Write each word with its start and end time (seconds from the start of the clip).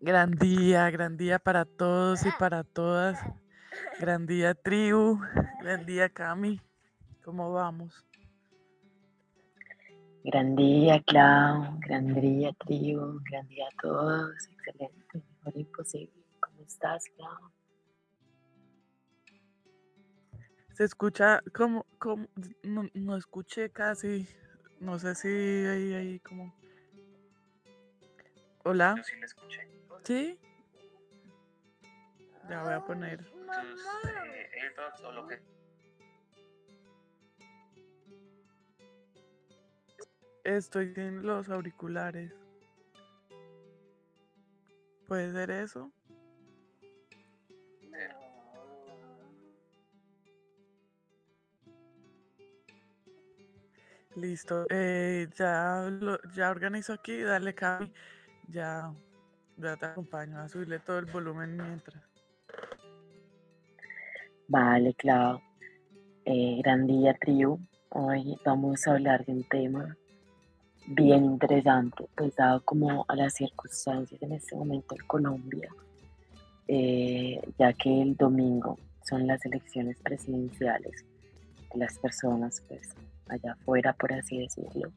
Gran 0.00 0.30
día, 0.30 0.88
gran 0.90 1.16
día 1.16 1.40
para 1.40 1.64
todos 1.64 2.24
y 2.24 2.30
para 2.38 2.62
todas. 2.62 3.18
Gran 3.98 4.26
día, 4.26 4.54
tribu. 4.54 5.18
Gran 5.60 5.84
día, 5.86 6.08
Cami. 6.08 6.60
¿Cómo 7.24 7.52
vamos? 7.52 8.06
Gran 10.22 10.54
día, 10.54 11.02
Clau. 11.04 11.80
Gran 11.80 12.14
día, 12.14 12.52
tribu. 12.64 13.20
Gran 13.28 13.48
día 13.48 13.66
a 13.66 13.82
todos. 13.82 14.30
Excelente. 14.52 15.22
Mejor 15.44 15.60
imposible. 15.60 16.24
¿Cómo 16.38 16.62
estás, 16.62 17.04
Clau? 17.16 17.50
Se 20.74 20.84
escucha 20.84 21.40
como, 21.52 21.84
como 21.98 22.28
no, 22.62 22.88
no 22.94 23.16
escuché 23.16 23.70
casi. 23.70 24.28
No 24.78 24.96
sé 25.00 25.16
si 25.16 25.26
ahí, 25.26 25.94
ahí 25.94 26.20
como. 26.20 26.54
Hola. 28.62 28.94
Yo 28.96 29.02
sí 29.02 29.18
la 29.18 29.26
escuché. 29.26 29.77
¿Sí? 30.08 30.38
Ya 32.48 32.62
voy 32.62 32.72
a 32.72 32.80
poner. 32.80 33.22
Tus 33.26 33.34
eh, 33.36 35.04
o 35.04 35.12
lo 35.12 35.26
que. 35.26 35.38
Estoy 40.44 40.94
sin 40.94 41.26
los 41.26 41.50
auriculares. 41.50 42.32
¿Puede 45.06 45.30
ser 45.30 45.50
eso? 45.50 45.92
Listo. 54.14 54.64
Eh, 54.70 55.28
ya, 55.36 55.86
lo, 55.90 56.18
ya 56.34 56.48
organizo 56.48 56.94
aquí. 56.94 57.20
Dale, 57.20 57.54
Cami. 57.54 57.92
Ya, 58.48 58.90
ya 59.58 59.76
te 59.76 59.86
acompaño 59.86 60.38
a 60.38 60.48
subirle 60.48 60.78
todo 60.78 60.98
el 60.98 61.06
volumen 61.06 61.56
mientras. 61.56 62.02
Vale, 64.46 64.94
Clau. 64.94 65.40
Eh, 66.24 66.60
gran 66.62 66.86
día, 66.86 67.14
tribu. 67.14 67.58
Hoy 67.90 68.36
vamos 68.44 68.86
a 68.86 68.92
hablar 68.92 69.24
de 69.24 69.32
un 69.32 69.44
tema 69.44 69.96
bien 70.86 71.24
interesante, 71.24 72.08
pues 72.16 72.34
dado 72.36 72.62
como 72.64 73.04
a 73.08 73.16
las 73.16 73.34
circunstancias 73.34 74.22
en 74.22 74.32
este 74.32 74.56
momento 74.56 74.94
en 74.94 75.06
Colombia, 75.06 75.68
eh, 76.66 77.40
ya 77.58 77.72
que 77.72 78.02
el 78.02 78.16
domingo 78.16 78.78
son 79.04 79.26
las 79.26 79.44
elecciones 79.44 79.98
presidenciales 80.02 81.04
de 81.72 81.78
las 81.78 81.98
personas, 81.98 82.62
pues 82.68 82.94
allá 83.28 83.52
afuera, 83.52 83.92
por 83.92 84.12
así 84.12 84.38
decirlo. 84.38 84.92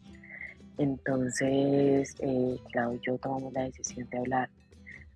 Entonces, 0.77 2.15
eh, 2.19 2.57
y 2.59 2.99
yo 3.05 3.17
tomamos 3.17 3.53
la 3.53 3.63
decisión 3.63 4.09
de 4.09 4.17
hablar 4.17 4.49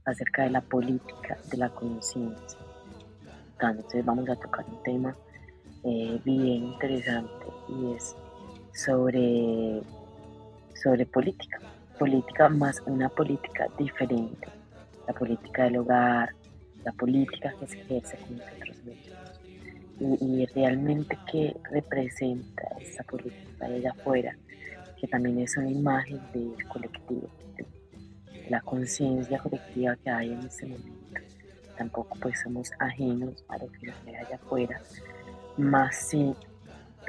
acerca 0.06 0.44
de 0.44 0.52
la 0.52 0.62
política 0.62 1.38
de 1.50 1.58
la 1.58 1.70
conciencia. 1.70 2.60
Entonces 3.60 4.06
vamos 4.06 4.30
a 4.30 4.36
tocar 4.36 4.66
un 4.68 4.84
tema 4.84 5.16
eh, 5.84 6.20
bien 6.24 6.66
interesante 6.66 7.46
y 7.70 7.94
es 7.94 8.16
sobre, 8.74 9.82
sobre 10.76 11.06
política. 11.06 11.60
Política 11.98 12.50
más 12.50 12.82
una 12.86 13.10
política 13.10 13.68
diferente. 13.78 14.48
La 15.08 15.14
política 15.14 15.64
del 15.64 15.78
hogar, 15.78 16.30
la 16.84 16.92
política 16.92 17.54
que 17.60 17.68
se 17.68 17.80
ejerce 17.82 18.18
con 18.18 18.38
nosotros 18.38 18.84
mismos. 18.84 19.42
Y, 20.00 20.42
y 20.42 20.46
realmente 20.48 21.18
qué 21.32 21.56
representa 21.72 22.64
esa 22.82 23.04
política 23.04 23.68
de 23.70 23.76
allá 23.76 23.92
afuera, 23.92 24.38
que 25.00 25.08
también 25.08 25.40
es 25.40 25.58
una 25.58 25.70
imagen 25.70 26.20
del 26.34 26.56
colectivo, 26.68 27.30
de 27.58 28.50
la 28.50 28.62
conciencia 28.62 29.40
colectiva 29.40 29.96
que 29.98 30.10
hay 30.10 30.32
en 30.34 30.40
este 30.40 30.66
momento. 30.66 31.22
Tampoco 31.78 32.18
pues 32.22 32.40
somos 32.42 32.72
ajenos 32.80 33.44
a 33.50 33.58
lo 33.58 33.68
que 33.72 33.88
nos 33.88 34.06
ve 34.06 34.16
allá 34.16 34.36
afuera, 34.36 34.82
más 35.58 35.96
si 35.96 36.34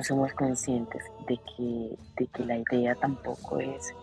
somos 0.02 0.32
conscientes 0.34 1.04
de 1.28 1.38
que, 1.56 1.97
de 2.19 2.26
que 2.26 2.44
la 2.44 2.58
idea 2.58 2.94
tampoco 2.97 3.60
es 3.60 3.94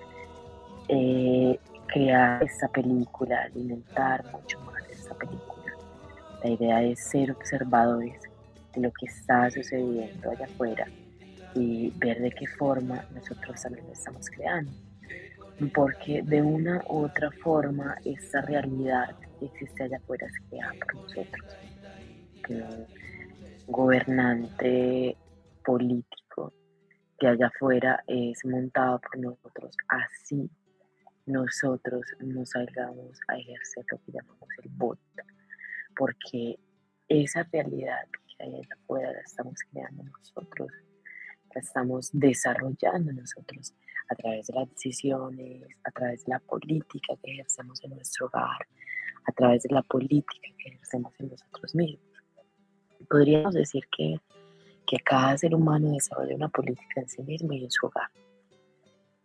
eh, 0.87 1.59
crear 1.87 2.43
esta 2.43 2.67
película, 2.69 3.43
alimentar 3.43 4.23
mucho 4.31 4.59
más 4.61 4.83
esta 4.89 5.13
película. 5.15 5.73
La 6.43 6.49
idea 6.49 6.83
es 6.83 6.99
ser 6.99 7.31
observadores 7.31 8.19
de 8.73 8.81
lo 8.81 8.91
que 8.91 9.05
está 9.05 9.49
sucediendo 9.51 10.31
allá 10.31 10.45
afuera 10.45 10.87
y 11.55 11.91
ver 11.97 12.21
de 12.21 12.31
qué 12.31 12.47
forma 12.47 13.05
nosotros 13.13 13.61
también 13.61 13.85
lo 13.87 13.93
estamos 13.93 14.29
creando. 14.29 14.71
Porque 15.73 16.21
de 16.23 16.41
una 16.41 16.83
u 16.89 17.05
otra 17.05 17.31
forma 17.31 17.95
esta 18.03 18.41
realidad 18.41 19.15
que 19.39 19.45
existe 19.45 19.83
allá 19.83 19.97
afuera 19.97 20.27
es 20.27 20.49
creada 20.49 20.73
por 20.79 20.95
nosotros. 20.95 21.57
Que 22.45 22.53
un 22.55 22.87
gobernante 23.67 25.17
político 25.63 26.53
de 27.19 27.27
allá 27.27 27.47
afuera 27.47 28.03
es 28.07 28.43
montado 28.45 28.99
por 28.99 29.17
nosotros. 29.19 29.75
Así 29.87 30.49
nosotros 31.25 32.01
nos 32.19 32.49
salgamos 32.49 33.19
a 33.27 33.37
ejercer 33.37 33.85
lo 33.91 33.97
que 33.99 34.11
llamamos 34.11 34.49
el 34.63 34.69
voto. 34.71 35.01
Porque 35.95 36.59
esa 37.07 37.43
realidad 37.51 38.07
que 38.11 38.43
hay 38.43 38.55
allá 38.55 38.75
afuera 38.83 39.11
la 39.13 39.21
estamos 39.21 39.55
creando 39.71 40.03
nosotros 40.03 40.71
estamos 41.59 42.09
desarrollando 42.13 43.11
nosotros 43.13 43.73
a 44.09 44.15
través 44.15 44.47
de 44.47 44.53
las 44.53 44.69
decisiones, 44.69 45.67
a 45.83 45.91
través 45.91 46.25
de 46.25 46.31
la 46.31 46.39
política 46.39 47.15
que 47.21 47.31
ejercemos 47.31 47.83
en 47.83 47.91
nuestro 47.91 48.27
hogar, 48.27 48.67
a 49.25 49.31
través 49.31 49.63
de 49.63 49.73
la 49.73 49.81
política 49.83 50.47
que 50.57 50.69
ejercemos 50.69 51.13
en 51.19 51.29
nosotros 51.29 51.75
mismos. 51.75 52.05
Podríamos 53.09 53.53
decir 53.53 53.83
que, 53.95 54.15
que 54.87 54.97
cada 54.97 55.37
ser 55.37 55.55
humano 55.55 55.91
desarrolla 55.91 56.35
una 56.35 56.49
política 56.49 57.01
en 57.01 57.09
sí 57.09 57.21
mismo 57.21 57.53
y 57.53 57.63
en 57.63 57.71
su 57.71 57.87
hogar. 57.87 58.09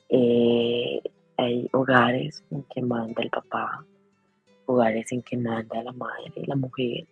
Eh, 0.09 1.01
hay 1.37 1.69
hogares 1.73 2.43
en 2.51 2.65
que 2.65 2.83
manda 2.83 3.23
el 3.23 3.31
papá, 3.31 3.85
hogares 4.67 5.13
en 5.13 5.23
que 5.23 5.37
manda 5.37 5.83
la 5.83 5.93
madre, 5.93 6.33
la 6.47 6.57
mujer. 6.57 7.07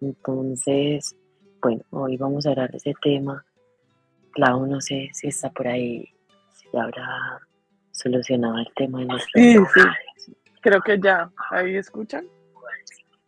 Entonces, 0.00 1.16
bueno, 1.60 1.82
hoy 1.90 2.16
vamos 2.16 2.46
a 2.46 2.50
hablar 2.50 2.70
de 2.70 2.76
ese 2.76 2.94
tema 3.00 3.44
Clau, 4.38 4.66
no 4.66 4.80
sé 4.80 5.10
si 5.14 5.26
está 5.26 5.50
por 5.50 5.66
ahí, 5.66 6.08
si 6.52 6.68
habrá 6.76 7.40
solucionado 7.90 8.58
el 8.58 8.68
tema 8.76 9.00
de 9.00 9.06
nuestros 9.06 9.32
Sí, 9.34 9.56
sí. 9.74 10.32
Creo 10.60 10.80
que 10.80 10.96
ya. 11.00 11.28
¿Ahí 11.50 11.74
escuchan? 11.74 12.24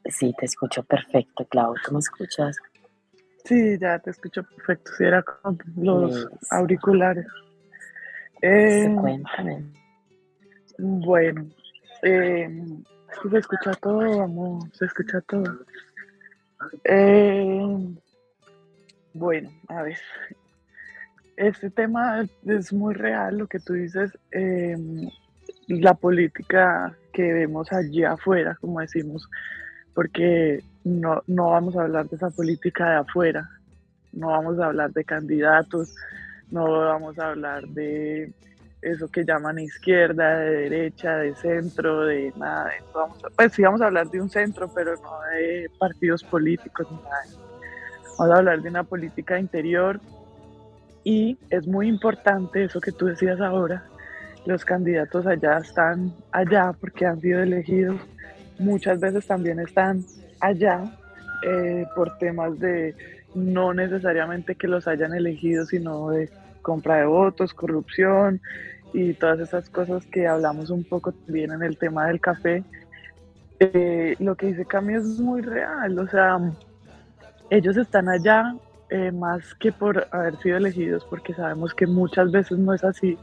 Sí, 0.05 0.33
te 0.39 0.47
escucho 0.47 0.85
perfecto, 0.85 1.45
Clau. 1.47 1.75
¿Tú 1.85 1.95
me 1.95 1.99
escuchas? 1.99 2.57
Sí, 3.45 3.77
ya 3.81 3.99
te 3.99 4.11
escucho 4.11 4.45
perfecto. 4.45 4.93
Si 4.97 5.03
era 5.03 5.21
con 5.25 5.59
los 5.77 6.29
auriculares. 6.49 7.27
Eh, 8.43 8.95
cuéntame. 9.01 9.65
bueno, 10.79 11.45
eh, 12.03 12.49
se 13.21 13.37
escucha 13.37 13.73
todo, 13.83 14.19
vamos, 14.19 14.69
se 14.75 14.85
escucha 14.85 15.21
todo. 15.23 15.59
Eh, 16.85 17.97
bueno, 19.13 19.51
a 19.67 19.83
ver. 19.83 19.99
Este 21.41 21.71
tema 21.71 22.27
es 22.45 22.71
muy 22.71 22.93
real, 22.93 23.39
lo 23.39 23.47
que 23.47 23.61
tú 23.61 23.73
dices, 23.73 24.13
eh, 24.31 24.77
la 25.69 25.95
política 25.95 26.95
que 27.15 27.33
vemos 27.33 27.73
allí 27.73 28.05
afuera, 28.05 28.59
como 28.61 28.81
decimos, 28.81 29.27
porque 29.95 30.63
no, 30.85 31.23
no 31.27 31.53
vamos 31.53 31.79
a 31.79 31.85
hablar 31.85 32.11
de 32.11 32.17
esa 32.17 32.29
política 32.29 32.91
de 32.91 32.97
afuera, 32.97 33.49
no 34.13 34.27
vamos 34.27 34.59
a 34.59 34.67
hablar 34.67 34.93
de 34.93 35.03
candidatos, 35.03 35.97
no 36.51 36.71
vamos 36.71 37.19
a 37.19 37.31
hablar 37.31 37.67
de 37.69 38.35
eso 38.83 39.09
que 39.09 39.25
llaman 39.25 39.61
izquierda, 39.61 40.41
de 40.41 40.69
derecha, 40.69 41.17
de 41.17 41.35
centro, 41.37 42.05
de 42.05 42.35
nada. 42.37 42.67
de 42.67 42.85
Vamos 42.93 43.17
pues 43.35 43.55
sí 43.55 43.63
vamos 43.63 43.81
a 43.81 43.87
hablar 43.87 44.11
de 44.11 44.21
un 44.21 44.29
centro, 44.29 44.71
pero 44.75 44.95
no 44.97 45.21
de 45.35 45.71
partidos 45.79 46.23
políticos, 46.23 46.87
ni 46.91 46.99
nada. 46.99 47.25
Vamos 48.19 48.35
a 48.35 48.39
hablar 48.41 48.61
de 48.61 48.69
una 48.69 48.85
política 48.85 49.39
interior 49.39 49.99
y 51.05 51.39
es 51.51 51.67
muy 51.67 51.89
importante 51.89 52.65
eso 52.65 52.81
que 52.81 52.93
tú 52.93 53.07
decías 53.07 53.41
ahora. 53.41 53.85
Los 54.47 54.65
candidatos 54.65 55.27
allá 55.27 55.59
están 55.59 56.15
allá 56.33 56.73
porque 56.79 57.07
han 57.07 57.21
sido 57.21 57.43
elegidos. 57.43 58.01
Muchas 58.59 59.01
veces 59.01 59.27
también 59.27 59.59
están 59.59 60.05
allá 60.41 60.85
eh, 61.43 61.87
por 61.95 62.19
temas 62.19 62.59
de 62.59 62.95
no 63.35 63.73
necesariamente 63.73 64.55
que 64.55 64.67
los 64.67 64.89
hayan 64.89 65.15
elegido, 65.15 65.65
sino 65.65 66.11
de 66.11 66.31
compra 66.63 66.97
de 66.97 67.07
votos, 67.07 67.55
corrupción 67.55 68.41
y 68.93 69.15
todas 69.15 69.41
esas 69.41 69.71
cosas 69.71 70.05
que 70.07 70.27
hablamos 70.27 70.71
un 70.71 70.85
poco 70.85 71.13
también 71.13 71.53
en 71.53 71.63
el 71.63 71.79
tema 71.79 72.07
del 72.07 72.21
café. 72.21 72.65
Eh, 73.61 74.17
lo 74.19 74.35
que 74.37 74.47
dice 74.47 74.65
Cami 74.65 74.95
es 74.95 75.05
muy 75.21 75.43
real, 75.43 75.99
o 75.99 76.09
sea, 76.09 76.39
ellos 77.51 77.77
están 77.77 78.09
allá 78.09 78.55
eh, 78.91 79.13
más 79.13 79.55
que 79.55 79.73
por 79.73 80.09
haber 80.11 80.37
sido 80.39 80.57
elegidos, 80.57 81.05
porque 81.09 81.35
sabemos 81.35 81.75
que 81.75 81.87
muchas 81.87 82.31
veces 82.31 82.59
no 82.59 82.75
es 82.75 82.83
así, 82.83 83.17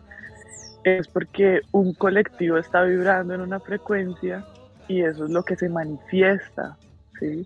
es 0.84 1.08
porque 1.08 1.62
un 1.72 1.94
colectivo 1.94 2.58
está 2.58 2.84
vibrando 2.84 3.34
en 3.34 3.42
una 3.42 3.60
frecuencia 3.60 4.46
y 4.88 5.02
eso 5.02 5.26
es 5.26 5.32
lo 5.32 5.44
que 5.44 5.56
se 5.56 5.68
manifiesta, 5.68 6.78
¿sí? 7.20 7.46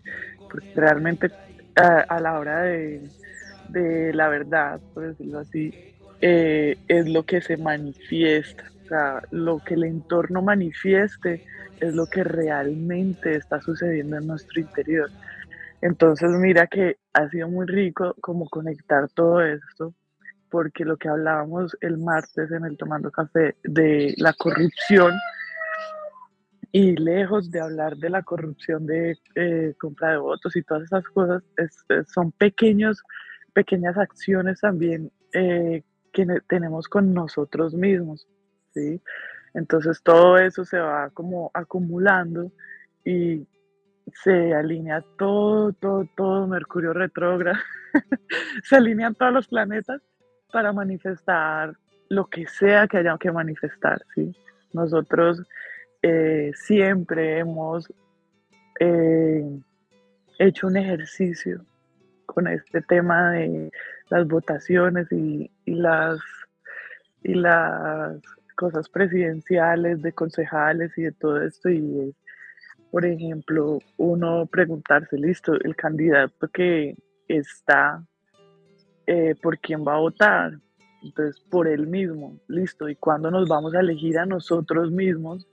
Porque 0.50 0.72
realmente 0.76 1.32
a, 1.76 2.20
la 2.20 2.38
hora 2.38 2.62
de, 2.62 3.02
la 4.14 4.28
verdad, 4.28 4.80
por 4.94 5.08
decirlo 5.08 5.40
así, 5.40 5.74
eh, 6.22 6.78
es 6.88 7.10
lo 7.10 7.24
que 7.24 7.42
se 7.42 7.58
manifiesta, 7.58 8.66
o 8.86 8.88
sea, 8.88 9.22
lo 9.32 9.60
que 9.60 9.74
el 9.74 9.86
entorno 9.86 10.44
manifieste 10.44 11.44
es 11.80 11.96
lo 11.96 12.06
que 12.06 12.24
realmente 12.24 13.36
está 13.36 13.60
sucediendo 13.62 14.18
en 14.18 14.28
nuestro 14.28 14.62
interior. 14.62 15.10
Entonces, 15.82 16.30
mira 16.32 16.68
que 16.68 16.98
ha 17.14 17.30
sido 17.30 17.50
muy 17.50 17.66
rico 17.66 18.16
como 18.22 18.48
conectar 18.50 19.10
todo 19.10 19.42
esto, 19.42 19.94
porque 20.50 20.86
lo 20.86 20.98
que 20.98 21.10
hablábamos 21.10 21.78
el 21.82 21.98
martes 21.98 22.52
en 22.52 22.66
el 22.66 22.78
Tomando 22.78 23.12
Café 23.12 23.56
de 23.64 24.14
la 24.18 24.34
corrupción, 24.34 25.14
y 26.72 26.96
lejos 26.96 27.52
de 27.52 27.60
hablar 27.60 27.98
de 27.98 28.10
la 28.10 28.24
corrupción 28.24 28.86
de 28.86 29.18
eh, 29.36 29.74
compra 29.78 30.12
de 30.12 30.18
votos 30.18 30.56
y 30.56 30.64
todas 30.64 30.84
esas 30.84 31.04
cosas, 31.10 31.44
son 32.08 32.32
pequeños, 32.32 33.04
pequeñas 33.54 33.98
acciones 33.98 34.62
también 34.62 35.12
eh, 35.34 35.84
que 36.14 36.26
tenemos 36.48 36.88
con 36.88 37.14
nosotros 37.14 37.74
mismos, 37.74 38.28
¿sí? 38.74 39.02
Entonces 39.54 40.02
todo 40.02 40.38
eso 40.38 40.64
se 40.64 40.80
va 40.80 41.10
como 41.10 41.52
acumulando 41.54 42.52
y 43.04 43.46
se 44.24 44.54
alinea 44.54 45.04
todo, 45.18 45.74
todo, 45.74 46.08
todo 46.16 46.48
Mercurio 46.48 46.94
retrógrado, 46.94 47.58
se 48.64 48.76
alinean 48.76 49.16
todos 49.16 49.34
los 49.34 49.48
planetas 49.48 50.02
para 50.52 50.74
manifestar 50.74 51.74
lo 52.10 52.28
que 52.28 52.46
sea 52.48 52.88
que 52.88 52.98
haya 52.98 53.18
que 53.18 53.32
manifestar, 53.32 54.02
¿sí? 54.14 54.36
Nosotros 54.74 55.42
eh, 56.02 56.52
siempre 56.56 57.40
hemos 57.40 57.92
eh, 58.80 59.60
hecho 60.40 60.68
un 60.68 60.78
ejercicio 60.78 61.64
con 62.26 62.48
este 62.48 62.82
tema 62.82 63.32
de 63.32 63.72
las 64.10 64.28
votaciones 64.28 65.08
y, 65.12 65.50
las, 65.66 66.20
y 67.24 67.36
las 67.36 68.22
cosas 68.56 68.90
presidenciales, 68.90 70.02
de 70.02 70.14
concejales 70.14 70.98
y 70.98 71.04
de 71.04 71.12
todo 71.12 71.42
esto. 71.42 71.70
Y 71.70 72.10
es, 72.10 72.16
por 72.92 73.06
ejemplo, 73.06 73.80
uno 73.98 74.46
preguntarse, 74.46 75.18
listo, 75.18 75.54
el 75.54 75.76
candidato 75.78 76.50
que 76.50 76.96
está, 77.28 78.04
eh, 79.08 79.34
¿por 79.42 79.58
quién 79.60 79.86
va 79.88 79.96
a 79.96 80.00
votar? 80.00 80.60
Entonces, 81.02 81.42
por 81.50 81.68
él 81.68 81.88
mismo, 81.88 82.38
listo. 82.48 82.90
¿Y 82.90 82.96
cuándo 82.96 83.32
nos 83.32 83.48
vamos 83.48 83.74
a 83.74 83.80
elegir 83.80 84.20
a 84.20 84.26
nosotros 84.26 84.92
mismos 84.92 85.48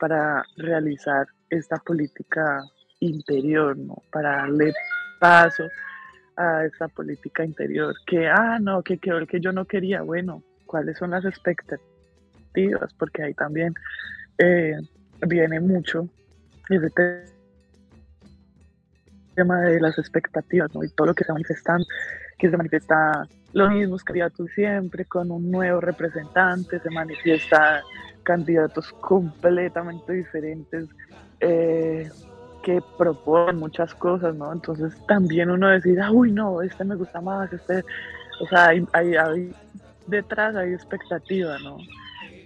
para 0.00 0.44
realizar 0.56 1.28
esta 1.48 1.76
política 1.76 2.62
interior, 2.98 3.78
¿no? 3.78 4.02
Para 4.10 4.38
darle 4.38 4.72
paso 5.20 5.64
a 6.36 6.64
esa 6.64 6.88
política 6.88 7.44
interior. 7.44 7.94
Que, 8.04 8.26
ah, 8.26 8.58
no, 8.60 8.82
que 8.82 8.98
quedó 8.98 9.18
el 9.18 9.28
que 9.28 9.40
yo 9.40 9.52
no 9.52 9.64
quería. 9.64 10.02
Bueno, 10.02 10.42
¿cuáles 10.66 10.98
son 10.98 11.12
las 11.12 11.24
expectativas? 11.24 12.92
Porque 12.98 13.22
ahí 13.22 13.34
también 13.34 13.74
eh, 14.38 14.76
viene 15.26 15.60
mucho 15.60 16.08
ese 16.68 16.90
tema 19.34 19.60
de 19.60 19.80
las 19.80 19.98
expectativas, 19.98 20.74
¿no? 20.74 20.84
Y 20.84 20.88
todo 20.90 21.08
lo 21.08 21.14
que 21.14 21.24
se 21.24 21.32
manifestando, 21.32 21.86
que 22.38 22.50
se 22.50 22.56
manifiesta 22.56 23.26
los 23.52 23.70
mismos 23.70 24.02
candidatos 24.02 24.50
siempre, 24.54 25.04
con 25.04 25.30
un 25.30 25.50
nuevo 25.50 25.80
representante, 25.80 26.80
se 26.80 26.90
manifiesta 26.90 27.82
candidatos 28.24 28.92
completamente 29.00 30.12
diferentes 30.12 30.88
eh, 31.40 32.10
que 32.62 32.80
proponen 32.98 33.56
muchas 33.56 33.94
cosas, 33.94 34.34
¿no? 34.34 34.52
Entonces 34.52 34.94
también 35.06 35.50
uno 35.50 35.68
decide, 35.68 36.02
uy, 36.10 36.32
no, 36.32 36.62
este 36.62 36.84
me 36.84 36.96
gusta 36.96 37.20
más, 37.20 37.52
este, 37.52 37.84
o 38.40 38.46
sea, 38.48 38.68
hay, 38.68 38.86
hay, 38.92 39.52
detrás 40.06 40.56
hay 40.56 40.72
expectativa, 40.72 41.58
¿no? 41.58 41.76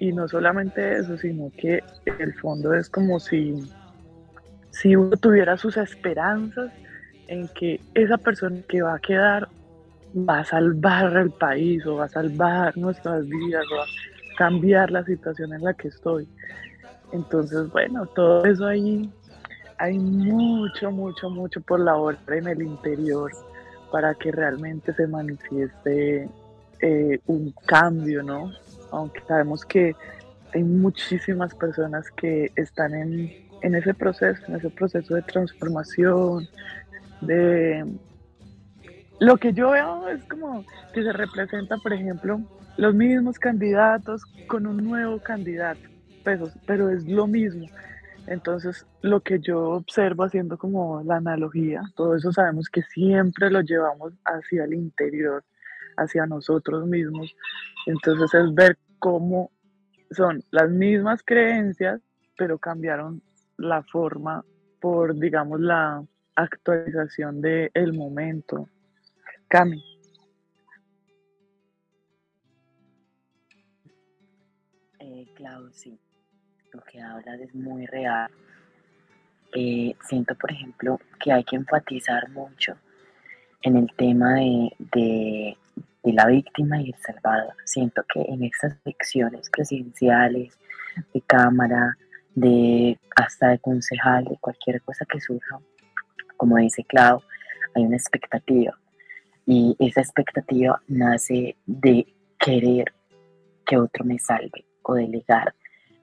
Y 0.01 0.13
no 0.13 0.29
solamente 0.29 0.99
eso, 0.99 1.17
sino 1.17 1.51
que 1.57 1.83
el 2.19 2.35
fondo 2.35 2.75
es 2.75 2.91
como 2.91 3.19
si, 3.21 3.55
si 4.81 4.97
uno 4.97 5.17
tuviera 5.17 5.57
sus 5.57 5.77
esperanzas 5.77 6.71
en 7.27 7.49
que 7.49 7.81
esa 7.95 8.17
persona 8.17 8.61
que 8.69 8.83
va 8.83 8.95
a 8.95 8.99
quedar 8.99 9.49
va 10.17 10.41
a 10.41 10.45
salvar 10.45 11.17
el 11.17 11.31
país 11.31 11.85
o 11.87 11.97
va 11.97 12.05
a 12.05 12.09
salvar 12.09 12.77
nuestras 12.77 13.29
vidas 13.29 13.65
o 13.73 13.77
va 13.77 13.85
cambiar 14.39 14.93
la 14.93 15.05
situación 15.05 15.53
en 15.53 15.65
la 15.65 15.75
que 15.75 15.89
estoy. 15.89 16.29
Entonces, 17.11 17.69
bueno, 17.73 18.07
todo 18.07 18.45
eso 18.45 18.67
ahí, 18.67 19.11
hay 19.79 19.99
mucho, 19.99 20.93
mucho, 20.93 21.29
mucho 21.29 21.61
por 21.61 21.81
la 21.81 21.97
hora 21.97 22.19
en 22.29 22.47
el 22.47 22.63
interior 22.63 23.33
para 23.91 24.15
que 24.15 24.31
realmente 24.31 24.95
se 24.95 25.09
manifieste 25.09 26.29
eh, 26.81 27.19
un 27.27 27.53
cambio, 27.67 28.23
¿no? 28.23 28.53
Aunque 28.93 29.21
sabemos 29.27 29.65
que 29.65 29.97
hay 30.55 30.63
muchísimas 30.63 31.53
personas 31.55 32.09
que 32.13 32.53
están 32.55 32.95
en, 32.95 33.48
en 33.63 33.75
ese 33.75 33.95
proceso, 33.95 34.43
en 34.49 34.57
ese 34.57 34.71
proceso 34.71 35.15
de 35.15 35.23
transformación, 35.23 36.49
de... 37.21 37.85
Lo 39.21 39.37
que 39.37 39.53
yo 39.53 39.71
veo 39.71 40.09
es 40.09 40.23
como 40.25 40.65
que 40.93 41.03
se 41.03 41.13
representa, 41.13 41.77
por 41.79 41.93
ejemplo, 41.93 42.41
los 42.77 42.95
mismos 42.95 43.39
candidatos 43.39 44.25
con 44.47 44.67
un 44.67 44.77
nuevo 44.77 45.19
candidato, 45.21 45.81
pero, 46.23 46.49
pero 46.67 46.89
es 46.89 47.05
lo 47.09 47.27
mismo. 47.27 47.67
Entonces, 48.29 48.87
lo 49.01 49.21
que 49.21 49.41
yo 49.41 49.71
observo 49.71 50.25
haciendo 50.25 50.59
como 50.59 51.03
la 51.03 51.17
analogía, 51.17 51.83
todo 51.97 52.15
eso 52.15 52.31
sabemos 52.31 52.69
que 52.69 52.83
siempre 52.83 53.51
lo 53.51 53.63
llevamos 53.63 54.13
hacia 54.25 54.65
el 54.65 54.75
interior, 54.75 55.43
hacia 55.97 56.27
nosotros 56.27 56.87
mismos. 56.87 57.35
Entonces 57.87 58.33
es 58.35 58.55
ver 58.55 58.79
cómo 58.99 59.51
son 60.11 60.45
las 60.51 60.71
mismas 60.71 61.23
creencias, 61.25 62.01
pero 62.37 62.59
cambiaron 62.59 63.23
la 63.59 63.83
forma 63.83 64.45
por, 64.81 65.15
digamos, 65.15 65.61
la 65.61 66.03
actualización 66.35 67.41
del 67.41 67.71
el 67.75 67.93
momento. 67.93 68.69
Cami. 69.49 69.99
Claro, 75.39 75.71
sí, 75.71 75.97
lo 76.73 76.81
que 76.83 77.01
hablas 77.01 77.39
es 77.39 77.55
muy 77.55 77.87
real. 77.87 78.29
Eh, 79.55 79.95
siento, 80.03 80.35
por 80.35 80.51
ejemplo, 80.51 80.99
que 81.23 81.31
hay 81.31 81.45
que 81.45 81.55
enfatizar 81.55 82.29
mucho 82.31 82.77
en 83.63 83.77
el 83.77 83.87
tema 83.97 84.35
de, 84.35 85.57
la 86.03 86.27
víctima 86.27 86.83
y 86.83 86.91
el 86.91 86.97
salvador. 86.97 87.55
Siento 87.65 88.03
que 88.13 88.21
en 88.23 88.43
estas 88.43 88.77
elecciones 88.85 89.49
presidenciales, 89.49 90.59
de 91.15 91.21
cámara, 91.21 91.97
de 92.41 92.99
hasta 93.17 93.49
de 93.49 93.59
concejal, 93.59 94.25
de 94.25 94.37
cualquier 94.41 94.81
cosa 94.83 95.05
que 95.05 95.21
surja, 95.21 95.59
como 96.37 96.57
dice 96.57 96.85
Clau, 96.85 97.21
hay 97.75 97.85
una 97.85 97.97
expectativa. 97.97 98.79
Y 99.47 99.77
esa 99.79 100.01
expectativa 100.01 100.81
nace 100.89 101.57
de 101.67 102.07
querer 102.39 102.93
que 103.67 103.77
otro 103.77 104.05
me 104.05 104.19
salve, 104.19 104.65
delegar 104.95 105.55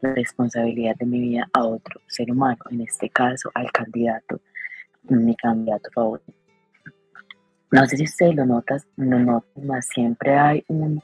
la 0.01 0.13
responsabilidad 0.13 0.95
de 0.97 1.05
mi 1.05 1.19
vida 1.19 1.49
a 1.53 1.65
otro 1.65 1.99
ser 2.07 2.31
humano, 2.31 2.59
en 2.69 2.81
este 2.81 3.09
caso 3.09 3.49
al 3.55 3.71
candidato, 3.71 4.39
mi 5.03 5.35
candidato 5.35 5.89
favorito. 5.93 6.33
No 7.71 7.85
sé 7.87 7.97
si 7.97 8.03
ustedes 8.03 8.35
lo 8.35 8.45
notas, 8.45 8.85
no 8.95 9.17
notan, 9.19 9.65
más 9.65 9.87
siempre 9.87 10.37
hay 10.37 10.63
un 10.67 11.01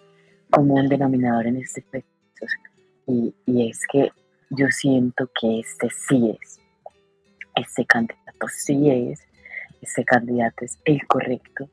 común 0.52 0.88
denominador 0.88 1.48
en 1.48 1.58
este 1.58 1.82
proceso 1.82 2.58
y, 3.08 3.34
y 3.46 3.70
es 3.70 3.82
que 3.92 4.12
yo 4.52 4.68
siento 4.70 5.30
que 5.40 5.62
este 5.62 5.90
sí 5.90 6.38
es, 6.42 6.60
este 7.56 7.86
candidato 7.86 8.48
sí 8.50 8.90
es, 8.90 9.22
este 9.82 10.04
candidato 10.04 10.66
es 10.66 10.78
el 10.84 11.08
correcto, 11.08 11.70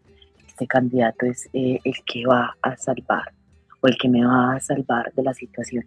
este 0.47 0.67
candidato 0.69 1.27
es 1.27 1.49
eh, 1.53 1.81
el 1.83 1.95
que 2.07 2.25
va 2.25 2.57
a 2.63 2.77
salvar 2.77 3.33
o 3.81 3.89
el 3.89 3.99
que 3.99 4.09
me 4.09 4.25
va 4.25 4.55
a 4.55 4.61
salvar 4.61 5.13
de 5.15 5.23
la 5.25 5.35
situación 5.35 5.85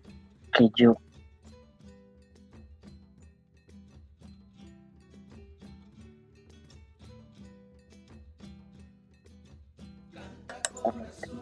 que 0.53 0.69
yo. 0.75 0.97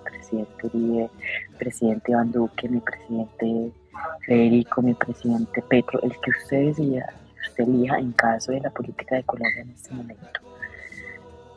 Presidente 0.04 0.68
Uribe, 0.68 1.10
presidente 1.58 2.12
Iván 2.12 2.32
Duque, 2.32 2.70
mi 2.70 2.82
presidente 2.82 3.72
Federico, 4.26 4.82
mi 4.82 4.94
presidente 4.94 5.62
Petro, 5.70 6.02
el 6.02 6.12
que 6.22 6.32
usted 6.32 6.68
decía, 6.68 7.06
usted 7.48 7.64
elija 7.64 7.98
en 7.98 8.12
caso 8.14 8.52
de 8.52 8.62
la 8.62 8.70
política 8.70 9.16
de 9.16 9.24
Colombia 9.24 9.62
en 9.62 9.72
este 9.72 9.94
momento, 9.94 10.40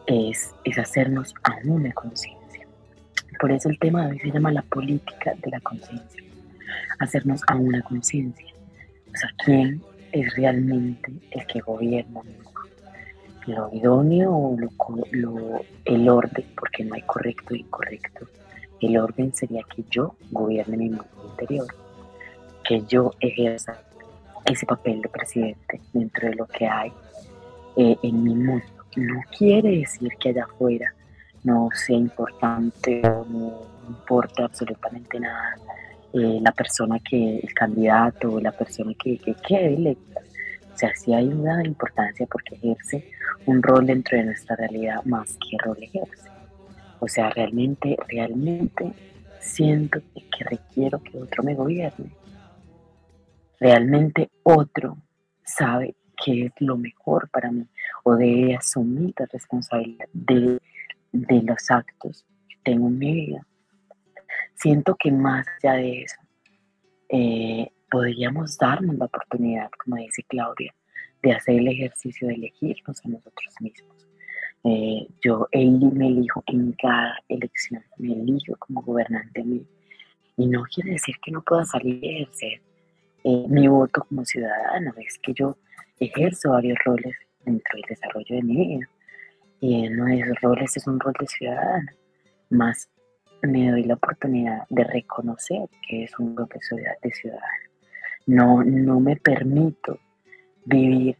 es, 0.07 0.55
es 0.65 0.79
hacernos 0.79 1.35
a 1.45 1.57
una 1.65 1.93
conciencia 1.93 2.43
por 3.43 3.51
eso 3.51 3.69
el 3.69 3.79
tema 3.81 4.07
de 4.07 4.13
hoy 4.13 4.21
se 4.21 4.31
llama 4.31 4.53
la 4.53 4.63
política 4.63 5.35
de 5.43 5.51
la 5.51 5.59
conciencia. 5.59 6.23
Hacernos 7.01 7.41
a 7.49 7.57
una 7.57 7.83
conciencia. 7.83 8.47
O 9.13 9.17
sea, 9.17 9.31
¿quién 9.45 9.83
es 10.13 10.33
realmente 10.37 11.13
el 11.33 11.45
que 11.49 11.59
gobierna 11.59 12.21
lo 13.47 13.69
idóneo 13.73 14.33
o 14.33 14.57
el 15.85 16.09
orden, 16.09 16.47
porque 16.57 16.85
no 16.85 16.95
hay 16.95 17.03
correcto 17.03 17.55
e 17.55 17.59
incorrecto. 17.59 18.29
El 18.81 18.97
orden 18.97 19.35
sería 19.35 19.65
que 19.75 19.83
yo 19.91 20.15
gobierne 20.31 20.77
mi 20.77 20.91
mundo 20.91 21.05
interior, 21.31 21.67
que 22.63 22.83
yo 22.87 23.13
ejerza 23.21 23.79
ese 24.45 24.67
papel 24.67 25.01
de 25.01 25.09
presidente 25.09 25.81
dentro 25.93 26.29
de 26.29 26.35
lo 26.35 26.47
que 26.47 26.67
hay 26.67 26.93
eh, 27.77 27.97
en 28.03 28.25
mi 28.25 28.35
mundo. 28.35 28.67
No 28.97 29.21
quiere 29.37 29.79
decir 29.79 30.13
que 30.21 30.31
allá 30.31 30.45
afuera 30.45 30.93
no 31.45 31.69
sea 31.75 31.97
importante 31.97 33.01
o 33.09 33.25
no 33.25 33.63
importa 33.89 34.45
absolutamente 34.45 35.19
nada 35.19 35.57
eh, 36.13 36.39
la 36.43 36.53
persona 36.53 36.99
que, 36.99 37.39
el 37.39 37.55
candidato 37.55 38.35
o 38.35 38.41
la 38.41 38.53
persona 38.53 38.93
que, 39.03 39.19
que 39.19 39.35
quede 39.35 39.75
electa. 39.75 40.21
O 40.75 40.77
sea, 40.77 40.95
sí 40.95 41.15
hay 41.15 41.29
una 41.29 41.65
importancia 41.65 42.27
porque 42.31 42.57
ejerce 42.57 43.11
un 43.47 43.63
rol 43.63 43.87
dentro 43.87 44.19
de 44.19 44.25
nuestra 44.25 44.57
realidad 44.57 45.03
más 45.05 45.37
que 45.39 45.57
rol 45.59 45.79
ejerce. 45.81 46.29
O 47.01 47.09
sea, 47.09 47.31
realmente, 47.31 47.97
realmente 48.09 48.93
siento 49.41 50.01
que 50.15 50.45
requiero 50.45 51.03
que 51.03 51.19
otro 51.19 51.43
me 51.43 51.55
gobierne. 51.55 52.11
Realmente 53.63 54.29
otro 54.43 54.99
sabe 55.45 55.95
qué 56.25 56.47
es 56.47 56.53
lo 56.59 56.77
mejor 56.77 57.31
para 57.31 57.53
mí 57.53 57.65
o 58.03 58.17
debe 58.17 58.57
asumir 58.57 59.15
la 59.17 59.27
responsabilidad 59.27 60.09
de, 60.13 60.61
de 61.13 61.43
los 61.43 61.71
actos 61.71 62.27
que 62.49 62.57
tengo 62.65 62.89
en 62.89 62.99
mi 62.99 63.13
vida. 63.13 63.47
Siento 64.57 64.97
que 64.97 65.13
más 65.13 65.47
allá 65.63 65.75
de 65.75 66.03
eso, 66.03 66.21
eh, 67.09 67.71
podríamos 67.89 68.59
darnos 68.59 68.97
la 68.97 69.05
oportunidad, 69.05 69.71
como 69.85 69.95
dice 69.95 70.25
Claudia, 70.27 70.75
de 71.23 71.33
hacer 71.33 71.55
el 71.55 71.69
ejercicio 71.69 72.27
de 72.27 72.35
elegirnos 72.35 73.01
a 73.05 73.09
nosotros 73.11 73.55
mismos. 73.61 74.09
Eh, 74.65 75.07
yo 75.25 75.47
me 75.53 76.09
elijo 76.09 76.43
en 76.49 76.73
cada 76.73 77.17
elección, 77.29 77.85
me 77.99 78.13
elijo 78.13 78.57
como 78.59 78.83
gobernante 78.83 79.45
mío. 79.45 79.63
Y 80.37 80.49
no 80.49 80.65
quiere 80.65 80.95
decir 80.95 81.15
que 81.25 81.31
no 81.31 81.43
pueda 81.43 81.65
salir 81.65 82.05
a 82.05 82.09
ejercer 82.09 82.72
eh, 83.25 83.47
mi 83.49 83.69
voto 83.69 84.05
como 84.09 84.25
ciudadano, 84.25 84.93
es 84.99 85.19
que 85.19 85.33
yo 85.35 85.57
ejerzo 85.99 86.51
varios 86.51 86.79
roles 86.85 87.15
dentro 87.45 87.77
del 87.77 87.85
desarrollo 87.89 88.37
de 88.37 88.43
mi 88.43 88.57
vida. 88.57 88.89
Y 89.61 89.89
uno 89.89 90.07
de 90.07 90.21
esos 90.21 90.41
roles 90.41 90.77
es 90.77 90.87
un 90.87 90.99
rol 90.99 91.15
de 91.19 91.27
ciudadano, 91.27 91.91
más 92.51 92.89
me 93.43 93.71
doy 93.71 93.85
la 93.85 93.95
oportunidad 93.95 94.67
de 94.71 94.85
reconocer 94.85 95.69
que 95.89 96.05
es 96.05 96.19
un 96.19 96.37
rol 96.37 96.49
de 97.03 97.11
ciudadano. 97.11 97.45
No, 98.27 98.63
no 98.63 99.01
me 99.01 99.17
permito 99.17 99.99
vivir 100.65 101.17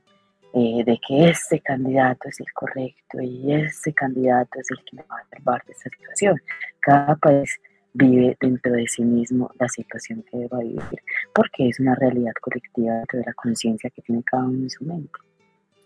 eh, 0.55 0.85
de 0.85 1.01
que 1.07 1.31
ese 1.31 1.61
candidato 1.61 2.29
es 2.29 2.39
el 2.41 2.53
correcto 2.53 3.21
y 3.21 3.55
ese 3.55 3.93
candidato 3.93 4.61
es 4.61 4.71
el 4.71 4.85
que 4.85 4.97
me 4.97 5.03
va 5.05 5.19
a 5.19 5.29
salvar 5.29 5.65
de 5.65 5.73
esa 5.73 5.91
situación. 5.91 6.41
Cada 6.81 7.17
país 7.17 7.59
vive 7.95 8.37
dentro 8.41 8.73
de 8.73 8.87
sí 8.89 9.03
mismo 9.03 9.51
la 9.59 9.69
situación 9.69 10.25
que 10.31 10.39
deba 10.39 10.61
vivir, 10.61 11.03
porque 11.35 11.69
es 11.69 11.81
una 11.81 11.95
realidad 11.95 12.33
colectiva 12.41 12.95
dentro 12.95 13.19
de 13.19 13.27
la 13.27 13.35
conciencia 13.35 13.91
que 13.91 14.03
tiene 14.03 14.23
cada 14.23 14.45
uno 14.45 14.63
en 14.63 14.71
su 14.71 14.85
mente. 14.85 15.13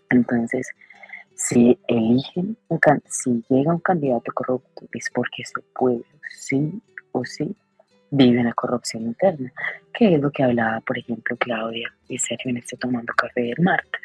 Entonces, 0.09 0.69
si 1.35 1.77
eligen, 1.87 2.57
si 3.09 3.43
llega 3.49 3.73
un 3.73 3.79
candidato 3.79 4.31
corrupto, 4.33 4.85
es 4.93 5.09
porque 5.13 5.43
ese 5.43 5.61
pueblo, 5.73 6.05
sí 6.31 6.81
o 7.11 7.23
sí, 7.25 7.55
vive 8.09 8.43
la 8.43 8.53
corrupción 8.53 9.03
interna, 9.03 9.51
que 9.93 10.15
es 10.15 10.21
lo 10.21 10.31
que 10.31 10.43
hablaba, 10.43 10.79
por 10.81 10.97
ejemplo, 10.97 11.35
Claudia 11.37 11.93
y 12.07 12.17
Sergio 12.17 12.51
en 12.51 12.57
este 12.57 12.77
Tomando 12.77 13.13
Café 13.13 13.51
el 13.51 13.63
martes. 13.63 14.01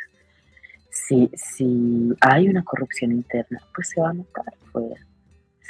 Si, 0.90 1.30
si 1.34 2.12
hay 2.20 2.48
una 2.48 2.64
corrupción 2.64 3.12
interna, 3.12 3.62
pues 3.74 3.90
se 3.90 4.00
va 4.00 4.10
a 4.10 4.12
notar 4.12 4.52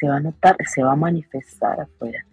se 0.03 0.09
va 0.09 0.17
a 0.17 0.21
notar, 0.21 0.57
se 0.67 0.83
va 0.83 0.93
a 0.93 0.97
manifestar 0.97 1.81
afuera. 1.81 2.25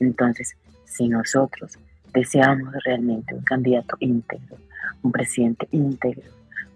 Entonces, 0.00 0.56
si 0.86 1.10
nosotros 1.10 1.78
deseamos 2.14 2.72
realmente 2.86 3.34
un 3.34 3.42
candidato 3.42 3.96
íntegro, 4.00 4.56
un 5.02 5.12
presidente 5.12 5.68
íntegro, 5.72 6.30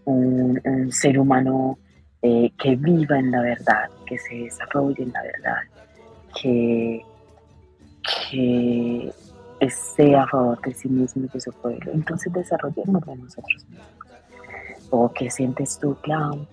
un, 0.05 0.61
ser 0.91 1.19
humano 1.19 1.79
eh, 2.21 2.53
que 2.59 2.77
viva 2.77 3.19
en 3.19 3.31
la 3.31 3.41
verdad, 3.41 3.89
que 4.05 4.19
se 4.19 4.35
desarrolle 4.35 5.05
en 5.05 5.13
la 5.13 5.23
verdad, 5.23 5.63
que 6.39 7.03
que 8.31 9.13
esté 9.61 10.17
a 10.17 10.27
favor 10.27 10.61
de 10.63 10.75
sí 10.75 10.89
mismo 10.89 11.25
y 11.25 11.29
de 11.29 11.41
su 11.41 11.53
pueblo. 11.53 11.93
Entonces 11.95 12.31
desarrollemos 12.33 13.07
de 13.07 13.17
nosotros 13.17 13.65
mismos. 13.69 13.87
¿O 14.91 15.11
qué 15.13 15.31
sientes 15.31 15.79
tú, 15.79 15.97
Clau? 16.03 16.47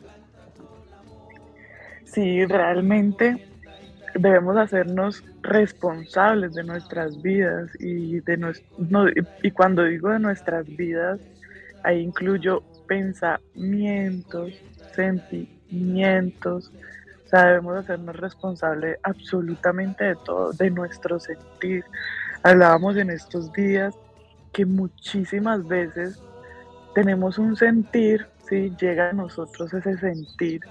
Sí, 2.06 2.46
realmente 2.46 3.49
debemos 4.16 4.58
hacernos 4.58 5.24
responsables 5.42 6.54
de 6.54 6.64
nuestras 6.64 7.22
vidas 7.22 7.70
y 7.80 8.20
de 8.22 8.54
y 9.44 9.52
cuando 9.52 9.84
digo 9.84 10.10
de 10.10 10.20
nuestras 10.20 10.66
vidas 10.66 11.20
ahí 11.84 12.02
incluyo 12.02 12.64
pensamientos, 12.88 14.52
sentimientos, 14.96 16.72
debemos 17.32 17.78
hacernos 17.78 18.16
responsables 18.16 18.98
absolutamente 19.04 20.04
de 20.06 20.16
todo, 20.16 20.52
de 20.54 20.72
nuestro 20.72 21.20
sentir. 21.20 21.86
Hablábamos 22.44 22.98
en 22.98 23.12
estos 23.12 23.52
días 23.54 23.94
que 24.52 24.66
muchísimas 24.66 25.68
veces 25.68 26.20
tenemos 26.96 27.38
un 27.38 27.56
sentir, 27.56 28.26
¿sí? 28.48 28.74
llega 28.80 29.12
a 29.12 29.14
nosotros 29.14 29.74
ese 29.74 29.98
sentir 29.98 30.62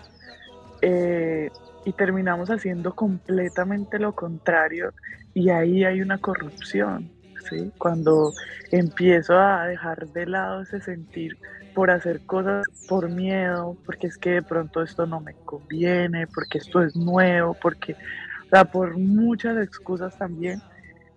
eh, 0.83 1.51
y 1.85 1.93
terminamos 1.93 2.51
haciendo 2.51 2.95
completamente 2.95 3.99
lo 3.99 4.15
contrario 4.15 4.93
y 5.35 5.51
ahí 5.51 5.85
hay 5.85 6.01
una 6.01 6.19
corrupción. 6.19 7.11
¿sí? 7.49 7.73
Cuando 7.79 8.33
empiezo 8.71 9.39
a 9.39 9.67
dejar 9.67 10.09
de 10.09 10.27
lado 10.27 10.63
ese 10.63 10.81
sentir 10.81 11.39
por 11.75 11.91
hacer 11.91 12.21
cosas 12.27 12.67
por 12.89 13.09
miedo, 13.09 13.77
porque 13.87 14.09
es 14.09 14.19
que 14.19 14.31
de 14.31 14.43
pronto 14.43 14.83
esto 14.83 15.07
no 15.07 15.21
me 15.21 15.35
conviene, 15.45 16.27
porque 16.27 16.59
esto 16.59 16.83
es 16.83 16.97
nuevo, 16.97 17.55
porque, 17.55 17.93
o 17.93 18.49
sea, 18.51 18.65
por 18.65 18.99
muchas 18.99 19.57
excusas 19.59 20.19
también, 20.19 20.61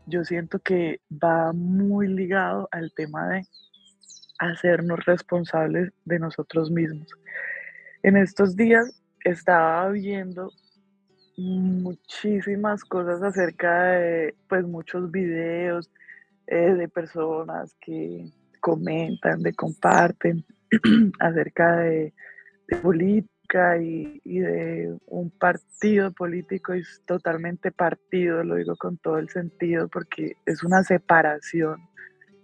yo 0.06 0.24
siento 0.24 0.60
que 0.60 1.00
va 1.12 1.52
muy 1.54 2.08
ligado 2.08 2.68
al 2.72 2.94
tema 2.94 3.28
de 3.30 3.48
hacernos 4.40 5.04
responsables 5.06 5.94
de 6.06 6.20
nosotros 6.20 6.70
mismos. 6.70 7.08
En 8.04 8.18
estos 8.18 8.56
días 8.56 9.01
estaba 9.24 9.90
viendo 9.90 10.52
muchísimas 11.38 12.84
cosas 12.84 13.22
acerca 13.24 13.84
de, 13.84 14.36
pues, 14.48 14.66
muchos 14.66 15.12
videos 15.12 15.90
eh, 16.48 16.74
de 16.74 16.88
personas 16.88 17.76
que 17.82 18.32
comentan, 18.60 19.42
de 19.42 19.54
comparten 19.54 20.46
acerca 21.20 21.78
de, 21.78 22.14
política 22.82 23.78
y, 23.78 24.22
de 24.24 24.98
un 25.08 25.30
partido 25.30 26.14
político 26.14 26.72
es 26.72 27.02
totalmente 27.06 27.70
partido, 27.72 28.46
lo 28.46 28.56
digo 28.56 28.78
con 28.78 28.98
todo 28.98 29.18
el 29.18 29.28
sentido, 29.28 29.90
porque 29.90 30.38
es 30.46 30.64
una 30.64 30.82
separación 30.84 31.82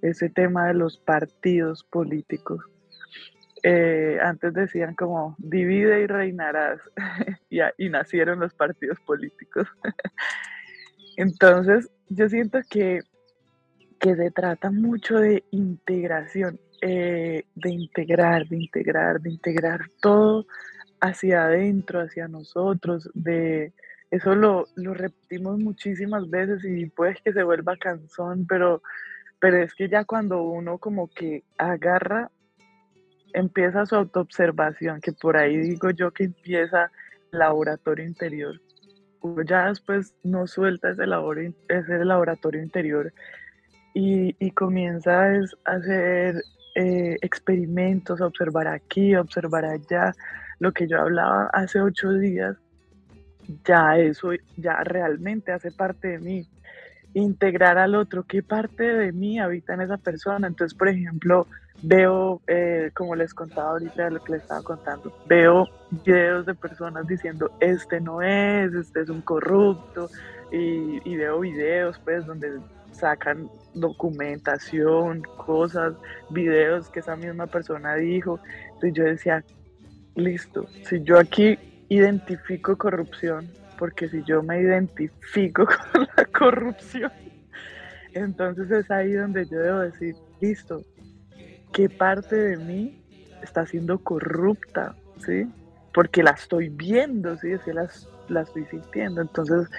ese 0.02 0.30
tema 0.30 0.68
de 0.68 0.74
los 0.74 0.98
partidos 0.98 1.86
políticos. 1.86 2.62
Eh, 3.70 4.18
antes 4.22 4.54
decían 4.54 4.96
como 4.96 5.36
divide 5.40 6.00
y 6.02 6.08
reinarás, 6.08 6.80
y, 7.50 7.90
nacieron 7.90 8.40
los 8.40 8.54
partidos 8.54 8.98
políticos. 9.02 9.68
Entonces, 11.18 11.90
yo 12.08 12.30
siento 12.30 12.60
que 12.70 13.02
que 14.00 14.16
se 14.16 14.32
trata 14.32 14.72
mucho 14.72 15.18
de 15.18 15.44
integración, 15.52 16.62
eh, 16.82 17.44
de 17.56 17.70
integrar, 17.70 18.48
de 18.48 18.56
integrar, 18.56 19.20
de 19.20 19.32
integrar 19.32 19.82
todo 20.02 20.46
hacia 21.02 21.46
adentro, 21.46 22.00
hacia 22.00 22.30
nosotros, 22.30 23.10
de 23.16 23.74
eso 24.12 24.34
lo, 24.36 24.68
lo 24.76 24.94
repetimos 24.94 25.60
muchísimas 25.60 26.30
veces 26.30 26.64
y 26.64 26.86
puede 26.86 27.16
que 27.16 27.34
se 27.34 27.44
vuelva 27.44 27.76
cansón, 27.76 28.46
pero, 28.48 28.82
pero 29.40 29.58
es 29.58 29.74
que 29.74 29.90
ya 29.90 30.06
cuando 30.06 30.44
uno 30.44 30.78
como 30.78 31.10
que 31.10 31.44
agarra, 31.58 32.32
empieza 33.38 33.86
su 33.86 33.96
autoobservación, 33.96 35.00
que 35.00 35.12
por 35.14 35.38
ahí 35.38 35.58
digo 35.58 35.92
yo 35.92 36.12
que 36.12 36.26
empieza 36.26 36.92
el 37.32 37.40
laboratorio 37.40 38.06
interior. 38.06 38.60
Ya 39.46 39.68
después 39.68 40.16
no 40.24 40.48
suelta 40.48 40.90
ese, 40.90 41.04
ese 41.70 42.06
laboratorio 42.06 42.64
interior 42.64 43.14
y, 43.94 44.52
comienza 44.52 45.26
a 45.26 45.42
hacer 45.66 46.42
eh, 46.76 47.18
experimentos, 47.22 48.22
a 48.22 48.28
observar 48.28 48.68
aquí, 48.68 49.14
a 49.14 49.22
observar 49.22 49.66
allá. 49.66 50.14
Lo 50.60 50.72
que 50.72 50.88
yo 50.88 51.00
hablaba 51.00 51.50
hace 51.54 51.80
ocho 51.82 52.14
días, 52.14 52.58
ya 53.66 53.98
eso 53.98 54.32
ya 54.56 54.84
realmente 54.84 55.52
hace 55.52 55.72
parte 55.72 56.08
de 56.10 56.20
mí. 56.20 56.48
Integrar 57.22 57.78
al 57.78 57.96
otro, 57.96 58.24
qué 58.24 58.44
parte 58.44 58.84
de 58.84 59.12
mí 59.12 59.40
habita 59.40 59.74
en 59.74 59.82
esa 59.82 59.98
persona. 59.98 60.48
Entonces, 60.48 60.78
por 60.78 60.88
ejemplo, 60.88 61.48
veo, 61.82 62.42
eh, 62.48 62.92
como 62.94 63.16
les 63.16 63.34
contaba 63.34 63.72
ahorita 63.72 64.10
lo 64.10 64.24
que 64.24 64.34
les 64.34 64.42
estaba 64.42 64.62
contando, 64.64 65.14
veo 65.28 65.68
videos 66.06 66.46
de 66.46 66.56
personas 66.56 67.08
diciendo, 67.08 67.52
este 67.60 68.00
no 68.02 68.22
es, 68.22 68.74
este 68.74 69.02
es 69.02 69.10
un 69.10 69.22
corrupto, 69.22 70.10
y, 70.52 71.02
y 71.04 71.18
veo 71.18 71.40
videos 71.40 72.00
pues 72.04 72.26
donde 72.26 72.60
sacan 72.92 73.50
documentación, 73.74 75.22
cosas, 75.38 75.94
videos 76.30 76.90
que 76.90 77.00
esa 77.00 77.16
misma 77.16 77.48
persona 77.48 77.96
dijo. 77.96 78.40
Entonces 78.66 78.94
yo 78.94 79.04
decía, 79.04 79.44
listo, 80.16 80.68
si 80.88 81.04
yo 81.04 81.20
aquí 81.20 81.58
identifico 81.90 82.78
corrupción, 82.78 83.48
porque 83.78 84.10
si 84.10 84.24
yo 84.24 84.44
me 84.44 84.60
identifico 84.60 85.66
con 85.94 86.08
la 86.16 86.26
corrupción, 86.26 87.12
entonces 88.14 88.70
es 88.72 88.90
ahí 88.92 89.14
donde 89.14 89.46
yo 89.46 89.60
debo 89.60 89.80
decir, 89.80 90.16
listo, 90.42 90.82
¿qué 91.74 91.90
parte 91.90 92.36
de 92.36 92.58
mí 92.58 93.04
está 93.42 93.66
siendo 93.66 94.00
corrupta? 94.00 94.96
¿Sí? 95.26 95.48
Porque 95.94 96.24
la 96.24 96.32
estoy 96.32 96.70
viendo, 96.70 97.38
¿sí? 97.38 97.54
Así 97.54 97.72
la, 97.72 97.88
la 98.30 98.42
estoy 98.42 98.66
sintiendo. 98.66 99.22
Entonces 99.22 99.70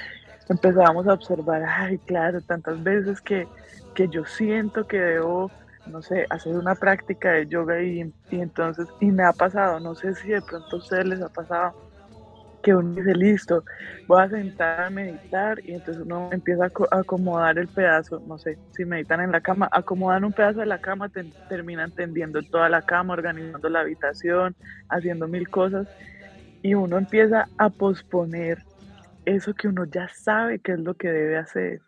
empezábamos 0.49 1.07
a 1.07 1.15
observar, 1.15 1.65
ay, 1.67 1.99
claro, 1.99 2.41
tantas 2.41 2.83
veces 2.83 3.21
que, 3.21 3.47
que 3.95 4.09
yo 4.09 4.25
siento 4.25 4.87
que 4.87 4.99
debo, 4.99 5.51
no 5.87 6.03
sé, 6.03 6.27
hacer 6.31 6.57
una 6.57 6.75
práctica 6.75 7.33
de 7.33 7.47
yoga 7.47 7.83
y, 7.83 8.01
y, 8.31 8.41
entonces, 8.41 8.87
y 9.01 9.07
me 9.07 9.25
ha 9.25 9.33
pasado, 9.33 9.81
no 9.81 9.95
sé 9.95 10.15
si 10.15 10.29
de 10.29 10.43
pronto 10.43 10.77
a 10.77 10.79
ustedes 10.79 11.07
les 11.07 11.23
ha 11.23 11.29
pasado, 11.29 11.75
que 12.69 12.75
uno 12.77 12.95
dice, 12.95 13.15
listo, 13.15 13.65
voy 14.07 14.23
a 14.23 14.29
sentar 14.31 14.81
a 14.83 14.91
meditar 14.91 15.61
y 15.65 15.75
entonces 15.75 16.05
uno 16.05 16.31
empieza 16.33 16.65
a 16.67 16.99
acomodar 17.01 17.59
el 17.59 17.69
pedazo, 17.69 18.21
no 18.27 18.39
sé, 18.39 18.61
si 18.71 18.85
meditan 18.85 19.21
en 19.21 19.33
la 19.33 19.41
cama, 19.41 19.69
acomodan 19.73 20.25
un 20.25 20.35
pedazo 20.35 20.61
de 20.61 20.67
la 20.67 20.79
cama, 20.79 21.09
te, 21.11 21.25
terminan 21.49 21.93
tendiendo 21.93 22.43
toda 22.45 22.69
la 22.69 22.83
cama, 22.83 23.15
organizando 23.15 23.69
la 23.71 23.81
habitación, 23.81 24.57
haciendo 24.89 25.29
mil 25.29 25.49
cosas 25.51 25.89
y 26.63 26.75
uno 26.75 26.99
empieza 26.99 27.51
a 27.59 27.71
posponer 27.71 28.67
eso 29.25 29.55
que 29.55 29.69
uno 29.69 29.85
ya 29.87 30.09
sabe 30.09 30.61
que 30.61 30.73
es 30.75 30.81
lo 30.81 30.97
que 30.97 31.09
debe 31.11 31.39
hacer. 31.39 31.83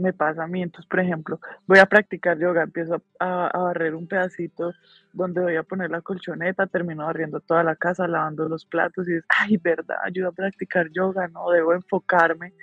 Me 0.00 0.14
pasa 0.14 0.44
a 0.44 0.46
mí, 0.46 0.62
entonces, 0.62 0.88
por 0.88 1.00
ejemplo, 1.00 1.38
voy 1.66 1.78
a 1.78 1.84
practicar 1.84 2.38
yoga, 2.38 2.62
empiezo 2.62 3.02
a, 3.18 3.50
barrer 3.52 3.94
un 3.94 4.06
pedacito 4.06 4.72
donde 5.12 5.42
voy 5.42 5.56
a 5.56 5.62
poner 5.62 5.90
la 5.90 6.00
colchoneta, 6.00 6.66
termino 6.66 7.04
barriendo 7.04 7.40
toda 7.40 7.62
la 7.62 7.76
casa, 7.76 8.08
lavando 8.08 8.48
los 8.48 8.64
platos 8.64 9.06
y 9.08 9.16
es, 9.16 9.24
ay, 9.28 9.58
verdad, 9.58 9.96
ayuda 10.02 10.28
a 10.28 10.32
practicar 10.32 10.90
yoga, 10.90 11.28
no, 11.28 11.50
debo 11.50 11.74
enfocarme 11.74 12.54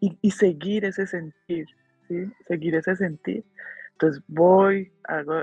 y, 0.00 0.16
y 0.22 0.30
seguir 0.30 0.86
ese 0.86 1.06
sentir, 1.06 1.66
¿sí? 2.08 2.32
Seguir 2.48 2.76
ese 2.76 2.96
sentir. 2.96 3.44
Entonces 3.92 4.22
voy, 4.26 4.90
hago, 5.04 5.42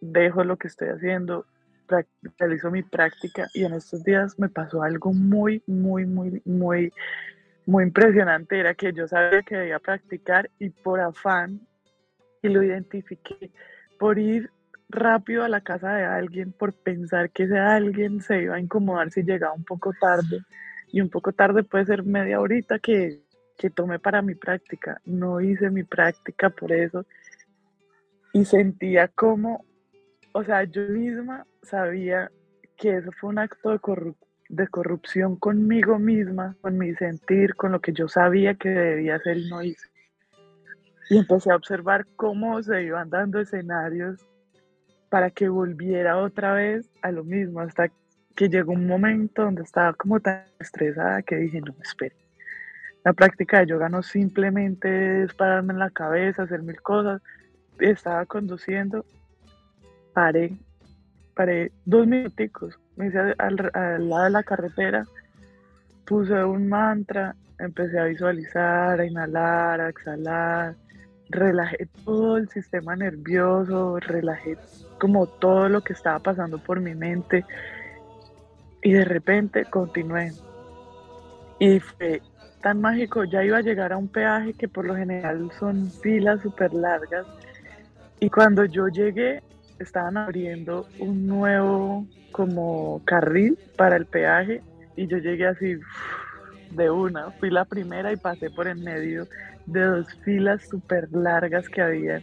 dejo 0.00 0.42
lo 0.42 0.56
que 0.56 0.68
estoy 0.68 0.88
haciendo, 0.88 1.44
realizo 2.38 2.70
mi 2.70 2.82
práctica 2.82 3.46
y 3.54 3.64
en 3.64 3.74
estos 3.74 4.02
días 4.04 4.38
me 4.38 4.48
pasó 4.48 4.82
algo 4.82 5.12
muy, 5.12 5.62
muy, 5.66 6.06
muy, 6.06 6.40
muy 6.44 6.92
muy 7.66 7.84
impresionante 7.84 8.58
era 8.58 8.74
que 8.74 8.92
yo 8.92 9.06
sabía 9.06 9.42
que 9.42 9.56
debía 9.56 9.78
practicar 9.78 10.50
y 10.58 10.70
por 10.70 11.00
afán, 11.00 11.60
y 12.42 12.48
lo 12.48 12.62
identifiqué, 12.62 13.50
por 13.98 14.18
ir 14.18 14.50
rápido 14.88 15.44
a 15.44 15.48
la 15.48 15.60
casa 15.60 15.94
de 15.94 16.04
alguien, 16.04 16.52
por 16.52 16.72
pensar 16.72 17.30
que 17.30 17.44
ese 17.44 17.58
alguien 17.58 18.20
se 18.20 18.42
iba 18.42 18.56
a 18.56 18.60
incomodar 18.60 19.10
si 19.10 19.22
llegaba 19.22 19.54
un 19.54 19.64
poco 19.64 19.92
tarde, 20.00 20.40
y 20.90 21.00
un 21.00 21.08
poco 21.08 21.32
tarde 21.32 21.62
puede 21.62 21.86
ser 21.86 22.02
media 22.02 22.40
horita 22.40 22.78
que, 22.78 23.22
que 23.56 23.70
tomé 23.70 23.98
para 23.98 24.20
mi 24.20 24.34
práctica. 24.34 25.00
No 25.06 25.40
hice 25.40 25.70
mi 25.70 25.84
práctica 25.84 26.50
por 26.50 26.72
eso, 26.72 27.06
y 28.32 28.44
sentía 28.44 29.08
como, 29.08 29.64
o 30.32 30.42
sea, 30.42 30.64
yo 30.64 30.82
misma 30.88 31.46
sabía 31.62 32.30
que 32.76 32.96
eso 32.96 33.10
fue 33.12 33.30
un 33.30 33.38
acto 33.38 33.70
de 33.70 33.78
corrupción 33.78 34.31
de 34.52 34.68
corrupción 34.68 35.36
conmigo 35.36 35.98
misma, 35.98 36.54
con 36.60 36.76
mi 36.76 36.94
sentir, 36.94 37.54
con 37.54 37.72
lo 37.72 37.80
que 37.80 37.94
yo 37.94 38.06
sabía 38.06 38.54
que 38.54 38.68
debía 38.68 39.16
hacer 39.16 39.38
y 39.38 39.48
no 39.48 39.62
hice. 39.62 39.88
Y 41.08 41.16
empecé 41.16 41.50
a 41.50 41.56
observar 41.56 42.06
cómo 42.16 42.62
se 42.62 42.82
iban 42.82 43.08
dando 43.08 43.40
escenarios 43.40 44.20
para 45.08 45.30
que 45.30 45.48
volviera 45.48 46.18
otra 46.18 46.52
vez 46.52 46.90
a 47.00 47.10
lo 47.10 47.24
mismo, 47.24 47.60
hasta 47.60 47.90
que 48.36 48.50
llegó 48.50 48.72
un 48.72 48.86
momento 48.86 49.42
donde 49.42 49.62
estaba 49.62 49.94
como 49.94 50.20
tan 50.20 50.44
estresada 50.60 51.22
que 51.22 51.36
dije, 51.36 51.62
no, 51.62 51.74
espere. 51.82 52.14
La 53.04 53.14
práctica 53.14 53.60
de 53.60 53.66
yoga 53.68 53.88
no 53.88 54.02
simplemente 54.02 55.22
es 55.22 55.32
pararme 55.32 55.72
en 55.72 55.78
la 55.78 55.90
cabeza, 55.90 56.42
hacer 56.42 56.62
mil 56.62 56.80
cosas. 56.82 57.22
Estaba 57.78 58.26
conduciendo, 58.26 59.06
paré, 60.12 60.52
paré 61.34 61.72
dos 61.86 62.06
minuticos 62.06 62.78
me 62.96 63.06
hice 63.06 63.18
al, 63.38 63.70
al, 63.74 64.08
lado 64.08 64.24
de 64.24 64.30
la 64.30 64.42
carretera, 64.42 65.06
puse 66.04 66.44
un 66.44 66.68
mantra, 66.68 67.34
empecé 67.58 67.98
a 67.98 68.04
visualizar, 68.04 69.00
a 69.00 69.06
inhalar, 69.06 69.80
a 69.80 69.88
exhalar, 69.88 70.76
relajé 71.30 71.88
todo 72.04 72.36
el 72.36 72.48
sistema 72.48 72.94
nervioso, 72.96 73.98
relajé 74.00 74.56
como 74.98 75.26
todo 75.26 75.68
lo 75.68 75.80
que 75.80 75.94
estaba 75.94 76.18
pasando 76.18 76.58
por 76.58 76.80
mi 76.80 76.94
mente 76.94 77.44
y 78.82 78.92
de 78.92 79.04
repente 79.04 79.64
continué. 79.64 80.32
Y 81.58 81.80
fue 81.80 82.20
tan 82.60 82.80
mágico, 82.80 83.24
ya 83.24 83.44
iba 83.44 83.58
a 83.58 83.62
llegar 83.62 83.92
a 83.92 83.96
un 83.96 84.08
peaje 84.08 84.52
que 84.54 84.68
por 84.68 84.84
lo 84.84 84.94
general 84.94 85.50
son 85.58 85.90
filas 85.90 86.40
súper 86.42 86.72
largas 86.72 87.26
y 88.20 88.30
cuando 88.30 88.64
yo 88.64 88.88
llegué 88.88 89.42
estaban 89.82 90.16
abriendo 90.16 90.86
un 90.98 91.26
nuevo 91.26 92.06
como 92.30 93.02
carril 93.04 93.58
para 93.76 93.96
el 93.96 94.06
peaje 94.06 94.62
y 94.96 95.06
yo 95.06 95.18
llegué 95.18 95.46
así 95.46 95.76
de 96.70 96.90
una, 96.90 97.30
fui 97.32 97.50
la 97.50 97.64
primera 97.64 98.12
y 98.12 98.16
pasé 98.16 98.50
por 98.50 98.66
en 98.66 98.82
medio 98.82 99.26
de 99.66 99.80
dos 99.84 100.06
filas 100.24 100.66
súper 100.68 101.12
largas 101.12 101.68
que 101.68 101.82
había 101.82 102.22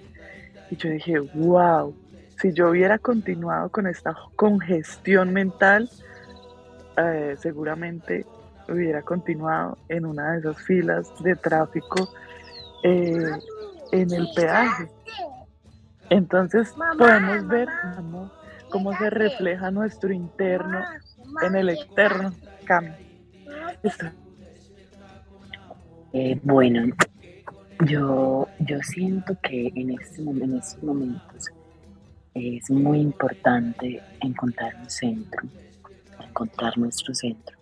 y 0.72 0.76
yo 0.76 0.90
dije, 0.90 1.20
wow, 1.20 1.96
si 2.40 2.54
yo 2.54 2.70
hubiera 2.70 2.98
continuado 3.00 3.70
con 3.70 3.88
esta 3.88 4.16
congestión 4.36 5.34
mental, 5.34 5.90
eh, 6.98 7.36
seguramente 7.40 8.26
hubiera 8.68 9.02
continuado 9.02 9.78
en 9.88 10.06
una 10.06 10.34
de 10.34 10.40
esas 10.40 10.58
filas 10.62 11.08
de 11.24 11.36
tráfico 11.36 12.10
eh, 12.84 13.32
en 13.92 14.14
el 14.14 14.28
peaje. 14.36 14.88
Entonces 16.10 16.74
podemos 16.98 17.48
ver 17.48 17.68
cómo, 18.70 18.94
se 18.98 19.10
refleja 19.10 19.72
nuestro 19.72 20.12
interno 20.14 20.80
en 21.42 21.56
el 21.56 21.70
externo. 21.70 22.34
Cami. 22.66 22.90
Eh, 26.14 26.40
bueno, 26.42 26.92
yo, 27.86 28.48
yo 28.60 28.80
siento 28.82 29.38
que 29.44 29.72
en, 29.76 29.92
este, 29.92 30.22
en 30.22 30.58
estos 30.58 30.84
momentos 30.84 31.50
es 32.34 32.70
muy 32.72 33.00
importante 33.00 34.02
encontrar 34.22 34.76
un 34.76 34.90
centro, 34.90 35.44
encontrar 36.20 36.78
nuestro 36.78 37.14
centro. 37.14 37.58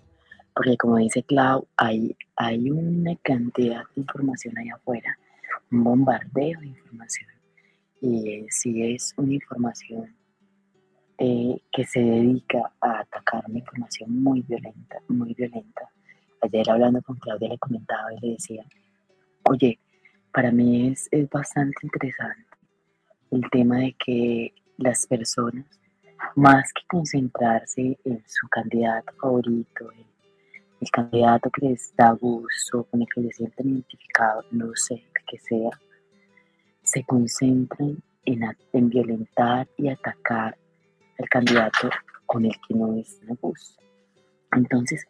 Porque 0.53 0.77
como 0.77 0.97
dice 0.97 1.23
Clau, 1.23 1.67
hay, 1.75 2.15
hay 2.35 2.71
una 2.71 3.15
cantidad 3.21 3.83
de 3.95 4.01
información 4.01 4.57
allá 4.57 4.75
afuera, 4.75 5.17
un 5.71 5.83
bombardeo 5.83 6.59
de 6.61 6.67
información 6.67 7.36
y 8.01 8.45
si 8.49 8.93
es 8.93 9.13
una 9.17 9.33
información 9.33 10.15
eh, 11.17 11.59
que 11.71 11.85
se 11.85 11.99
dedica 11.99 12.71
a 12.79 12.99
atacar 12.99 13.43
una 13.47 13.59
información 13.59 14.21
muy 14.21 14.41
violenta, 14.41 14.99
muy 15.07 15.33
violenta. 15.33 15.89
Ayer 16.41 16.69
hablando 16.69 17.01
con 17.01 17.17
Claudia 17.17 17.49
le 17.49 17.57
comentaba 17.57 18.13
y 18.13 18.19
le 18.19 18.33
decía, 18.33 18.63
oye, 19.43 19.79
para 20.31 20.51
mí 20.51 20.89
es, 20.89 21.07
es 21.11 21.27
bastante 21.29 21.77
interesante 21.81 22.47
el 23.31 23.49
tema 23.49 23.77
de 23.79 23.95
que 24.05 24.53
las 24.77 25.05
personas, 25.07 25.65
más 26.35 26.71
que 26.73 26.83
concentrarse 26.87 27.97
en 28.03 28.23
su 28.27 28.47
candidato 28.47 29.13
favorito, 29.19 29.91
el, 30.79 30.89
candidato 30.91 31.49
que 31.49 31.67
les 31.67 31.93
da 31.95 32.11
gusto, 32.11 32.83
con 32.85 33.01
el 33.01 33.07
que 33.13 33.23
se 33.23 33.31
sienten 33.33 33.69
identificados, 33.69 34.45
no 34.51 34.71
sé, 34.75 35.03
que 35.27 35.37
sea, 35.39 35.69
se 36.87 37.03
concentran 37.03 38.01
en, 38.25 38.41
en 38.73 38.89
violentar 38.89 39.67
y 39.77 39.89
atacar 39.89 40.57
al 41.19 41.29
candidato 41.29 41.89
con 42.25 42.45
el 42.45 42.53
que 42.67 42.73
no 42.73 42.95
es 42.95 43.19
a 43.29 43.33
gusto. 43.41 43.83
Entonces, 44.53 45.05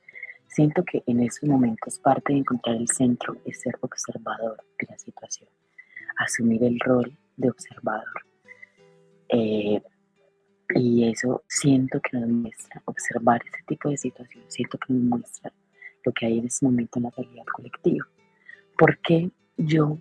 siento 0.48 0.84
que 0.84 1.04
en 1.06 1.22
esos 1.22 1.48
momentos 1.48 2.00
parte 2.00 2.34
de 2.34 2.40
encontrar 2.40 2.76
el 2.76 2.88
centro 2.88 3.38
es 3.46 3.62
ser 3.62 3.78
observador 3.82 4.58
de 4.80 4.88
la 4.90 4.98
situación, 4.98 5.50
asumir 6.18 6.63
el 6.63 6.80
rol 6.80 7.16
de 7.36 7.50
observador. 7.50 8.26
Eh, 9.30 9.82
y 10.76 11.10
eso 11.10 11.44
siento 11.48 12.00
que 12.02 12.18
nos 12.18 12.30
muestra, 12.30 12.82
observar 12.86 13.42
ese 13.46 13.63
tipo 13.68 13.90
de 13.90 13.98
situación, 13.98 14.44
siento 14.48 14.78
que 14.80 14.94
nos 14.94 15.04
muestra 15.04 15.54
lo 16.04 16.12
que 16.12 16.26
hay 16.26 16.40
en 16.40 16.48
ese 16.48 16.66
momento 16.66 17.00
en 17.00 17.04
la 17.04 17.12
realidad 17.12 17.46
colectiva. 17.54 18.06
¿Por 18.78 18.98
qué 19.00 19.30
yo 19.58 20.00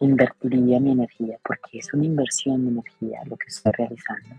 invertiría 0.00 0.80
mi 0.80 0.92
energía, 0.92 1.38
porque 1.42 1.78
es 1.78 1.92
una 1.94 2.04
inversión 2.04 2.64
de 2.64 2.70
energía 2.70 3.20
lo 3.26 3.36
que 3.36 3.48
estoy 3.48 3.72
realizando, 3.72 4.36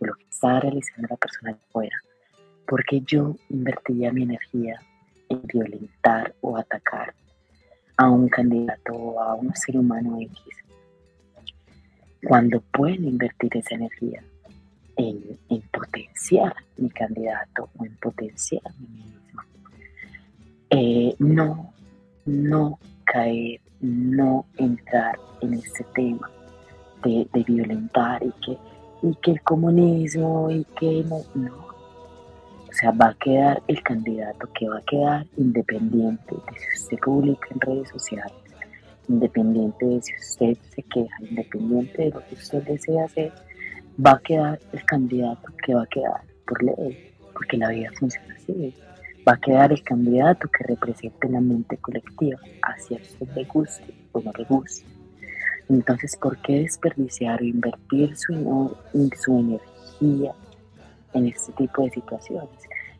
o 0.00 0.06
lo 0.06 0.14
que 0.14 0.24
está 0.28 0.60
realizando 0.60 1.08
la 1.10 1.16
persona 1.16 1.52
de 1.52 1.58
afuera, 1.68 1.96
porque 2.66 3.00
yo 3.00 3.36
invertiría 3.50 4.12
mi 4.12 4.22
energía 4.22 4.80
en 5.28 5.42
violentar 5.46 6.34
o 6.40 6.56
atacar 6.56 7.14
a 7.96 8.10
un 8.10 8.28
candidato 8.28 8.92
o 8.92 9.20
a 9.20 9.34
un 9.34 9.54
ser 9.54 9.78
humano 9.78 10.18
X, 10.20 10.40
cuando 12.26 12.60
puedo 12.60 12.94
invertir 12.94 13.56
esa 13.56 13.74
energía 13.74 14.22
en, 14.96 15.38
potenciar 15.72 16.54
mi 16.76 16.88
candidato 16.90 17.68
o 17.76 17.84
en 17.84 17.94
potenciar 17.96 18.62
mí 18.78 19.04
mismo. 19.04 19.42
Eh, 20.70 21.14
no, 21.18 21.72
no 22.24 22.78
caer, 23.04 23.60
no 23.80 24.46
entrar 24.56 25.18
en 25.40 25.54
este 25.54 25.84
tema 25.94 26.30
de, 27.02 27.44
violentar 27.46 28.22
y 28.22 28.32
que, 28.44 28.58
y 29.02 29.14
que 29.16 29.30
el 29.32 29.42
comunismo 29.42 30.50
y 30.50 30.64
que 30.78 31.04
no, 31.08 31.20
no. 31.34 31.66
O 32.68 32.76
sea, 32.76 32.90
va 32.90 33.08
a 33.08 33.14
quedar 33.14 33.62
el 33.68 33.82
candidato 33.82 34.48
que 34.58 34.68
va 34.68 34.78
a 34.78 34.82
quedar 34.82 35.26
independiente 35.36 36.34
de 36.34 36.58
si 36.58 36.82
usted 36.82 36.98
publica 36.98 37.46
en 37.50 37.60
redes 37.60 37.88
sociales, 37.90 38.32
independiente 39.08 39.86
de 39.86 40.02
si 40.02 40.14
usted 40.16 40.56
se 40.74 40.82
queja, 40.82 41.16
independiente 41.20 42.02
de 42.02 42.10
lo 42.10 42.26
que 42.26 42.34
usted 42.34 42.62
desea 42.64 43.04
hacer, 43.04 43.32
va 44.04 44.12
a 44.12 44.18
quedar 44.20 44.58
el 44.72 44.84
candidato 44.86 45.52
que 45.64 45.74
va 45.74 45.82
a 45.82 45.86
quedar 45.86 46.20
por 46.46 46.62
ley, 46.64 47.12
porque 47.32 47.56
la 47.56 47.68
vida 47.68 47.90
funciona 47.98 48.34
así. 48.34 48.74
Va 49.26 49.32
a 49.32 49.36
quedar 49.36 49.72
el 49.72 49.82
candidato 49.82 50.48
que 50.48 50.64
represente 50.64 51.28
la 51.28 51.40
mente 51.40 51.76
colectiva, 51.78 52.38
hacia 52.62 52.98
usted 52.98 53.26
le 53.34 53.44
guste 53.44 53.94
o 54.12 54.20
no 54.20 54.32
le 54.36 54.44
guste. 54.44 54.86
Entonces, 55.68 56.16
¿por 56.16 56.36
qué 56.42 56.60
desperdiciar 56.60 57.40
o 57.40 57.44
invertir 57.44 58.14
su, 58.16 58.76
su 59.18 59.38
energía 59.38 60.32
en 61.14 61.26
este 61.26 61.52
tipo 61.52 61.82
de 61.82 61.90
situaciones? 61.90 62.50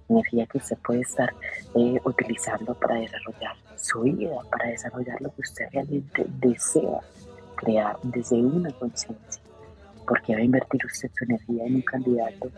Energía 0.09 0.47
que 0.47 0.59
usted 0.59 0.79
puede 0.79 1.01
estar 1.01 1.31
eh, 1.75 2.01
utilizando 2.05 2.75
para 2.75 2.97
desarrollar 2.97 3.57
su 3.77 4.01
vida, 4.01 4.37
para 4.51 4.71
desarrollar 4.71 5.21
lo 5.21 5.35
que 5.35 5.43
usted 5.43 5.67
realmente 5.73 6.25
desea 6.41 7.01
crear 7.57 7.99
desde 8.03 8.37
una 8.37 8.71
conciencia 8.73 9.43
porque 10.07 10.35
va 10.35 10.41
a 10.41 10.45
invertir 10.45 10.85
usted 10.85 11.11
su 11.17 11.25
energía 11.25 11.65
en 11.67 11.77
un 11.77 11.83
candidato 11.83 12.51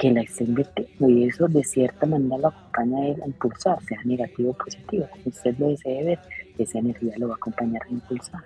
que 0.00 0.10
la 0.10 0.22
está 0.22 0.44
invirtiendo 0.44 1.10
y 1.10 1.24
eso 1.24 1.46
de 1.46 1.62
cierta 1.62 2.06
manera 2.06 2.38
lo 2.38 2.48
acompaña 2.48 3.02
a 3.02 3.06
él 3.08 3.22
a 3.22 3.26
impulsar, 3.26 3.82
sea 3.82 3.98
negativo 4.04 4.52
o 4.52 4.54
positivo, 4.54 5.06
como 5.10 5.24
usted 5.26 5.54
lo 5.58 5.68
desee 5.68 6.02
ver, 6.02 6.18
esa 6.56 6.78
energía 6.78 7.12
lo 7.18 7.28
va 7.28 7.34
a 7.34 7.36
acompañar 7.36 7.82
a 7.82 7.90
impulsar. 7.90 8.42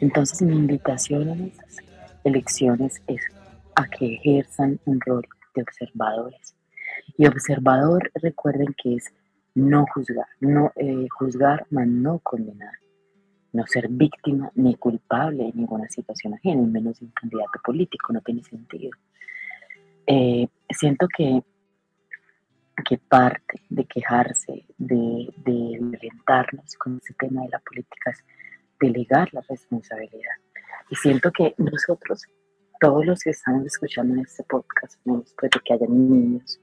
Entonces 0.00 0.42
mi 0.42 0.54
invitación 0.54 1.30
en 1.30 1.44
estas 1.46 1.78
elecciones 2.24 3.00
es 3.06 3.22
a 3.74 3.88
que 3.88 4.16
ejerzan 4.16 4.78
un 4.84 5.00
rol 5.00 5.26
de 5.54 5.62
observadores. 5.62 6.54
Y 7.16 7.26
observador, 7.26 8.10
recuerden 8.22 8.74
que 8.82 8.96
es 8.96 9.04
no 9.54 9.86
juzgar, 9.94 10.26
no 10.40 10.72
eh, 10.76 11.08
juzgar, 11.10 11.66
mas 11.70 11.88
no 11.88 12.18
condenar 12.18 12.74
no 13.52 13.66
ser 13.66 13.88
víctima 13.88 14.50
ni 14.54 14.74
culpable 14.74 15.48
en 15.48 15.56
ninguna 15.56 15.88
situación 15.88 16.34
ajena, 16.34 16.62
menos 16.62 17.00
de 17.00 17.06
un 17.06 17.12
candidato 17.12 17.58
político, 17.64 18.12
no 18.12 18.20
tiene 18.20 18.42
sentido. 18.44 18.90
Eh, 20.10 20.48
siento 20.70 21.06
que, 21.14 21.42
que 22.82 22.96
parte 22.96 23.60
de 23.68 23.84
quejarse, 23.84 24.64
de, 24.78 25.28
de 25.36 25.78
violentarnos 25.78 26.74
con 26.76 26.96
este 26.96 27.12
tema 27.12 27.42
de 27.42 27.50
la 27.50 27.58
política 27.58 28.10
es 28.10 28.24
delegar 28.80 29.28
la 29.34 29.42
responsabilidad. 29.46 30.36
Y 30.88 30.96
siento 30.96 31.30
que 31.30 31.54
nosotros, 31.58 32.22
todos 32.80 33.04
los 33.04 33.20
que 33.20 33.30
estamos 33.30 33.66
escuchando 33.66 34.14
en 34.14 34.20
este 34.20 34.44
podcast, 34.44 34.98
no 35.04 35.22
puede 35.38 35.50
que 35.62 35.74
haya 35.74 35.86
niños 35.86 36.58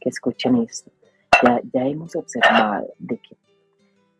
que 0.00 0.08
escuchen 0.08 0.56
esto, 0.56 0.90
ya, 1.44 1.60
ya 1.72 1.86
hemos 1.86 2.16
observado 2.16 2.92
de 2.98 3.18
que 3.18 3.36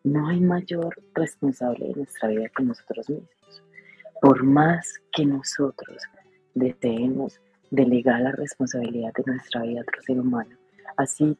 no 0.04 0.28
hay 0.28 0.38
mayor 0.38 0.94
responsable 1.14 1.88
de 1.88 1.94
nuestra 1.94 2.28
vida 2.28 2.48
que 2.56 2.62
nosotros 2.62 3.10
mismos. 3.10 3.64
Por 4.22 4.44
más 4.44 4.94
que 5.12 5.26
nosotros 5.26 6.04
deseemos 6.54 7.40
delegar 7.70 8.20
la 8.20 8.32
responsabilidad 8.32 9.12
de 9.14 9.22
nuestra 9.26 9.62
vida 9.62 9.80
a 9.80 9.82
otro 9.82 10.02
ser 10.02 10.20
humano, 10.20 10.56
así 10.96 11.36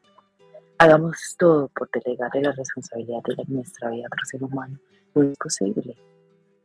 hagamos 0.77 1.35
todo 1.37 1.67
por 1.69 1.89
delegarle 1.91 2.41
la 2.41 2.51
responsabilidad 2.51 3.21
de 3.23 3.43
nuestra 3.47 3.89
vida 3.89 4.05
a 4.05 4.07
otro 4.07 4.25
ser 4.25 4.43
humano, 4.43 4.79
no 5.13 5.23
es 5.23 5.37
posible. 5.37 5.95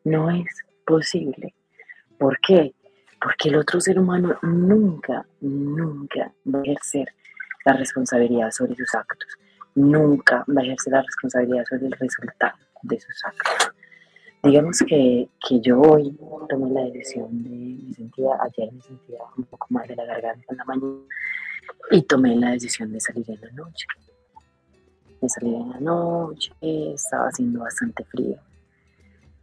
No 0.05 0.31
es 0.31 0.47
posible. 0.87 1.53
¿Por 2.17 2.39
qué? 2.41 2.73
Porque 3.21 3.49
el 3.49 3.57
otro 3.57 3.81
ser 3.81 3.99
humano 3.99 4.39
nunca, 4.43 5.27
nunca 5.41 6.33
va 6.47 6.61
a 6.61 6.63
ejercer 6.63 7.09
la 7.65 7.73
responsabilidad 7.73 8.53
sobre 8.53 8.77
sus 8.77 8.95
actos 8.95 9.37
nunca 9.77 10.45
va 10.49 10.63
a 10.63 10.65
ejercer 10.65 10.93
la 10.95 11.03
responsabilidad 11.03 11.65
sobre 11.69 11.87
el 11.87 11.93
resultado 11.93 12.57
de 12.83 12.99
sus 12.99 13.25
actos. 13.25 13.66
Digamos 14.47 14.79
que, 14.87 15.29
que 15.49 15.61
yo 15.61 15.81
hoy 15.81 16.17
tomé 16.49 16.71
la 16.71 16.85
decisión 16.85 17.43
de, 17.43 17.51
me 17.51 17.95
sentía, 17.95 18.29
ayer 18.41 18.73
me 18.73 18.81
sentía 18.81 19.19
un 19.37 19.45
poco 19.45 19.67
mal 19.71 19.89
de 19.89 19.97
la 19.97 20.05
garganta 20.05 20.45
en 20.49 20.57
la 20.57 20.65
mañana 20.65 20.99
y 21.91 22.03
tomé 22.03 22.37
la 22.37 22.51
decisión 22.53 22.93
de 22.93 23.01
salir 23.01 23.29
en 23.29 23.41
la 23.41 23.51
noche. 23.51 23.87
De 25.21 25.29
salir 25.29 25.55
en 25.55 25.71
la 25.71 25.81
noche, 25.81 26.53
estaba 26.61 27.27
haciendo 27.27 27.61
bastante 27.61 28.05
frío. 28.05 28.37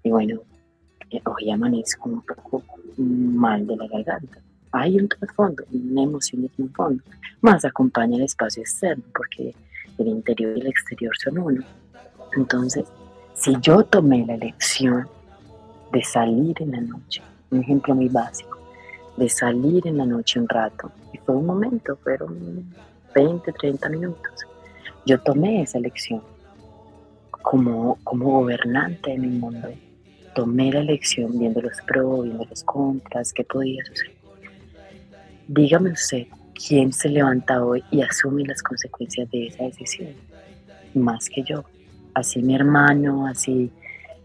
Y 0.03 0.11
bueno, 0.11 0.41
eh, 1.09 1.21
hoy 1.25 1.51
amanezco 1.51 2.09
un 2.09 2.21
poco 2.21 2.63
mal 2.97 3.67
de 3.67 3.75
la 3.75 3.87
garganta. 3.87 4.39
Hay 4.71 4.97
un 4.97 5.09
trasfondo, 5.09 5.65
una 5.71 6.03
emoción 6.03 6.43
de 6.43 6.51
un 6.57 6.73
fondo. 6.73 7.03
Más 7.41 7.65
acompaña 7.65 8.15
el 8.15 8.23
espacio 8.23 8.61
externo, 8.61 9.03
porque 9.13 9.53
el 9.97 10.07
interior 10.07 10.57
y 10.57 10.61
el 10.61 10.67
exterior 10.67 11.11
son 11.17 11.39
uno. 11.39 11.63
Entonces, 12.37 12.85
si 13.36 13.56
yo 13.62 13.84
tomé 13.84 14.26
la 14.26 14.36
elección 14.36 15.08
de 15.91 16.04
salir 16.04 16.56
en 16.62 16.72
la 16.72 16.82
noche, 16.82 17.22
un 17.52 17.62
ejemplo 17.62 17.96
muy 17.96 18.10
básico, 18.10 18.60
de 19.17 19.30
salir 19.30 19.88
en 19.88 19.98
la 19.98 20.06
noche 20.06 20.39
un 20.39 20.48
rato, 20.48 20.91
y 21.12 21.17
fue 21.19 21.36
un 21.36 21.46
momento, 21.46 21.98
fueron 22.04 22.74
20, 23.13 23.52
30 23.52 23.89
minutos, 23.89 24.48
yo 25.06 25.19
tomé 25.22 25.62
esa 25.62 25.78
elección 25.78 26.22
como, 27.32 27.98
como 28.04 28.39
gobernante 28.39 29.12
de 29.12 29.17
mi 29.17 29.28
mundo. 29.28 29.67
Tomé 30.34 30.72
la 30.72 30.80
elección 30.80 31.38
viendo 31.38 31.62
los 31.62 31.80
pros, 31.82 32.24
viendo 32.24 32.46
los 32.46 32.63
contras, 32.63 33.34
qué 33.34 33.43
podía 33.43 33.84
suceder. 33.86 34.15
Dígame 35.48 35.91
usted, 35.91 36.26
¿Quién 36.54 36.93
se 36.93 37.10
levanta 37.10 37.63
hoy 37.63 37.84
y 37.89 38.02
asume 38.02 38.46
las 38.46 38.62
consecuencias 38.62 39.30
de 39.32 39.48
esa 39.48 39.63
decisión? 39.63 40.13
Más 40.93 41.28
que 41.28 41.43
yo. 41.43 41.65
Así 42.13 42.41
mi 42.41 42.56
hermano, 42.56 43.28
así 43.28 43.71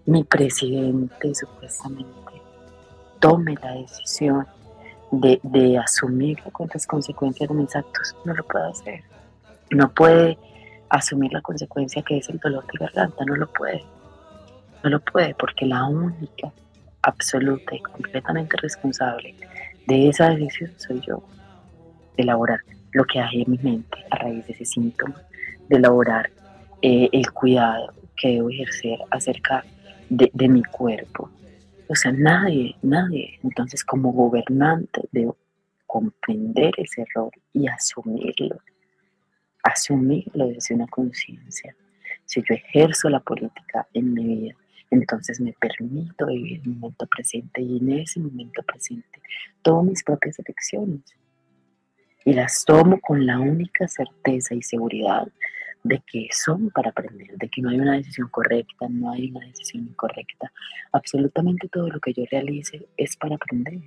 mi 0.07 0.24
presidente 0.24 1.35
supuestamente 1.35 2.42
tome 3.18 3.55
la 3.62 3.72
decisión 3.72 4.46
de, 5.11 5.40
de 5.42 5.79
asumir 5.79 6.38
las 6.72 6.87
consecuencias 6.87 7.48
de 7.48 7.55
mis 7.55 7.74
actos. 7.74 8.14
No 8.24 8.35
lo 8.35 8.44
puede 8.44 8.70
hacer. 8.70 9.03
No 9.70 9.92
puede 9.92 10.38
asumir 10.88 11.33
la 11.33 11.40
consecuencia 11.40 12.03
que 12.03 12.18
es 12.18 12.29
el 12.29 12.38
dolor 12.38 12.64
de 12.66 12.79
garganta. 12.79 13.24
No 13.24 13.37
lo 13.37 13.46
puede. 13.53 13.83
No 14.83 14.90
lo 14.90 15.01
puede 15.01 15.35
porque 15.35 15.66
la 15.66 15.85
única, 15.85 16.53
absoluta 17.03 17.74
y 17.74 17.81
completamente 17.81 18.57
responsable 18.59 19.35
de 19.87 20.09
esa 20.09 20.31
decisión 20.31 20.72
soy 20.77 21.01
yo 21.01 21.22
de 22.16 22.22
elaborar 22.22 22.61
lo 22.92 23.05
que 23.05 23.20
hay 23.20 23.42
en 23.42 23.53
mi 23.53 23.59
mente 23.59 23.98
a 24.11 24.16
raíz 24.16 24.46
de 24.46 24.53
ese 24.53 24.64
síntoma, 24.64 25.20
de 25.68 25.77
elaborar 25.77 26.31
eh, 26.82 27.08
el 27.12 27.30
cuidado 27.32 27.92
que 28.16 28.28
debo 28.28 28.50
ejercer 28.50 28.98
acerca 29.10 29.64
de, 30.08 30.30
de 30.32 30.48
mi 30.48 30.62
cuerpo. 30.62 31.30
O 31.88 31.94
sea, 31.94 32.12
nadie, 32.12 32.76
nadie. 32.82 33.38
Entonces, 33.42 33.84
como 33.84 34.12
gobernante, 34.12 35.02
debo 35.12 35.36
comprender 35.86 36.72
ese 36.76 37.02
error 37.02 37.32
y 37.52 37.66
asumirlo. 37.66 38.60
Asumirlo 39.62 40.48
desde 40.48 40.74
una 40.74 40.86
conciencia. 40.86 41.74
Si 42.26 42.40
yo 42.40 42.54
ejerzo 42.54 43.08
la 43.08 43.20
política 43.20 43.86
en 43.94 44.12
mi 44.12 44.24
vida, 44.26 44.56
entonces 44.90 45.40
me 45.40 45.54
permito 45.54 46.26
vivir 46.26 46.60
el 46.62 46.74
momento 46.74 47.06
presente 47.06 47.60
y 47.62 47.78
en 47.78 47.92
ese 47.92 48.20
momento 48.20 48.62
presente 48.62 49.20
tomo 49.62 49.84
mis 49.84 50.02
propias 50.02 50.38
elecciones 50.38 51.02
y 52.24 52.32
las 52.32 52.64
tomo 52.64 53.00
con 53.00 53.26
la 53.26 53.38
única 53.38 53.86
certeza 53.88 54.54
y 54.54 54.62
seguridad 54.62 55.28
de 55.84 56.02
que 56.06 56.28
son 56.32 56.70
para 56.70 56.90
aprender, 56.90 57.36
de 57.36 57.48
que 57.48 57.62
no 57.62 57.70
hay 57.70 57.78
una 57.78 57.94
decisión 57.94 58.28
correcta, 58.28 58.86
no 58.88 59.12
hay 59.12 59.30
una 59.30 59.46
decisión 59.46 59.84
incorrecta. 59.84 60.52
Absolutamente 60.92 61.68
todo 61.68 61.88
lo 61.88 62.00
que 62.00 62.12
yo 62.12 62.24
realice 62.30 62.88
es 62.96 63.16
para 63.16 63.36
aprender. 63.36 63.80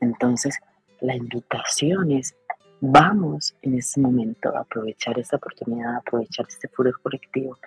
Entonces, 0.00 0.58
la 1.00 1.14
invitación 1.14 2.10
es, 2.12 2.34
vamos 2.80 3.54
en 3.62 3.78
este 3.78 4.00
momento 4.00 4.54
a 4.56 4.60
aprovechar 4.60 5.18
esta 5.18 5.36
oportunidad, 5.36 5.94
a 5.94 5.98
aprovechar 5.98 6.46
este 6.48 6.68
furor 6.68 7.00
colectivo, 7.00 7.58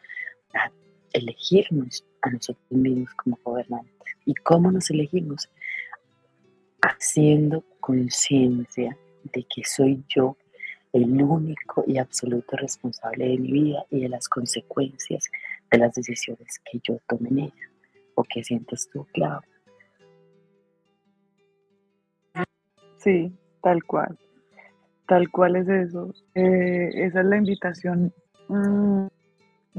a 0.54 0.70
elegirnos 1.14 2.04
a 2.22 2.32
nosotros 2.32 2.72
mismos 2.72 3.14
como 3.16 3.40
gobernantes. 3.44 3.94
¿Y 4.26 4.34
cómo 4.36 4.72
nos 4.72 4.90
elegimos? 4.90 5.50
Haciendo 6.82 7.64
conciencia 7.80 8.98
de 9.32 9.44
que 9.44 9.64
soy 9.64 10.04
yo 10.08 10.38
el 10.94 11.22
único 11.22 11.84
y 11.88 11.98
absoluto 11.98 12.56
responsable 12.56 13.28
de 13.28 13.38
mi 13.38 13.52
vida 13.52 13.86
y 13.90 14.02
de 14.02 14.10
las 14.10 14.30
consecuencias 14.30 15.30
de 15.72 15.78
las 15.80 15.94
decisiones 15.96 16.60
que 16.72 16.80
yo 16.84 17.00
tome 17.08 17.30
en 17.30 17.40
ella. 17.40 17.70
¿O 18.16 18.24
qué 18.24 18.44
sientes 18.44 18.88
tú, 18.94 19.06
Clau? 19.12 19.42
Sí, 22.98 23.36
tal 23.62 23.84
cual. 23.84 24.18
Tal 25.08 25.30
cual 25.30 25.56
es 25.58 25.68
eso. 25.68 26.14
Eh, 26.36 26.90
esa 26.94 27.22
es 27.22 27.26
la 27.26 27.38
invitación 27.38 28.14
mm, 28.48 29.08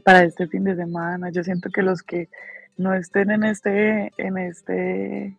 para 0.02 0.24
este 0.24 0.48
fin 0.48 0.64
de 0.64 0.74
semana. 0.74 1.30
Yo 1.30 1.44
siento 1.44 1.70
que 1.70 1.82
los 1.82 2.02
que 2.02 2.28
no 2.76 2.92
estén 2.92 3.30
en 3.30 3.44
este, 3.44 4.12
en 4.18 4.36
este, 4.36 5.38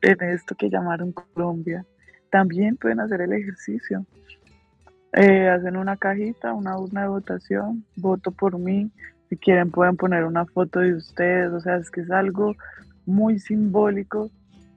en 0.00 0.22
esto 0.22 0.54
que 0.54 0.70
llamaron 0.70 1.12
Colombia, 1.12 1.84
también 2.30 2.76
pueden 2.76 3.00
hacer 3.00 3.20
el 3.20 3.32
ejercicio. 3.34 4.04
Eh, 5.14 5.48
hacen 5.48 5.76
una 5.76 5.96
cajita, 5.96 6.52
una 6.52 6.78
urna 6.78 7.02
de 7.02 7.08
votación, 7.08 7.84
voto 7.96 8.30
por 8.30 8.58
mí. 8.58 8.90
Si 9.28 9.36
quieren 9.36 9.70
pueden 9.70 9.96
poner 9.96 10.24
una 10.24 10.44
foto 10.46 10.80
de 10.80 10.94
ustedes. 10.94 11.52
O 11.52 11.60
sea, 11.60 11.76
es 11.76 11.90
que 11.90 12.02
es 12.02 12.10
algo 12.10 12.54
muy 13.06 13.38
simbólico 13.38 14.30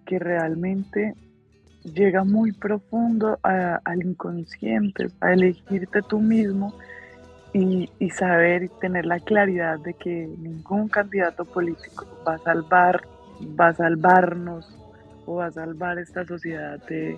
que 0.05 0.19
realmente 0.19 1.15
llega 1.83 2.23
muy 2.23 2.51
profundo 2.51 3.39
al 3.43 4.03
inconsciente, 4.03 5.07
a 5.19 5.33
elegirte 5.33 6.01
tú 6.01 6.19
mismo 6.19 6.73
y, 7.53 7.89
y, 7.99 8.09
saber 8.11 8.63
y 8.63 8.69
tener 8.79 9.05
la 9.05 9.19
claridad 9.19 9.79
de 9.79 9.93
que 9.93 10.29
ningún 10.37 10.87
candidato 10.87 11.43
político 11.43 12.05
va 12.25 12.35
a 12.35 12.39
salvar, 12.39 13.01
va 13.59 13.69
a 13.69 13.73
salvarnos 13.73 14.77
o 15.25 15.35
va 15.35 15.47
a 15.47 15.51
salvar 15.51 15.97
esta 15.97 16.25
sociedad 16.25 16.79
de, 16.87 17.17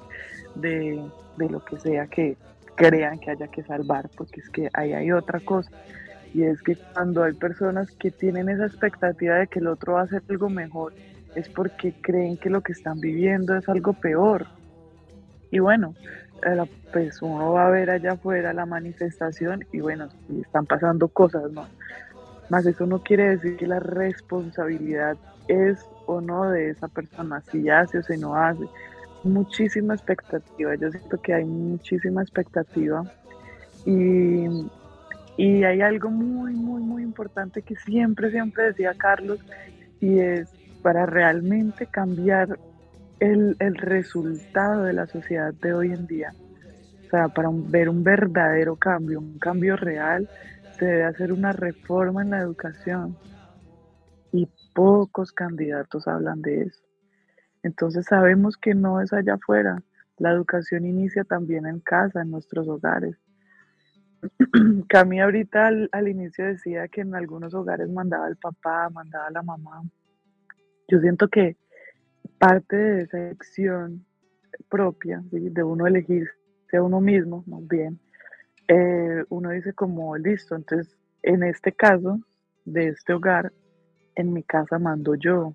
de, 0.55 1.03
de 1.37 1.49
lo 1.49 1.63
que 1.63 1.77
sea 1.79 2.07
que 2.07 2.37
crean 2.75 3.19
que 3.19 3.31
haya 3.31 3.47
que 3.47 3.63
salvar, 3.63 4.09
porque 4.15 4.41
es 4.41 4.49
que 4.49 4.69
ahí 4.73 4.93
hay 4.93 5.11
otra 5.11 5.39
cosa. 5.39 5.71
Y 6.33 6.43
es 6.43 6.61
que 6.63 6.75
cuando 6.93 7.23
hay 7.23 7.33
personas 7.33 7.91
que 7.91 8.09
tienen 8.09 8.49
esa 8.49 8.65
expectativa 8.65 9.35
de 9.35 9.47
que 9.47 9.59
el 9.59 9.67
otro 9.67 9.93
va 9.93 10.01
a 10.01 10.03
hacer 10.03 10.23
algo 10.29 10.49
mejor, 10.49 10.93
es 11.35 11.49
porque 11.49 11.93
creen 12.01 12.37
que 12.37 12.49
lo 12.49 12.61
que 12.61 12.71
están 12.71 12.99
viviendo 12.99 13.55
es 13.55 13.67
algo 13.69 13.93
peor. 13.93 14.47
Y 15.51 15.59
bueno, 15.59 15.93
pues 16.91 17.21
uno 17.21 17.53
va 17.53 17.67
a 17.67 17.71
ver 17.71 17.89
allá 17.89 18.13
afuera 18.13 18.53
la 18.53 18.65
manifestación 18.65 19.65
y 19.71 19.79
bueno, 19.79 20.09
están 20.41 20.65
pasando 20.65 21.07
cosas, 21.07 21.51
¿no? 21.51 21.67
Más 22.49 22.65
eso 22.65 22.85
no 22.85 22.99
quiere 22.99 23.29
decir 23.29 23.57
que 23.57 23.67
la 23.67 23.79
responsabilidad 23.79 25.17
es 25.47 25.85
o 26.05 26.21
no 26.21 26.49
de 26.49 26.69
esa 26.69 26.87
persona, 26.87 27.41
si 27.51 27.69
hace 27.69 27.99
o 27.99 28.03
si 28.03 28.17
no 28.17 28.35
hace. 28.35 28.65
Muchísima 29.23 29.93
expectativa, 29.93 30.75
yo 30.75 30.91
siento 30.91 31.17
que 31.21 31.33
hay 31.33 31.45
muchísima 31.45 32.21
expectativa 32.21 33.03
y, 33.85 34.45
y 35.37 35.63
hay 35.63 35.81
algo 35.81 36.09
muy, 36.09 36.53
muy, 36.53 36.81
muy 36.81 37.03
importante 37.03 37.61
que 37.61 37.75
siempre, 37.77 38.31
siempre 38.31 38.65
decía 38.65 38.93
Carlos 38.95 39.39
y 40.01 40.19
es 40.19 40.53
para 40.81 41.05
realmente 41.05 41.87
cambiar 41.87 42.59
el, 43.19 43.55
el, 43.59 43.75
resultado 43.75 44.83
de 44.83 44.93
la 44.93 45.07
sociedad 45.07 45.53
de 45.53 45.73
hoy 45.73 45.93
en 45.93 46.05
día. 46.05 46.33
O 47.05 47.09
sea, 47.09 47.29
para 47.29 47.49
ver 47.51 47.87
un 47.87 48.03
verdadero 48.03 48.75
cambio, 48.75 49.19
un 49.19 49.39
cambio 49.39 49.77
real, 49.77 50.27
se 50.77 50.85
debe 50.85 51.05
hacer 51.05 51.31
una 51.31 51.53
reforma 51.53 52.23
en 52.23 52.31
la 52.31 52.39
educación. 52.39 53.15
Y 54.33 54.49
pocos 54.73 55.31
candidatos 55.31 56.07
hablan 56.07 56.41
de 56.41 56.63
eso. 56.63 56.82
Entonces 57.63 58.05
sabemos 58.05 58.57
que 58.57 58.75
no 58.75 59.01
es 59.01 59.13
allá 59.13 59.35
afuera. 59.35 59.81
La 60.17 60.31
educación 60.31 60.85
inicia 60.85 61.23
también 61.23 61.65
en 61.65 61.79
casa, 61.79 62.21
en 62.21 62.31
nuestros 62.31 62.67
hogares. 62.67 63.17
Cami 64.87 65.21
ahorita 65.21 65.67
al, 65.67 65.89
al, 65.91 66.07
inicio 66.07 66.45
decía 66.45 66.87
que 66.87 67.01
en 67.01 67.15
algunos 67.15 67.53
hogares 67.53 67.89
mandaba 67.89 68.27
el 68.27 68.37
papá, 68.37 68.89
mandaba 68.89 69.29
la 69.31 69.41
mamá. 69.41 69.81
Yo 70.87 70.99
siento 70.99 71.27
que 71.27 71.57
parte 72.37 72.75
de 72.75 73.01
esa 73.03 73.17
elección 73.17 74.05
propia, 74.69 75.23
de 75.31 75.63
uno 75.63 75.87
elegirse 75.87 76.33
a 76.73 76.83
uno 76.83 77.01
mismo, 77.01 77.43
más 77.47 77.67
bien, 77.67 77.99
eh, 78.67 79.23
uno 79.29 79.49
dice 79.49 79.73
como, 79.73 80.17
listo, 80.17 80.55
entonces 80.55 80.97
en 81.21 81.43
este 81.43 81.71
caso, 81.71 82.19
de 82.65 82.89
este 82.89 83.13
hogar, 83.13 83.51
en 84.15 84.33
mi 84.33 84.43
casa 84.43 84.77
mando 84.79 85.15
yo, 85.15 85.53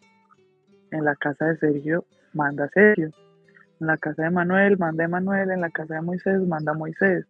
en 0.90 1.04
la 1.04 1.16
casa 1.16 1.46
de 1.46 1.56
Sergio 1.58 2.04
manda 2.32 2.68
Sergio, 2.68 3.10
en 3.80 3.86
la 3.86 3.96
casa 3.96 4.24
de 4.24 4.30
Manuel 4.30 4.78
manda 4.78 5.08
Manuel, 5.08 5.50
en 5.50 5.60
la 5.60 5.70
casa 5.70 5.94
de 5.94 6.02
Moisés 6.02 6.40
manda 6.46 6.72
Moisés. 6.74 7.26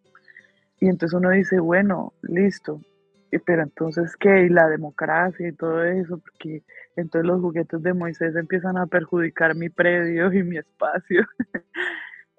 Y 0.79 0.87
entonces 0.87 1.17
uno 1.17 1.29
dice, 1.31 1.59
bueno, 1.59 2.13
listo, 2.21 2.81
pero 3.45 3.63
entonces, 3.63 4.15
¿qué? 4.17 4.45
Y 4.45 4.49
la 4.49 4.67
democracia 4.67 5.47
y 5.47 5.51
todo 5.51 5.83
eso, 5.83 6.17
porque 6.17 6.63
entonces 6.95 7.27
los 7.27 7.41
juguetes 7.41 7.81
de 7.83 7.93
Moisés 7.93 8.35
empiezan 8.35 8.77
a 8.77 8.87
perjudicar 8.87 9.55
mi 9.55 9.69
predio 9.69 10.33
y 10.33 10.43
mi 10.43 10.57
espacio. 10.57 11.25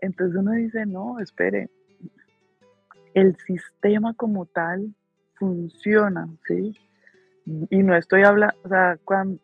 entonces 0.00 0.36
uno 0.36 0.52
dice, 0.52 0.86
no, 0.86 1.20
espere, 1.20 1.68
el 3.14 3.36
sistema 3.36 4.14
como 4.14 4.46
tal 4.46 4.94
funciona, 5.34 6.28
¿sí? 6.46 6.76
Y 7.70 7.82
no 7.82 7.96
estoy 7.96 8.22
hablando, 8.22 8.56
o 8.64 8.68
sea, 8.68 8.98
cuando, 9.04 9.38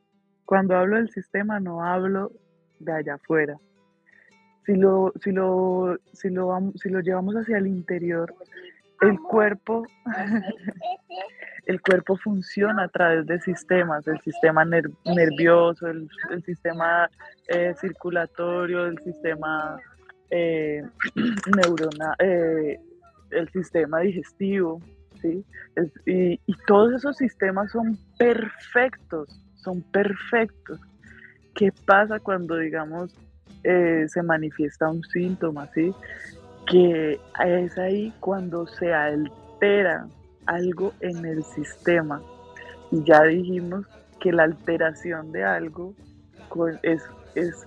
cuando 0.47 0.77
hablo 0.77 0.97
del 0.97 1.11
sistema 1.11 1.61
no 1.61 1.85
hablo 1.85 2.33
de 2.79 2.93
allá 2.93 3.15
afuera. 3.15 3.59
Si 4.65 4.75
lo, 4.75 5.13
si 5.23 5.33
lo, 5.33 5.99
si 6.13 6.31
lo, 6.31 6.73
si 6.77 6.89
lo 6.89 7.01
llevamos 7.01 7.35
hacia 7.37 7.59
el 7.59 7.67
interior, 7.67 8.35
el 9.01 9.19
cuerpo, 9.21 9.85
el 11.67 11.81
cuerpo 11.81 12.17
funciona 12.17 12.85
a 12.85 12.89
través 12.89 13.27
de 13.27 13.41
sistemas, 13.41 14.07
el 14.09 14.21
sistema 14.21 14.65
nervioso, 14.65 15.89
el, 15.89 16.09
sistema 16.45 17.09
eh, 17.49 17.75
circulatorio, 17.81 18.87
el 18.87 18.99
sistema 19.01 19.79
eh, 20.31 20.83
neuronal, 21.57 22.17
eh, 22.21 22.79
el 23.31 23.49
sistema 23.51 24.01
digestivo, 24.01 24.81
¿sí? 25.21 25.45
y, 26.07 26.41
y, 26.45 26.55
todos 26.67 26.93
esos 26.95 27.17
sistemas 27.17 27.71
son 27.71 27.97
perfectos, 28.19 29.46
son 29.67 29.83
perfectos. 29.83 30.81
¿Qué 31.55 31.73
pasa 31.85 32.21
cuando, 32.21 32.57
digamos, 32.57 33.13
se 33.63 34.23
manifiesta 34.23 34.89
un 34.89 35.03
síntoma, 35.03 35.69
¿sí? 35.75 35.93
que 36.67 37.21
es 37.45 37.79
ahí 37.79 38.13
cuando 38.21 38.67
se 38.67 38.93
altera 38.93 40.07
algo 40.47 40.93
en 41.01 41.25
el 41.25 41.43
sistema. 41.45 42.23
Y 42.93 43.03
ya 43.05 43.23
dijimos 43.23 43.87
que 44.21 44.33
la 44.33 44.45
alteración 44.45 45.33
de 45.33 45.45
algo 45.45 45.95
es, 46.83 47.03
es 47.35 47.67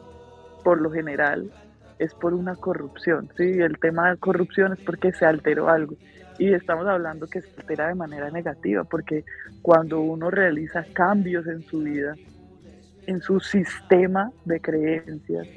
por 0.63 0.81
lo 0.81 0.89
general 0.91 1.51
es 1.99 2.13
por 2.13 2.33
una 2.33 2.55
corrupción, 2.55 3.29
¿sí? 3.35 3.43
El 3.43 3.77
tema 3.77 4.11
de 4.11 4.17
corrupción 4.17 4.71
es 4.71 4.79
porque 4.79 5.11
se 5.11 5.25
alteró 5.25 5.67
algo. 5.67 5.95
Y 6.39 6.53
estamos 6.53 6.87
hablando 6.87 7.27
que 7.27 7.41
se 7.41 7.49
altera 7.57 7.89
de 7.89 7.95
manera 7.95 8.31
negativa, 8.31 8.85
porque 8.85 9.25
cuando 9.61 9.99
uno 9.99 10.31
realiza 10.31 10.85
cambios 10.93 11.45
en 11.47 11.61
su 11.63 11.79
vida, 11.79 12.15
en 13.05 13.21
su 13.21 13.41
sistema 13.41 14.31
de 14.45 14.61
creencias, 14.61 15.47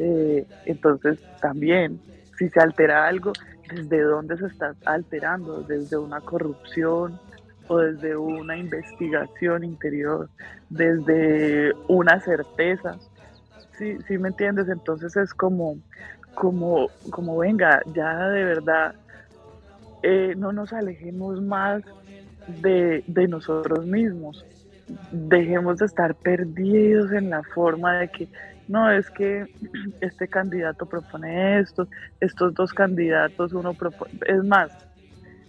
eh, 0.00 0.44
entonces 0.64 1.18
también 1.40 2.00
si 2.36 2.48
se 2.48 2.60
altera 2.60 3.06
algo, 3.06 3.32
¿desde 3.72 4.02
dónde 4.02 4.36
se 4.36 4.46
está 4.46 4.74
alterando? 4.84 5.62
¿Desde 5.62 5.96
una 5.96 6.20
corrupción 6.20 7.20
o 7.68 7.78
desde 7.78 8.16
una 8.16 8.56
investigación 8.56 9.64
interior? 9.64 10.28
¿Desde 10.68 11.72
una 11.88 12.20
certeza? 12.20 12.98
¿Sí, 13.78 13.96
sí 14.08 14.18
me 14.18 14.28
entiendes? 14.28 14.68
Entonces 14.68 15.16
es 15.16 15.32
como, 15.32 15.78
como, 16.34 16.88
como 17.10 17.38
venga, 17.38 17.80
ya 17.94 18.28
de 18.28 18.44
verdad, 18.44 18.94
eh, 20.02 20.34
no 20.36 20.52
nos 20.52 20.72
alejemos 20.72 21.42
más 21.42 21.82
de, 22.62 23.02
de 23.06 23.28
nosotros 23.28 23.86
mismos. 23.86 24.44
Dejemos 25.10 25.78
de 25.78 25.86
estar 25.86 26.14
perdidos 26.14 27.12
en 27.12 27.30
la 27.30 27.42
forma 27.42 27.98
de 27.98 28.08
que 28.08 28.28
no, 28.68 28.90
es 28.90 29.10
que 29.10 29.46
este 30.00 30.28
candidato 30.28 30.86
propone 30.86 31.58
esto, 31.60 31.88
estos 32.20 32.54
dos 32.54 32.72
candidatos, 32.72 33.52
uno 33.52 33.74
propone, 33.74 34.12
es 34.26 34.44
más, 34.44 34.70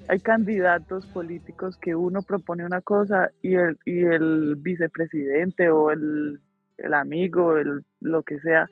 hay 0.07 0.19
candidatos 0.19 1.05
políticos 1.07 1.77
que 1.77 1.95
uno 1.95 2.21
propone 2.21 2.65
una 2.65 2.81
cosa 2.81 3.31
y 3.41 3.55
el, 3.55 3.77
y 3.85 4.03
el 4.03 4.55
vicepresidente 4.57 5.69
o 5.69 5.91
el, 5.91 6.39
el 6.77 6.93
amigo, 6.93 7.57
el, 7.57 7.83
lo 7.99 8.23
que 8.23 8.39
sea, 8.39 8.69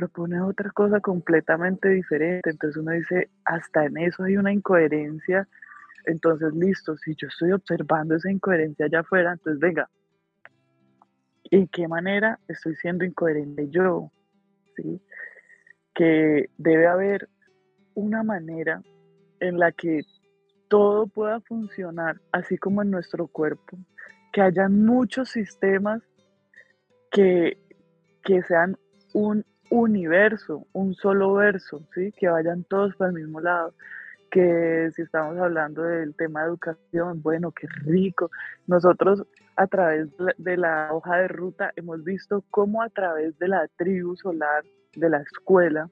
propone 0.00 0.40
otra 0.40 0.70
cosa 0.70 0.98
completamente 1.00 1.90
diferente. 1.90 2.48
Entonces 2.48 2.78
uno 2.80 2.92
dice, 2.92 3.28
hasta 3.44 3.84
en 3.84 3.98
eso 3.98 4.24
hay 4.24 4.36
una 4.38 4.52
incoherencia 4.52 5.46
Entonces, 6.06 6.54
listo, 6.54 6.96
si 6.96 7.14
yo 7.14 7.28
estoy 7.28 7.52
observando 7.52 8.16
esa 8.16 8.30
incoherencia 8.30 8.86
allá 8.86 9.00
afuera, 9.00 9.32
entonces 9.32 9.60
venga, 9.60 9.90
¿en 11.50 11.68
qué 11.68 11.86
manera 11.86 12.38
estoy 12.48 12.74
siendo 12.76 13.04
incoherente 13.04 13.68
yo? 13.68 14.10
¿Sí? 14.74 15.02
Que 15.94 16.48
debe 16.56 16.86
haber 16.86 17.28
una 17.94 18.22
manera 18.22 18.80
en 19.40 19.58
la 19.58 19.72
que 19.72 20.00
todo 20.68 21.06
pueda 21.08 21.40
funcionar, 21.40 22.18
así 22.32 22.56
como 22.56 22.80
en 22.80 22.90
nuestro 22.90 23.26
cuerpo, 23.26 23.76
que 24.32 24.40
haya 24.40 24.68
muchos 24.70 25.28
sistemas 25.28 26.00
que, 27.10 27.58
que 28.24 28.42
sean 28.44 28.78
un 29.12 29.44
universo, 29.70 30.66
un 30.72 30.94
solo 30.94 31.34
verso, 31.34 31.80
¿sí? 31.94 32.12
que 32.12 32.28
vayan 32.28 32.64
todos 32.64 32.94
para 32.96 33.10
el 33.10 33.16
mismo 33.16 33.40
lado, 33.40 33.72
que 34.30 34.90
si 34.94 35.02
estamos 35.02 35.38
hablando 35.38 35.82
del 35.82 36.14
tema 36.14 36.42
de 36.42 36.48
educación, 36.48 37.22
bueno, 37.22 37.52
qué 37.52 37.66
rico. 37.84 38.30
Nosotros 38.66 39.24
a 39.56 39.66
través 39.66 40.08
de 40.38 40.56
la 40.56 40.88
hoja 40.92 41.16
de 41.16 41.28
ruta 41.28 41.72
hemos 41.76 42.04
visto 42.04 42.44
cómo 42.50 42.82
a 42.82 42.88
través 42.88 43.38
de 43.38 43.48
la 43.48 43.66
tribu 43.76 44.16
solar, 44.16 44.64
de 44.94 45.08
la 45.08 45.18
escuela, 45.18 45.88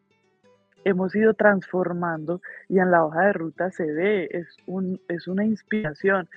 hemos 0.85 1.15
ido 1.15 1.35
transformando 1.35 2.41
y 2.69 2.79
en 2.79 2.91
la 2.91 3.05
hoja 3.05 3.27
de 3.27 3.33
ruta 3.33 3.71
se 3.71 3.93
ve, 3.93 4.29
es, 4.31 4.47
un, 4.67 5.01
es 5.09 5.29
una 5.29 5.45
inspiración. 5.45 6.29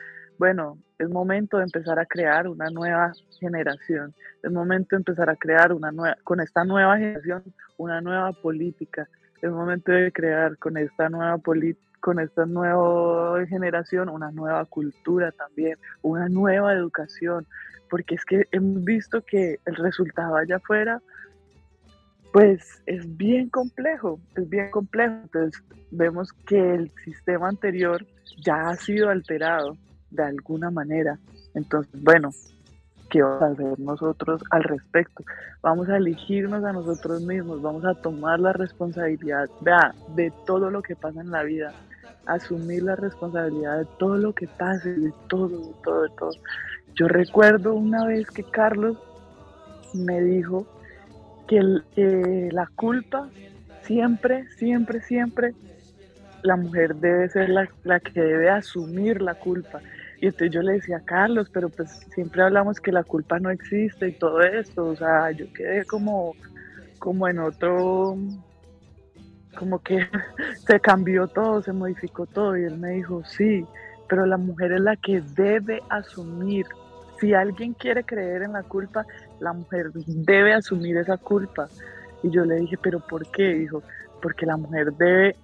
Bueno, 0.41 0.79
es 0.97 1.07
momento 1.07 1.57
de 1.57 1.65
empezar 1.65 1.99
a 1.99 2.05
crear 2.07 2.47
una 2.47 2.71
nueva 2.71 3.13
generación, 3.39 4.15
es 4.41 4.51
momento 4.51 4.95
de 4.95 5.01
empezar 5.01 5.29
a 5.29 5.35
crear 5.35 5.71
una 5.71 5.91
nueva, 5.91 6.17
con 6.23 6.39
esta 6.39 6.63
nueva 6.63 6.97
generación, 6.97 7.43
una 7.77 8.01
nueva 8.01 8.31
política, 8.33 9.07
es 9.39 9.51
momento 9.51 9.91
de 9.91 10.11
crear 10.11 10.57
con 10.57 10.77
esta 10.77 11.09
nueva 11.09 11.37
política 11.37 11.85
con 11.99 12.19
esta 12.19 12.47
nueva 12.47 13.45
generación 13.45 14.09
una 14.09 14.31
nueva 14.31 14.65
cultura 14.65 15.31
también, 15.31 15.77
una 16.01 16.27
nueva 16.27 16.73
educación, 16.73 17.45
porque 17.87 18.15
es 18.15 18.25
que 18.25 18.47
hemos 18.51 18.83
visto 18.83 19.21
que 19.21 19.59
el 19.63 19.75
resultado 19.75 20.37
allá 20.37 20.55
afuera 20.55 21.03
pues 22.33 22.81
es 22.87 23.15
bien 23.15 23.47
complejo, 23.49 24.19
es 24.35 24.49
bien 24.49 24.71
complejo. 24.71 25.13
Entonces 25.21 25.61
vemos 25.91 26.33
que 26.47 26.73
el 26.73 26.91
sistema 27.05 27.47
anterior 27.47 28.03
ya 28.43 28.69
ha 28.69 28.75
sido 28.75 29.11
alterado 29.11 29.77
de 30.11 30.23
alguna 30.23 30.69
manera. 30.69 31.17
Entonces, 31.53 31.91
bueno, 32.03 32.29
¿qué 33.09 33.21
vamos 33.21 33.41
a 33.41 33.47
hacer 33.47 33.79
nosotros 33.79 34.41
al 34.51 34.63
respecto? 34.63 35.23
Vamos 35.61 35.89
a 35.89 35.97
elegirnos 35.97 36.63
a 36.63 36.73
nosotros 36.73 37.21
mismos, 37.21 37.61
vamos 37.61 37.85
a 37.85 37.95
tomar 37.95 38.39
la 38.39 38.53
responsabilidad 38.53 39.49
de 40.15 40.31
todo 40.45 40.69
lo 40.69 40.81
que 40.81 40.95
pasa 40.95 41.21
en 41.21 41.31
la 41.31 41.43
vida, 41.43 41.73
asumir 42.25 42.83
la 42.83 42.95
responsabilidad 42.95 43.79
de 43.79 43.87
todo 43.97 44.17
lo 44.17 44.33
que 44.33 44.47
pase, 44.47 44.93
de 44.93 45.13
todo, 45.27 45.49
de 45.49 45.73
todo, 45.83 46.01
de 46.03 46.09
todo. 46.17 46.31
Yo 46.95 47.07
recuerdo 47.07 47.73
una 47.73 48.05
vez 48.05 48.29
que 48.29 48.43
Carlos 48.43 48.97
me 49.93 50.21
dijo, 50.21 50.67
que, 51.95 52.49
la 52.51 52.67
culpa 52.75 53.29
siempre, 53.83 54.47
siempre, 54.57 55.01
siempre, 55.01 55.53
la 56.43 56.55
mujer 56.55 56.95
debe 56.95 57.29
ser 57.29 57.49
la, 57.49 57.69
la, 57.83 57.99
que 57.99 58.21
debe 58.21 58.49
asumir 58.49 59.21
la 59.21 59.35
culpa. 59.35 59.81
Y 60.21 60.27
entonces 60.27 60.51
yo 60.51 60.61
le 60.61 60.73
decía, 60.73 61.01
Carlos, 61.03 61.49
pero 61.51 61.67
pues 61.69 61.89
siempre 62.13 62.43
hablamos 62.43 62.79
que 62.79 62.91
la 62.91 63.03
culpa 63.03 63.39
no 63.39 63.49
existe 63.49 64.09
y 64.09 64.11
todo 64.13 64.39
esto. 64.41 64.85
O 64.85 64.95
sea, 64.95 65.31
yo 65.31 65.51
quedé 65.51 65.83
como, 65.85 66.35
como 66.99 67.27
en 67.27 67.39
otro, 67.39 68.15
como 69.57 69.79
que 69.79 70.07
se 70.67 70.79
cambió 70.79 71.27
todo, 71.27 71.63
se 71.63 71.73
modificó 71.73 72.27
todo. 72.27 72.55
Y 72.55 72.65
él 72.65 72.77
me 72.77 72.91
dijo, 72.91 73.23
sí, 73.25 73.65
pero 74.07 74.27
la 74.27 74.37
mujer 74.37 74.73
es 74.73 74.81
la 74.81 74.95
que 74.95 75.21
debe 75.35 75.81
asumir. 75.89 76.67
Si 77.19 77.33
alguien 77.33 77.73
quiere 77.73 78.03
creer 78.03 78.43
en 78.43 78.53
la 78.53 78.61
culpa, 78.61 79.03
la 79.39 79.53
mujer 79.53 79.91
debe 79.91 80.53
asumir 80.53 80.97
esa 80.97 81.17
culpa. 81.17 81.67
Y 82.21 82.29
yo 82.29 82.45
le 82.45 82.57
dije, 82.57 82.77
pero 82.77 82.99
¿por 82.99 83.25
qué? 83.31 83.55
Dijo, 83.55 83.81
porque 84.21 84.45
la 84.45 84.55
mujer 84.55 84.93
debe, 84.93 85.35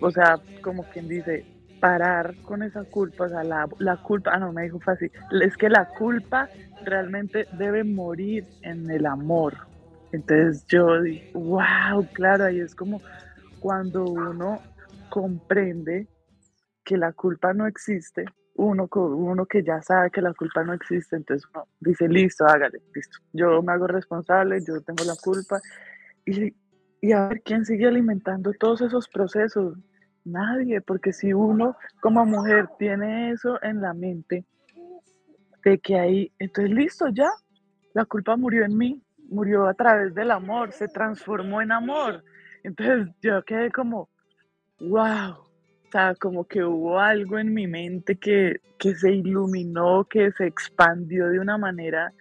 o 0.00 0.10
sea, 0.10 0.38
como 0.62 0.84
quien 0.84 1.08
dice, 1.08 1.44
parar 1.82 2.36
con 2.42 2.62
esa 2.62 2.84
culpa, 2.84 3.24
o 3.24 3.28
sea, 3.28 3.42
la, 3.42 3.66
la 3.80 3.96
culpa, 3.96 4.30
ah, 4.32 4.38
no, 4.38 4.52
me 4.52 4.62
dijo 4.62 4.78
fácil, 4.78 5.10
es 5.42 5.56
que 5.56 5.68
la 5.68 5.84
culpa 5.98 6.48
realmente 6.80 7.48
debe 7.50 7.82
morir 7.82 8.46
en 8.62 8.88
el 8.88 9.04
amor. 9.04 9.58
Entonces 10.12 10.64
yo 10.68 11.02
dije, 11.02 11.26
wow, 11.34 12.06
claro, 12.12 12.44
ahí 12.44 12.60
es 12.60 12.76
como 12.76 13.02
cuando 13.58 14.04
uno 14.04 14.62
comprende 15.08 16.06
que 16.84 16.96
la 16.96 17.12
culpa 17.12 17.52
no 17.52 17.66
existe, 17.66 18.26
uno, 18.54 18.88
uno 18.94 19.44
que 19.46 19.64
ya 19.64 19.82
sabe 19.82 20.12
que 20.12 20.22
la 20.22 20.34
culpa 20.34 20.62
no 20.62 20.74
existe, 20.74 21.16
entonces 21.16 21.48
uno 21.52 21.66
dice, 21.80 22.08
listo, 22.08 22.46
hágale, 22.46 22.80
listo. 22.94 23.18
Yo 23.32 23.60
me 23.60 23.72
hago 23.72 23.88
responsable, 23.88 24.60
yo 24.64 24.80
tengo 24.82 25.02
la 25.04 25.16
culpa. 25.20 25.60
Y, 26.24 26.54
y 27.00 27.12
a 27.12 27.26
ver 27.26 27.42
quién 27.42 27.64
sigue 27.64 27.88
alimentando 27.88 28.52
todos 28.52 28.82
esos 28.82 29.08
procesos. 29.08 29.76
Nadie, 30.24 30.80
porque 30.80 31.12
si 31.12 31.32
uno 31.32 31.76
como 32.00 32.24
mujer 32.24 32.68
tiene 32.78 33.30
eso 33.32 33.62
en 33.62 33.80
la 33.80 33.92
mente, 33.92 34.44
de 35.64 35.78
que 35.78 35.98
ahí, 35.98 36.32
entonces 36.38 36.72
listo, 36.72 37.08
ya, 37.08 37.28
la 37.94 38.04
culpa 38.04 38.36
murió 38.36 38.64
en 38.64 38.76
mí, 38.76 39.02
murió 39.28 39.66
a 39.66 39.74
través 39.74 40.14
del 40.14 40.30
amor, 40.30 40.72
se 40.72 40.88
transformó 40.88 41.60
en 41.60 41.72
amor. 41.72 42.22
Entonces 42.62 43.08
yo 43.20 43.42
quedé 43.44 43.70
como, 43.70 44.08
wow, 44.80 45.36
sea, 45.92 46.14
como 46.14 46.44
que 46.44 46.64
hubo 46.64 46.98
algo 46.98 47.38
en 47.38 47.52
mi 47.52 47.66
mente 47.66 48.16
que, 48.16 48.56
que 48.78 48.94
se 48.94 49.12
iluminó, 49.12 50.04
que 50.04 50.32
se 50.32 50.46
expandió 50.46 51.28
de 51.28 51.38
una 51.38 51.58
manera 51.58 52.12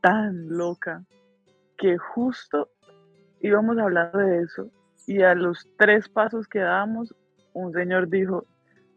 tan 0.00 0.48
loca, 0.48 1.04
que 1.78 1.96
justo 1.96 2.68
íbamos 3.40 3.78
hablando 3.78 4.18
de 4.18 4.42
eso 4.42 4.70
y 5.06 5.22
a 5.22 5.34
los 5.34 5.68
tres 5.76 6.08
pasos 6.08 6.46
que 6.46 6.60
dábamos, 6.60 7.14
un 7.52 7.72
señor 7.72 8.08
dijo, 8.08 8.46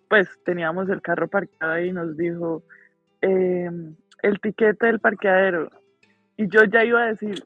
pues 0.09 0.29
teníamos 0.45 0.89
el 0.89 1.01
carro 1.01 1.27
parqueado 1.27 1.73
ahí 1.73 1.89
y 1.89 1.93
nos 1.93 2.15
dijo, 2.15 2.63
em, 3.21 3.95
el 4.21 4.39
tiquete 4.39 4.85
del 4.87 4.99
parqueadero. 4.99 5.69
Y 6.37 6.47
yo 6.47 6.63
ya 6.65 6.83
iba 6.83 7.03
a 7.03 7.07
decir, 7.07 7.43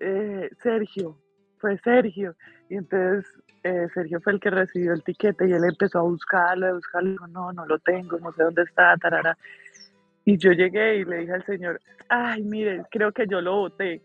eh, 0.00 0.50
Sergio, 0.62 1.18
fue 1.58 1.78
Sergio. 1.78 2.34
Y 2.68 2.76
entonces 2.76 3.26
eh, 3.62 3.88
Sergio 3.94 4.20
fue 4.20 4.34
el 4.34 4.40
que 4.40 4.50
recibió 4.50 4.92
el 4.92 5.02
tiquete 5.02 5.48
y 5.48 5.52
él 5.52 5.64
empezó 5.64 6.00
a 6.00 6.02
buscarlo, 6.02 6.66
a 6.66 6.72
buscarlo, 6.72 7.10
dijo, 7.10 7.26
no, 7.28 7.52
no 7.52 7.66
lo 7.66 7.78
tengo, 7.78 8.18
no 8.18 8.32
sé 8.32 8.42
dónde 8.42 8.62
está, 8.62 8.96
tarara. 8.96 9.36
Y 10.24 10.36
yo 10.36 10.52
llegué 10.52 10.96
y 10.96 11.04
le 11.04 11.18
dije 11.18 11.32
al 11.32 11.44
señor, 11.44 11.80
ay, 12.08 12.42
mire, 12.42 12.84
creo 12.90 13.12
que 13.12 13.26
yo 13.26 13.40
lo 13.40 13.56
voté. 13.56 14.02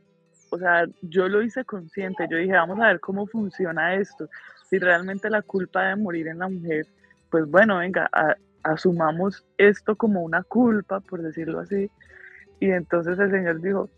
O 0.50 0.58
sea, 0.58 0.86
yo 1.02 1.28
lo 1.28 1.42
hice 1.42 1.64
consciente, 1.66 2.28
yo 2.30 2.38
dije, 2.38 2.54
vamos 2.54 2.80
a 2.80 2.88
ver 2.88 3.00
cómo 3.00 3.28
funciona 3.28 3.96
esto. 3.96 4.30
Si 4.70 4.78
realmente 4.80 5.30
la 5.30 5.42
culpa 5.42 5.88
de 5.88 5.96
morir 5.96 6.28
en 6.28 6.40
la 6.40 6.50
mujer, 6.50 6.88
pues 7.30 7.46
bueno, 7.50 7.78
venga, 7.78 8.10
asumamos 8.64 9.46
esto 9.58 9.96
como 9.96 10.22
una 10.22 10.44
culpa, 10.44 11.00
por 11.00 11.22
decirlo 11.22 11.60
así. 11.60 11.90
Y 12.60 12.72
entonces 12.72 13.18
el 13.20 13.32
señor 13.32 13.62
dijo, 13.62 13.90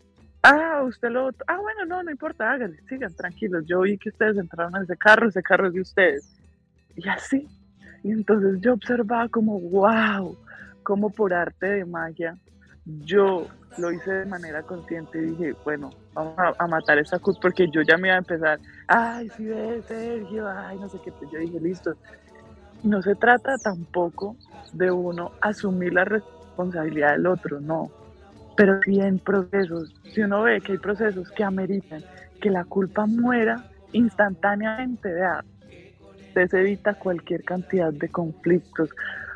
Ah, 0.42 0.82
usted 0.84 1.10
lo... 1.10 1.28
Ah, 1.46 1.58
bueno, 1.60 1.84
no, 1.86 2.02
no 2.02 2.10
importa, 2.10 2.50
háganle, 2.50 2.80
sigan 2.88 3.14
tranquilos. 3.14 3.64
Yo 3.64 3.82
vi 3.82 3.96
que 3.96 4.08
ustedes 4.08 4.36
entraron 4.36 4.74
a 4.74 4.82
ese 4.82 4.96
carro, 4.96 5.28
ese 5.28 5.42
carro 5.42 5.68
es 5.68 5.74
de 5.74 5.80
ustedes. 5.80 6.36
Y 6.96 7.08
así. 7.08 7.48
Y 8.02 8.10
entonces 8.10 8.60
yo 8.60 8.72
observaba 8.72 9.28
como, 9.28 9.60
wow, 9.60 10.36
como 10.82 11.10
por 11.10 11.32
arte 11.32 11.66
de 11.66 11.84
magia, 11.84 12.36
yo 12.84 13.46
lo 13.78 13.92
hice 13.92 14.12
de 14.12 14.26
manera 14.26 14.62
consciente 14.62 15.18
y 15.18 15.30
dije, 15.30 15.54
bueno, 15.64 15.90
vamos 16.14 16.34
a, 16.58 16.66
matar 16.66 16.98
esa 16.98 17.18
cruz 17.18 17.38
porque 17.40 17.68
yo 17.70 17.82
ya 17.82 17.96
me 17.96 18.08
iba 18.08 18.16
a 18.16 18.18
empezar, 18.18 18.58
ay, 18.88 19.30
sí 19.36 19.46
ves, 19.46 19.84
Sergio, 19.86 20.48
ay, 20.48 20.78
no 20.78 20.88
sé 20.88 20.98
qué. 21.04 21.12
Yo 21.32 21.38
dije, 21.38 21.60
listo. 21.60 21.94
No 22.82 23.00
se 23.00 23.14
trata 23.14 23.56
tampoco 23.58 24.36
de 24.72 24.90
uno 24.90 25.30
asumir 25.40 25.92
la 25.92 26.04
responsabilidad 26.04 27.12
del 27.12 27.26
otro, 27.26 27.60
no 27.60 27.90
pero 28.56 28.80
si 28.84 29.00
en 29.00 29.18
procesos, 29.18 29.92
si 30.12 30.20
uno 30.20 30.42
ve 30.42 30.60
que 30.60 30.72
hay 30.72 30.78
procesos 30.78 31.30
que 31.30 31.44
ameritan 31.44 32.02
que 32.40 32.50
la 32.50 32.64
culpa 32.64 33.06
muera 33.06 33.64
instantáneamente, 33.92 35.12
vea, 35.12 35.44
se 36.34 36.60
evita 36.60 36.94
cualquier 36.94 37.44
cantidad 37.44 37.92
de 37.92 38.08
conflictos. 38.08 38.90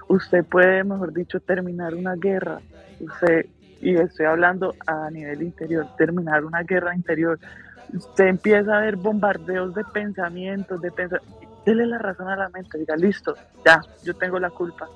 Usted 0.09 0.44
puede, 0.44 0.84
mejor 0.84 1.12
dicho, 1.12 1.40
terminar 1.40 1.94
una 1.94 2.14
guerra. 2.14 2.61
Usted, 3.00 3.46
y 3.80 3.96
estoy 3.96 4.26
hablando 4.26 4.74
a 4.86 5.11
nivel 5.11 5.42
interior, 5.42 5.86
terminar 5.96 6.44
una 6.44 6.62
guerra 6.62 6.94
interior. 6.94 7.38
Usted 7.92 8.26
empieza 8.26 8.76
a 8.76 8.80
ver 8.80 8.96
bombardeos 8.96 9.74
de 9.74 9.84
pensamientos, 9.84 10.80
de 10.80 10.90
pensamientos. 10.90 11.64
Dele 11.64 11.86
la 11.86 11.98
razón 11.98 12.28
a 12.28 12.36
la 12.36 12.48
mente, 12.48 12.78
diga, 12.78 12.96
listo, 12.96 13.34
ya, 13.64 13.80
yo 14.04 14.14
tengo 14.14 14.38
la 14.38 14.50
culpa. 14.50 14.88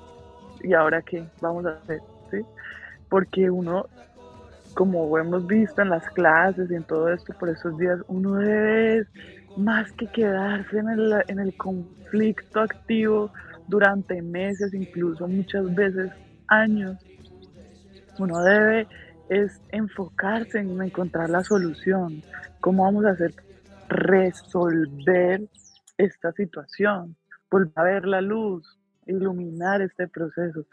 ¿Y 0.61 0.73
ahora 0.73 1.01
qué 1.01 1.25
vamos 1.41 1.65
a 1.65 1.71
hacer? 1.71 1.99
¿Sí? 2.31 2.39
Porque 3.09 3.49
uno 3.49 3.87
como 4.73 5.17
hemos 5.17 5.45
visto 5.47 5.81
en 5.81 5.89
las 5.89 6.07
clases 6.11 6.69
y 6.71 6.75
en 6.75 6.83
todo 6.83 7.09
esto 7.09 7.33
por 7.33 7.49
esos 7.49 7.77
días, 7.77 7.99
uno 8.07 8.35
debe 8.35 9.05
más 9.57 9.91
que 9.93 10.07
quedarse 10.07 10.77
en 10.77 10.89
el, 10.89 11.23
en 11.27 11.39
el 11.39 11.55
conflicto 11.55 12.61
activo, 12.61 13.31
durante 13.67 14.21
meses, 14.21 14.73
incluso 14.73 15.27
muchas 15.27 15.73
veces 15.73 16.11
años. 16.47 16.97
Uno 18.19 18.41
debe 18.41 18.87
es 19.29 19.61
enfocarse 19.69 20.59
en 20.59 20.81
encontrar 20.81 21.29
la 21.29 21.43
solución. 21.43 22.21
¿Cómo 22.59 22.83
vamos 22.83 23.05
a 23.05 23.11
hacer 23.11 23.33
resolver 23.87 25.41
esta 25.97 26.31
situación? 26.33 27.15
Volver 27.49 27.71
a 27.75 27.83
ver 27.83 28.05
la 28.05 28.21
luz, 28.21 28.77
iluminar 29.05 29.81
este 29.81 30.07
proceso. 30.07 30.65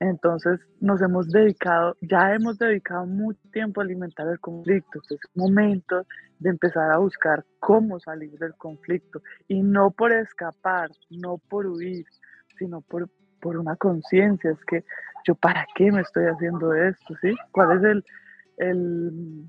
Entonces 0.00 0.58
nos 0.80 1.02
hemos 1.02 1.28
dedicado, 1.28 1.94
ya 2.00 2.34
hemos 2.34 2.58
dedicado 2.58 3.04
mucho 3.04 3.40
tiempo 3.52 3.80
a 3.80 3.84
alimentar 3.84 4.26
el 4.28 4.40
conflicto. 4.40 4.98
es 5.10 5.20
momento 5.34 6.06
de 6.38 6.48
empezar 6.48 6.90
a 6.90 6.96
buscar 6.96 7.44
cómo 7.58 8.00
salir 8.00 8.30
del 8.38 8.54
conflicto 8.54 9.20
y 9.46 9.62
no 9.62 9.90
por 9.90 10.10
escapar, 10.12 10.90
no 11.10 11.36
por 11.36 11.66
huir, 11.66 12.06
sino 12.58 12.80
por, 12.80 13.10
por 13.42 13.58
una 13.58 13.76
conciencia. 13.76 14.50
Es 14.50 14.64
que 14.64 14.84
yo 15.26 15.34
para 15.34 15.66
qué 15.74 15.92
me 15.92 16.00
estoy 16.00 16.24
haciendo 16.24 16.72
esto, 16.72 17.14
¿sí? 17.20 17.34
¿Cuál 17.52 17.76
es 17.76 17.84
el, 17.84 18.04
el, 18.56 19.44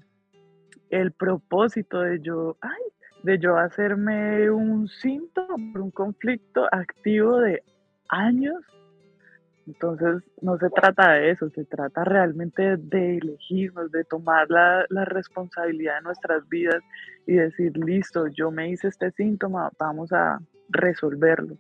el 0.90 1.12
propósito 1.14 2.02
de 2.02 2.20
yo, 2.20 2.58
ay, 2.60 2.82
de 3.24 3.40
yo 3.40 3.58
hacerme 3.58 4.52
un 4.52 4.90
síntoma 4.90 5.56
por 5.72 5.82
un 5.82 5.92
conflicto 5.92 6.68
activo 6.74 7.40
de 7.40 7.64
años 8.10 8.62
entonces, 9.74 10.22
no 10.42 10.58
se 10.58 10.70
trata 10.70 11.14
de 11.14 11.32
eso, 11.32 11.50
se 11.50 11.64
trata 11.64 12.04
realmente 12.04 12.76
de 12.76 13.18
elegirnos, 13.20 13.90
de 13.90 14.04
tomar 14.04 14.50
la, 14.50 14.86
responsabilidad 15.06 15.96
de 15.96 16.02
nuestras 16.02 16.48
vidas 16.50 16.84
y 17.26 17.36
decir, 17.36 17.78
listo, 17.78 18.28
yo 18.28 18.52
me 18.52 18.70
hice 18.70 18.90
este 18.90 19.12
síntoma, 19.12 19.72
vamos 19.80 20.12
a 20.12 20.40
resolverlo. 20.68 21.56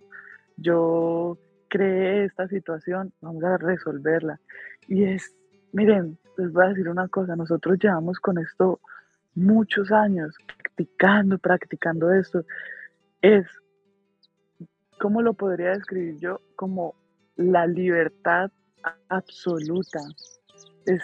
Yo 0.58 1.38
creé 1.70 2.26
esta 2.26 2.50
situación, 2.50 3.14
vamos 3.22 3.46
a 3.46 3.58
resolverla. 3.58 4.42
Y 4.90 5.06
es, 5.06 5.34
miren, 5.72 6.18
les 6.38 6.52
voy 6.52 6.66
a 6.66 6.70
decir 6.70 6.90
una 6.90 7.08
cosa, 7.08 7.38
nosotros 7.38 7.78
llevamos 7.80 8.20
con 8.20 8.40
esto 8.40 8.82
muchos 9.36 9.90
años, 9.94 10.36
practicando, 10.58 11.38
practicando 11.38 12.12
esto. 12.12 12.44
Es, 13.22 13.46
¿cómo 15.00 15.22
lo 15.22 15.34
podría 15.34 15.70
describir 15.70 16.18
yo? 16.20 16.42
Como 16.58 16.96
la 17.36 17.68
libertad 17.68 18.52
absoluta. 19.10 20.00
Es 20.86 21.04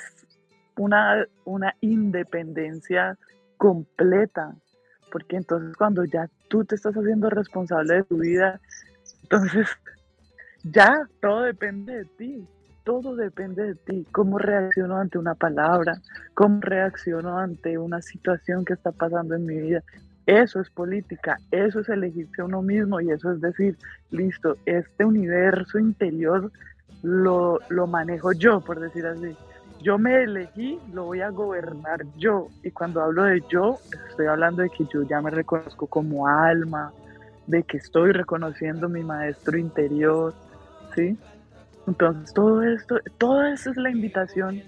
una, 0.77 1.25
una 1.45 1.75
independencia 1.81 3.17
completa, 3.57 4.55
porque 5.11 5.37
entonces 5.37 5.75
cuando 5.75 6.05
ya 6.05 6.29
tú 6.47 6.63
te 6.65 6.75
estás 6.75 6.95
haciendo 6.95 7.29
responsable 7.29 7.95
de 7.95 8.03
tu 8.03 8.17
vida, 8.17 8.59
entonces 9.23 9.67
ya 10.63 11.07
todo 11.21 11.41
depende 11.41 11.97
de 11.97 12.05
ti, 12.05 12.47
todo 12.83 13.15
depende 13.15 13.63
de 13.63 13.75
ti, 13.75 14.07
cómo 14.11 14.37
reacciono 14.37 14.97
ante 14.97 15.17
una 15.17 15.35
palabra, 15.35 16.01
cómo 16.33 16.61
reacciono 16.61 17.37
ante 17.37 17.77
una 17.77 18.01
situación 18.01 18.63
que 18.63 18.73
está 18.73 18.91
pasando 18.91 19.35
en 19.35 19.45
mi 19.45 19.59
vida, 19.59 19.83
eso 20.27 20.59
es 20.59 20.69
política, 20.69 21.37
eso 21.51 21.79
es 21.79 21.87
elegirse 21.87 22.41
a 22.41 22.45
uno 22.45 22.61
mismo 22.61 22.99
y 22.99 23.09
eso 23.09 23.31
es 23.31 23.39
decir, 23.39 23.77
listo, 24.11 24.57
este 24.65 25.05
universo 25.05 25.79
interior 25.79 26.51
lo, 27.01 27.59
lo 27.69 27.87
manejo 27.87 28.33
yo, 28.33 28.59
por 28.59 28.79
decir 28.79 29.05
así. 29.05 29.35
Yo 29.81 29.97
me 29.97 30.23
elegí, 30.23 30.79
lo 30.91 31.05
voy 31.05 31.21
a 31.21 31.29
gobernar 31.29 32.03
yo. 32.17 32.49
Y 32.61 32.71
cuando 32.71 33.01
hablo 33.01 33.23
de 33.23 33.41
yo, 33.49 33.79
estoy 34.09 34.25
hablando 34.25 34.63
de 34.63 34.69
que 34.69 34.85
yo 34.85 35.03
ya 35.03 35.21
me 35.21 35.29
reconozco 35.29 35.87
como 35.87 36.27
alma, 36.27 36.91
de 37.45 37.63
que 37.63 37.77
estoy 37.77 38.11
reconociendo 38.11 38.89
mi 38.89 39.03
maestro 39.03 39.57
interior, 39.57 40.33
¿sí? 40.93 41.17
Entonces, 41.87 42.33
todo 42.33 42.63
esto, 42.63 42.99
todo 43.17 43.45
eso 43.45 43.71
es 43.71 43.77
la 43.77 43.89
invitación 43.91 44.61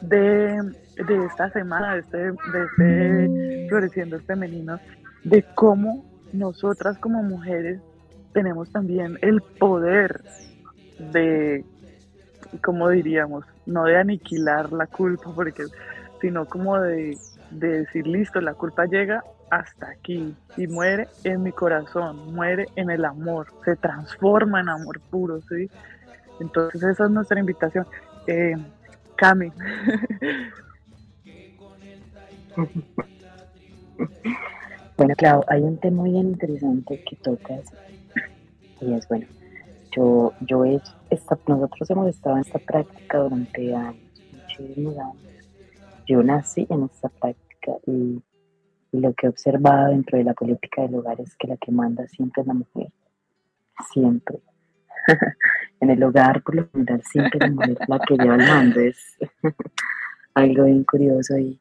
de, 0.00 0.60
de 1.06 1.24
esta 1.26 1.50
semana, 1.50 1.94
de 1.94 2.00
este, 2.00 2.18
de 2.18 2.64
este 2.66 3.57
Floreciendo 3.68 4.18
Femenino, 4.20 4.78
de 5.24 5.44
cómo 5.54 6.04
nosotras 6.32 6.98
como 6.98 7.22
mujeres 7.22 7.80
tenemos 8.32 8.70
también 8.70 9.18
el 9.22 9.40
poder 9.58 10.22
de, 10.98 11.64
como 12.62 12.88
diríamos, 12.90 13.44
no 13.66 13.84
de 13.84 13.96
aniquilar 13.96 14.72
la 14.72 14.86
culpa, 14.86 15.30
porque, 15.34 15.64
sino 16.20 16.46
como 16.46 16.78
de, 16.80 17.16
de 17.50 17.80
decir, 17.80 18.06
listo, 18.06 18.40
la 18.40 18.54
culpa 18.54 18.86
llega 18.86 19.22
hasta 19.50 19.88
aquí 19.90 20.34
y 20.56 20.66
muere 20.66 21.08
en 21.24 21.42
mi 21.42 21.52
corazón, 21.52 22.34
muere 22.34 22.66
en 22.76 22.90
el 22.90 23.04
amor, 23.04 23.48
se 23.64 23.76
transforma 23.76 24.60
en 24.60 24.68
amor 24.68 25.00
puro, 25.10 25.40
¿sí? 25.48 25.70
Entonces 26.40 26.82
esa 26.82 27.04
es 27.04 27.10
nuestra 27.10 27.40
invitación. 27.40 27.86
Eh, 28.26 28.54
Cami. 29.16 29.50
Bueno, 34.96 35.14
claro, 35.16 35.44
hay 35.46 35.62
un 35.62 35.78
tema 35.78 36.02
muy 36.02 36.16
interesante 36.16 37.04
que 37.04 37.14
tocas 37.16 37.72
y 38.80 38.92
es 38.94 39.06
bueno. 39.06 39.26
Yo, 39.96 40.32
yo 40.40 40.64
he, 40.64 40.80
esta, 41.10 41.38
nosotros 41.46 41.88
hemos 41.90 42.08
estado 42.08 42.36
en 42.36 42.42
esta 42.42 42.58
práctica 42.58 43.18
durante 43.18 43.74
años, 43.74 43.96
muchísimos 44.32 44.98
años. 44.98 45.16
Yo 46.06 46.22
nací 46.22 46.66
en 46.68 46.84
esta 46.84 47.08
práctica 47.08 47.72
y, 47.86 48.22
lo 48.90 49.12
que 49.12 49.26
he 49.26 49.28
observado 49.28 49.90
dentro 49.90 50.16
de 50.16 50.24
la 50.24 50.32
política 50.32 50.82
del 50.82 50.94
hogar 50.94 51.20
es 51.20 51.36
que 51.36 51.46
la 51.46 51.58
que 51.58 51.70
manda 51.70 52.08
siempre 52.08 52.40
es 52.40 52.48
la 52.48 52.54
mujer. 52.54 52.90
Siempre. 53.92 54.40
en 55.80 55.90
el 55.90 56.02
hogar, 56.02 56.42
por 56.42 56.54
lo 56.54 56.68
general, 56.70 57.02
siempre 57.02 57.38
la 57.38 57.50
mujer 57.50 57.78
la 57.86 57.98
que 58.00 58.16
lleva 58.16 58.34
el 58.36 58.48
mando. 58.48 58.80
Es 58.80 59.18
algo 60.34 60.64
bien 60.64 60.84
curioso 60.84 61.36
y, 61.36 61.60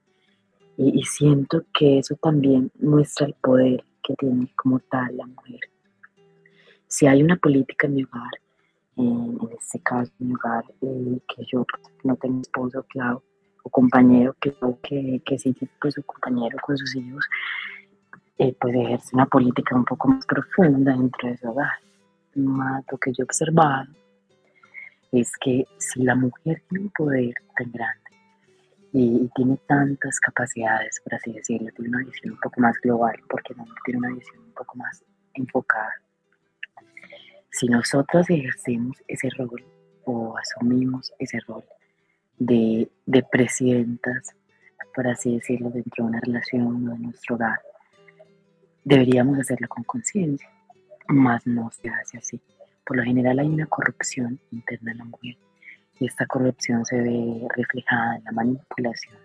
y, 0.77 1.03
siento 1.03 1.65
que 1.73 1.99
eso 1.99 2.15
también 2.21 2.71
muestra 2.79 3.25
el 3.25 3.33
poder 3.33 3.83
que 4.03 4.13
tiene 4.15 4.53
como 4.55 4.79
tal 4.79 5.17
la 5.17 5.25
mujer. 5.25 5.59
Si 6.87 7.07
hay 7.07 7.23
una 7.23 7.35
política 7.35 7.87
en 7.87 7.95
mi 7.95 8.03
hogar, 8.03 8.31
en, 8.95 9.39
este 9.57 9.79
caso 9.79 10.11
en 10.19 10.27
mi 10.27 10.33
hogar, 10.35 10.63
eh, 10.81 11.19
que 11.27 11.43
yo 11.51 11.65
no 12.03 12.15
tengo 12.15 12.41
esposo, 12.41 12.85
claro, 12.89 13.23
o 13.63 13.69
compañero, 13.69 14.35
que, 14.39 14.55
que, 14.83 15.21
que 15.25 15.39
sí 15.39 15.55
pues, 15.81 15.95
su 15.95 16.03
compañero 16.03 16.57
con 16.61 16.77
sus 16.77 16.95
hijos, 16.95 17.25
eh, 18.37 18.55
pues 18.59 18.75
ejerce 18.75 19.15
una 19.15 19.25
política 19.25 19.75
un 19.75 19.83
poco 19.83 20.09
más 20.09 20.25
profunda 20.27 20.93
dentro 20.93 21.27
de 21.27 21.37
su 21.37 21.49
hogar. 21.49 21.79
Más 22.35 22.85
lo 22.91 22.97
que 22.99 23.11
yo 23.11 23.23
he 23.23 23.25
observado 23.25 23.91
es 25.11 25.31
que 25.41 25.65
si 25.79 26.03
la 26.03 26.13
mujer 26.13 26.61
tiene 26.69 26.85
un 26.85 26.91
poder 26.91 27.33
tan 27.57 27.71
grande, 27.71 28.06
y, 28.99 29.29
tiene 29.35 29.59
tantas 29.67 30.19
capacidades, 30.19 30.99
por 31.03 31.13
así 31.13 31.31
decirlo, 31.31 31.69
tiene 31.75 31.89
una 31.89 32.03
visión 32.05 32.33
un 32.33 32.39
poco 32.39 32.59
más 32.59 32.75
global, 32.81 33.15
porque 33.29 33.53
no 33.53 33.65
tiene 33.85 33.99
una 33.99 34.09
visión 34.09 34.39
un 34.39 34.53
poco 34.53 34.75
más 34.75 35.03
enfocada. 35.35 35.93
Si 37.51 37.67
nosotros 37.67 38.27
ejercemos 38.29 38.97
ese 39.07 39.29
rol 39.37 39.63
o 40.05 40.35
asumimos 40.37 41.13
ese 41.19 41.39
rol 41.41 41.63
de, 42.39 42.89
de 43.05 43.23
presidentas, 43.23 44.35
por 44.95 45.07
así 45.07 45.35
decirlo, 45.35 45.69
dentro 45.69 46.03
de 46.03 46.09
una 46.09 46.19
relación 46.19 46.87
o 46.87 46.93
de 46.93 46.99
nuestro 46.99 47.35
hogar, 47.35 47.59
deberíamos 48.83 49.37
hacerlo 49.37 49.67
con 49.67 49.83
conciencia, 49.83 50.49
más 51.07 51.45
no 51.45 51.69
se 51.71 51.89
hace 51.89 52.17
así. 52.17 52.41
Por 52.83 52.97
lo 52.97 53.03
general 53.03 53.37
hay 53.37 53.47
una 53.47 53.67
corrupción 53.67 54.39
interna 54.51 54.93
en 54.93 54.97
la 54.97 55.05
mujer 55.05 55.37
y 55.99 56.05
esta 56.05 56.25
corrupción 56.25 56.85
se 56.85 57.01
ve 57.01 57.47
reflejada 57.55 58.17
en 58.17 58.23
la 58.25 58.31
manipulación, 58.31 59.15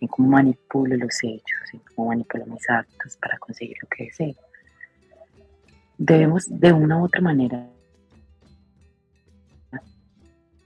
en 0.00 0.08
cómo 0.08 0.28
manipulo 0.28 0.96
los 0.96 1.22
hechos, 1.22 1.74
en 1.74 1.80
cómo 1.94 2.08
manipulo 2.08 2.46
mis 2.46 2.68
actos 2.70 3.16
para 3.16 3.38
conseguir 3.38 3.76
lo 3.82 3.88
que 3.88 4.04
deseo. 4.04 4.34
Debemos 5.96 6.46
de 6.48 6.72
una 6.72 6.98
u 6.98 7.04
otra 7.04 7.20
manera 7.20 7.68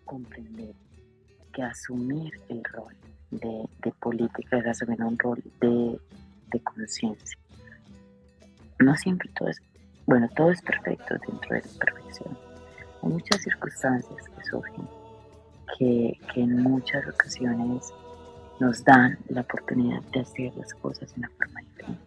comprender 0.04 0.74
que 1.54 1.62
asumir 1.62 2.32
el 2.50 2.62
rol 2.64 2.94
de, 3.30 3.92
política 3.98 4.58
es 4.58 4.66
asumir 4.66 5.02
un 5.02 5.18
rol 5.18 5.42
de, 5.60 5.98
de 6.48 6.60
conciencia. 6.60 7.38
No 8.78 8.94
siempre 8.96 9.30
todo 9.38 9.48
es, 9.48 9.62
bueno, 10.06 10.28
todo 10.36 10.50
es 10.50 10.60
perfecto 10.60 11.14
dentro 11.26 11.54
de 11.54 11.62
la 11.62 11.78
perfección. 11.78 12.36
Hay 13.02 13.08
muchas 13.08 13.42
circunstancias 13.42 14.28
que 14.28 14.44
surgen 14.44 15.01
que, 15.78 16.18
en 16.34 16.62
muchas 16.62 17.06
ocasiones 17.08 17.92
nos 18.60 18.84
dan 18.84 19.18
la 19.28 19.40
oportunidad 19.40 20.02
de 20.12 20.20
hacer 20.20 20.54
las 20.56 20.72
cosas 20.74 21.12
de 21.14 21.20
una 21.20 21.30
forma 21.30 21.60
diferente. 21.60 22.02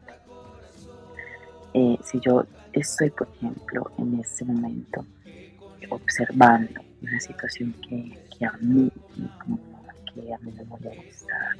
Eh, 1.73 1.97
si 2.03 2.19
yo 2.21 2.45
estoy, 2.73 3.09
por 3.09 3.27
ejemplo, 3.35 3.91
en 3.97 4.19
este 4.19 4.45
momento 4.45 5.05
observando 5.89 6.81
una 7.01 7.19
situación 7.19 7.73
que, 7.87 8.45
a 8.45 8.51
mí 8.59 8.91
que 10.13 10.33
a 10.33 10.37
mí 10.39 10.51
me 10.51 10.63
molesta, 10.65 11.55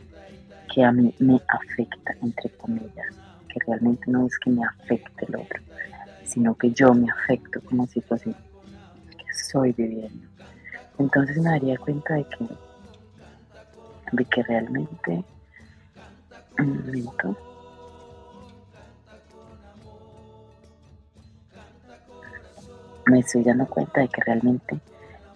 que 0.74 0.84
a 0.84 0.92
mí 0.92 1.14
me 1.20 1.42
afecta, 1.48 2.16
entre 2.22 2.50
comillas, 2.52 3.16
que 3.50 3.60
realmente 3.68 4.10
no 4.10 4.26
es 4.26 4.38
que 4.40 4.50
me 4.50 4.66
afecte 4.66 5.26
el 5.28 5.36
otro, 5.36 5.62
sino 6.24 6.56
que 6.56 6.72
yo 6.72 6.94
me 6.94 7.10
afecto 7.10 7.60
con 7.62 7.80
la 7.80 7.88
situación 7.88 8.36
que 9.18 9.26
estoy 9.30 9.74
viviendo. 9.74 10.28
Entonces 10.98 11.38
me 11.38 11.50
daría 11.50 11.78
cuenta 11.78 12.14
de 12.14 12.24
que, 12.24 12.48
de 14.14 14.26
que 14.26 14.44
realmente, 14.44 15.24
un 16.58 16.86
momento, 16.86 17.38
me 23.08 23.20
estoy 23.20 23.44
dando 23.44 23.68
cuenta 23.68 24.02
de 24.02 24.08
que 24.08 24.22
realmente 24.22 24.80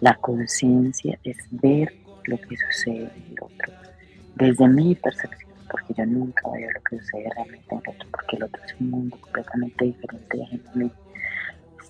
la 0.00 0.14
conciencia 0.14 1.18
es 1.24 1.36
ver 1.50 1.92
lo 2.24 2.38
que 2.38 2.56
sucede 2.56 3.10
en 3.14 3.32
el 3.32 3.36
otro, 3.42 3.72
desde 4.36 4.66
mi 4.66 4.94
percepción, 4.94 5.50
porque 5.70 5.94
yo 5.94 6.06
nunca 6.06 6.50
veo 6.50 6.70
lo 6.70 6.80
que 6.82 6.98
sucede 7.00 7.28
realmente 7.34 7.66
en 7.70 7.82
el 7.84 7.94
otro, 7.94 8.08
porque 8.10 8.36
el 8.36 8.44
otro 8.44 8.62
es 8.64 8.74
un 8.80 8.90
mundo 8.90 9.18
completamente 9.20 9.84
diferente 9.84 10.38
de 10.38 10.60
mí, 10.74 10.90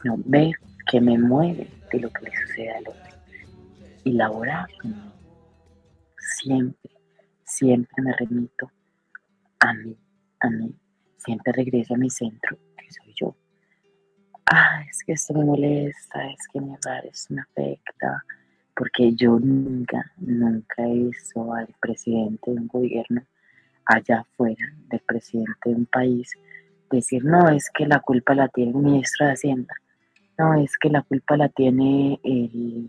sino 0.03 0.17
ver 0.25 0.57
que 0.91 1.01
me 1.01 1.17
mueve 1.17 1.69
de 1.93 2.01
lo 2.01 2.11
que 2.11 2.25
le 2.25 2.37
sucede 2.37 2.73
al 2.73 2.89
otro 2.89 3.20
y 4.05 4.13
laborar 4.13 4.67
siempre, 6.43 6.91
siempre 7.45 8.03
me 8.03 8.13
remito 8.17 8.71
a 9.61 9.73
mí, 9.75 9.97
a 10.41 10.51
mí, 10.51 10.75
siempre 11.19 11.53
regreso 11.53 11.95
a 11.95 11.99
mi 11.99 12.11
centro, 12.11 12.57
que 12.77 12.91
soy 12.93 13.13
yo. 13.15 13.37
Ah, 14.47 14.83
es 14.89 15.03
que 15.05 15.13
esto 15.13 15.35
me 15.35 15.45
molesta, 15.45 16.27
es 16.31 16.49
que 16.53 16.61
mi 16.61 16.75
hogar 16.75 17.05
esto 17.07 17.35
me 17.35 17.43
afecta, 17.43 18.25
porque 18.75 19.15
yo 19.15 19.39
nunca, 19.39 20.13
nunca 20.17 20.87
he 20.87 20.95
visto 20.95 21.53
al 21.53 21.69
presidente 21.81 22.51
de 22.51 22.57
un 22.57 22.67
gobierno 22.67 23.23
allá 23.85 24.21
afuera, 24.21 24.65
del 24.89 25.01
presidente 25.01 25.71
de 25.71 25.75
un 25.75 25.87
país, 25.87 26.33
decir, 26.91 27.25
no, 27.25 27.49
es 27.51 27.71
que 27.71 27.87
la 27.87 28.01
culpa 28.01 28.35
la 28.35 28.49
tiene 28.49 28.73
el 28.73 28.79
ministro 28.79 29.27
de 29.27 29.33
Hacienda, 29.33 29.75
no, 30.39 30.55
es 30.55 30.77
que 30.79 30.89
la 30.89 31.03
culpa 31.03 31.37
la 31.37 31.49
tiene 31.51 32.19
el, 32.25 32.89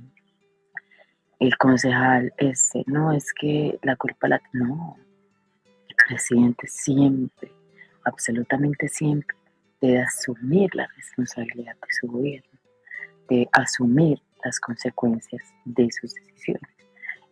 el 1.41 1.57
concejal 1.57 2.31
este, 2.37 2.83
no, 2.85 3.11
es 3.11 3.33
que 3.33 3.79
la 3.81 3.95
culpa 3.95 4.27
la... 4.27 4.39
No, 4.53 4.95
el 5.89 5.95
presidente 6.07 6.67
siempre, 6.67 7.51
absolutamente 8.05 8.87
siempre, 8.87 9.35
de 9.81 9.99
asumir 9.99 10.73
la 10.75 10.87
responsabilidad 10.95 11.73
de 11.73 11.93
su 11.99 12.07
gobierno, 12.07 12.59
de 13.27 13.49
asumir 13.53 14.21
las 14.45 14.59
consecuencias 14.59 15.41
de 15.65 15.89
sus 15.91 16.13
decisiones. 16.13 16.69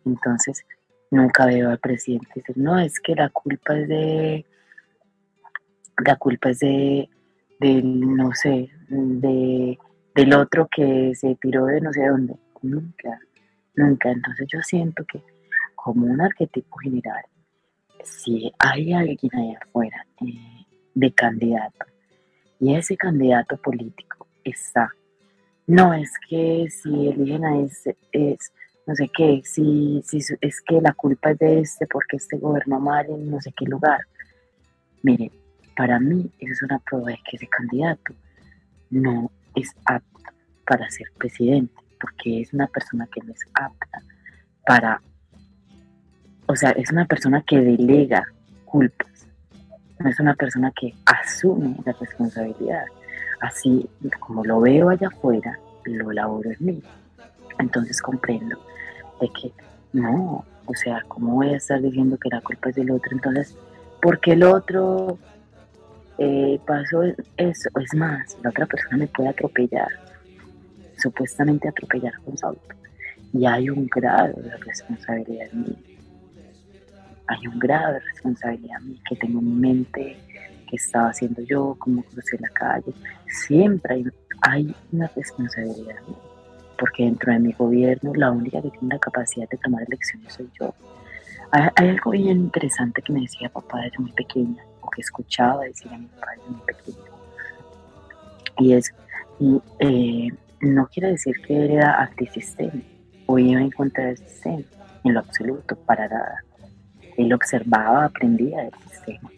Entonces, 0.03 0.65
nunca 1.11 1.45
veo 1.45 1.69
al 1.69 1.77
presidente 1.77 2.31
decir, 2.33 2.57
no, 2.57 2.79
es 2.79 2.99
que 2.99 3.13
la 3.13 3.29
culpa 3.29 3.77
es 3.77 3.87
de, 3.87 4.45
la 6.03 6.15
culpa 6.15 6.49
es 6.49 6.59
de, 6.59 7.09
no 7.61 8.33
sé, 8.33 8.71
de, 8.89 9.77
del 10.15 10.33
otro 10.33 10.67
que 10.67 11.13
se 11.13 11.35
tiró 11.35 11.67
de 11.67 11.79
no 11.79 11.93
sé 11.93 12.07
dónde. 12.07 12.35
Nunca, 12.61 13.19
nunca. 13.79 14.11
Entonces 14.11 14.47
yo 14.51 14.61
siento 14.61 15.03
que 15.05 15.23
como 15.75 16.05
un 16.05 16.21
arquetipo 16.21 16.77
general, 16.77 17.23
si 18.03 18.51
hay 18.59 18.93
alguien 18.93 19.35
ahí 19.35 19.55
afuera 19.55 20.05
eh, 20.21 20.65
de 20.93 21.11
candidato 21.13 21.85
y 22.59 22.75
ese 22.75 22.97
candidato 22.97 23.57
político 23.57 24.27
está. 24.43 24.93
No 25.67 25.93
es 25.93 26.11
que 26.27 26.67
si 26.69 27.07
eligen 27.07 27.45
a 27.45 27.59
ese, 27.61 27.95
es 28.11 28.51
no 28.85 28.95
sé 28.95 29.09
qué, 29.15 29.41
si, 29.45 30.01
si 30.03 30.17
es 30.41 30.61
que 30.61 30.81
la 30.81 30.93
culpa 30.93 31.31
es 31.31 31.39
de 31.39 31.59
este 31.59 31.85
porque 31.85 32.17
este 32.17 32.37
gobernó 32.37 32.79
mal 32.79 33.05
en 33.07 33.29
no 33.29 33.39
sé 33.39 33.53
qué 33.55 33.65
lugar. 33.65 33.99
Mire, 35.03 35.31
para 35.77 35.99
mí 35.99 36.29
eso 36.39 36.53
es 36.53 36.61
una 36.63 36.79
prueba 36.79 37.11
de 37.11 37.19
que 37.29 37.37
ese 37.37 37.47
candidato 37.47 38.13
no 38.89 39.31
es 39.55 39.69
apto 39.85 40.19
para 40.65 40.89
ser 40.89 41.07
presidente, 41.17 41.73
porque 41.99 42.41
es 42.41 42.53
una 42.53 42.67
persona 42.67 43.07
que 43.13 43.21
no 43.21 43.33
es 43.33 43.41
apta 43.53 44.01
para, 44.65 45.01
o 46.47 46.55
sea, 46.55 46.71
es 46.71 46.91
una 46.91 47.05
persona 47.05 47.43
que 47.45 47.59
delega 47.59 48.25
culpas 48.65 49.09
no 49.99 50.09
es 50.09 50.19
una 50.19 50.33
persona 50.33 50.71
que 50.71 50.93
asume 51.05 51.75
la 51.85 51.93
responsabilidad. 51.93 52.85
Así 53.41 53.87
como 54.19 54.43
lo 54.43 54.61
veo 54.61 54.89
allá 54.89 55.07
afuera, 55.07 55.59
lo 55.85 56.11
laboro 56.11 56.49
en 56.49 56.57
mí. 56.59 56.83
Entonces 57.59 58.01
comprendo 58.01 58.57
de 59.19 59.29
que 59.29 59.51
no, 59.91 60.45
o 60.65 60.75
sea, 60.75 61.03
¿cómo 61.07 61.35
voy 61.35 61.49
a 61.49 61.57
estar 61.57 61.81
diciendo 61.81 62.17
que 62.17 62.29
la 62.29 62.41
culpa 62.41 62.69
es 62.69 62.75
del 62.75 62.91
otro? 62.91 63.11
Entonces, 63.11 63.55
¿por 64.01 64.19
qué 64.19 64.33
el 64.33 64.43
otro 64.43 65.17
eh, 66.17 66.59
pasó 66.65 67.03
eso? 67.03 67.69
Es 67.81 67.93
más, 67.95 68.37
la 68.41 68.49
otra 68.49 68.65
persona 68.65 68.97
me 68.97 69.07
puede 69.07 69.29
atropellar, 69.29 69.89
supuestamente 70.99 71.67
atropellar 71.67 72.13
con 72.23 72.37
su. 72.37 72.57
Y 73.33 73.45
hay 73.45 73.69
un 73.69 73.87
grado 73.87 74.41
de 74.41 74.57
responsabilidad 74.57 75.47
en 75.51 75.61
mí 75.61 75.77
hay 77.29 77.45
un 77.45 77.59
grado 77.59 77.93
de 77.93 77.99
responsabilidad 77.99 78.77
a 78.77 78.79
mí 78.79 78.99
que 79.07 79.15
tengo 79.15 79.39
en 79.39 79.45
mi 79.45 79.67
mente, 79.67 80.17
que 80.67 80.75
estaba 80.75 81.09
haciendo 81.09 81.43
yo, 81.43 81.75
cómo 81.77 82.01
crucé 82.01 82.37
la 82.39 82.49
calle. 82.49 82.91
Siempre 83.27 83.95
hay, 83.95 84.05
hay 84.41 84.75
una 84.91 85.07
responsabilidad 85.15 85.97
porque 86.79 87.03
dentro 87.03 87.31
de 87.31 87.39
mi 87.39 87.51
gobierno 87.51 88.13
la 88.15 88.31
única 88.31 88.61
que 88.61 88.71
tiene 88.71 88.95
la 88.95 88.99
capacidad 88.99 89.47
de 89.47 89.57
tomar 89.57 89.83
elecciones 89.83 90.33
soy 90.33 90.49
yo. 90.59 90.73
Hay, 91.51 91.89
algo 91.89 92.11
bien 92.11 92.37
interesante 92.37 93.01
que 93.01 93.13
me 93.13 93.21
decía 93.21 93.49
papá 93.49 93.81
desde 93.81 93.99
muy 93.99 94.11
pequeña, 94.13 94.63
o 94.81 94.89
que 94.89 95.01
escuchaba 95.01 95.65
decir 95.65 95.91
a 95.93 95.97
mi 95.97 96.05
papá 96.07 96.31
desde 96.35 96.49
muy 96.49 96.61
pequeño, 96.61 96.97
y 98.59 98.73
es, 98.73 98.93
eh, 99.79 100.29
no 100.61 100.87
quiere 100.87 101.11
decir 101.11 101.35
que 101.45 101.73
era 101.73 102.01
antisistema 102.01 102.81
o 103.25 103.37
iba 103.39 103.61
en 103.61 103.71
contra 103.71 104.05
del 104.05 104.17
sistema, 104.17 104.63
en 105.03 105.13
lo 105.13 105.19
absoluto, 105.19 105.75
para 105.85 106.07
nada 106.07 106.43
él 107.19 107.33
observaba, 107.33 108.05
aprendía 108.05 108.63
del 108.63 108.73
sistema. 108.89 109.29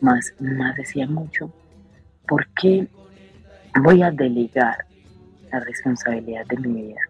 Más, 0.00 0.32
más 0.40 0.76
decía 0.76 1.06
mucho, 1.06 1.52
¿por 2.26 2.46
qué 2.54 2.88
voy 3.82 4.02
a 4.02 4.10
delegar 4.10 4.86
la 5.52 5.60
responsabilidad 5.60 6.46
de 6.46 6.56
mi 6.56 6.82
vida 6.82 7.00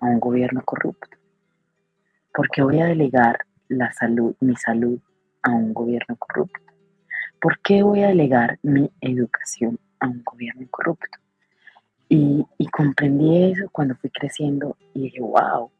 a 0.00 0.06
un 0.06 0.20
gobierno 0.20 0.62
corrupto? 0.64 1.18
¿Por 2.32 2.48
qué 2.48 2.62
voy 2.62 2.80
a 2.80 2.86
delegar 2.86 3.40
la 3.68 3.92
salud, 3.92 4.34
mi 4.40 4.56
salud 4.56 4.98
a 5.42 5.50
un 5.50 5.74
gobierno 5.74 6.16
corrupto? 6.16 6.60
¿Por 7.38 7.58
qué 7.60 7.82
voy 7.82 8.02
a 8.02 8.08
delegar 8.08 8.58
mi 8.62 8.90
educación 9.02 9.78
a 10.00 10.06
un 10.06 10.22
gobierno 10.24 10.66
corrupto? 10.70 11.18
Y, 12.08 12.46
comprendí 12.72 13.52
eso 13.52 13.68
cuando 13.70 13.94
fui 13.96 14.10
creciendo 14.10 14.76
y 14.94 15.02
dije, 15.02 15.20
wow, 15.20 15.70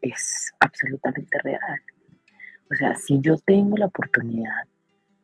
es 0.00 0.52
absolutamente 0.60 1.38
real. 1.42 1.80
O 2.70 2.74
sea, 2.74 2.94
si 2.94 3.20
yo 3.20 3.36
tengo 3.38 3.76
la 3.76 3.86
oportunidad 3.86 4.68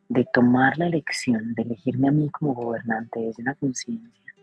de 0.09 0.25
tomar 0.33 0.77
la 0.77 0.87
elección, 0.87 1.53
de 1.53 1.63
elegirme 1.63 2.09
a 2.09 2.11
mí 2.11 2.29
como 2.29 2.53
gobernante 2.53 3.19
desde 3.21 3.43
una 3.43 3.55
conciencia, 3.55 4.33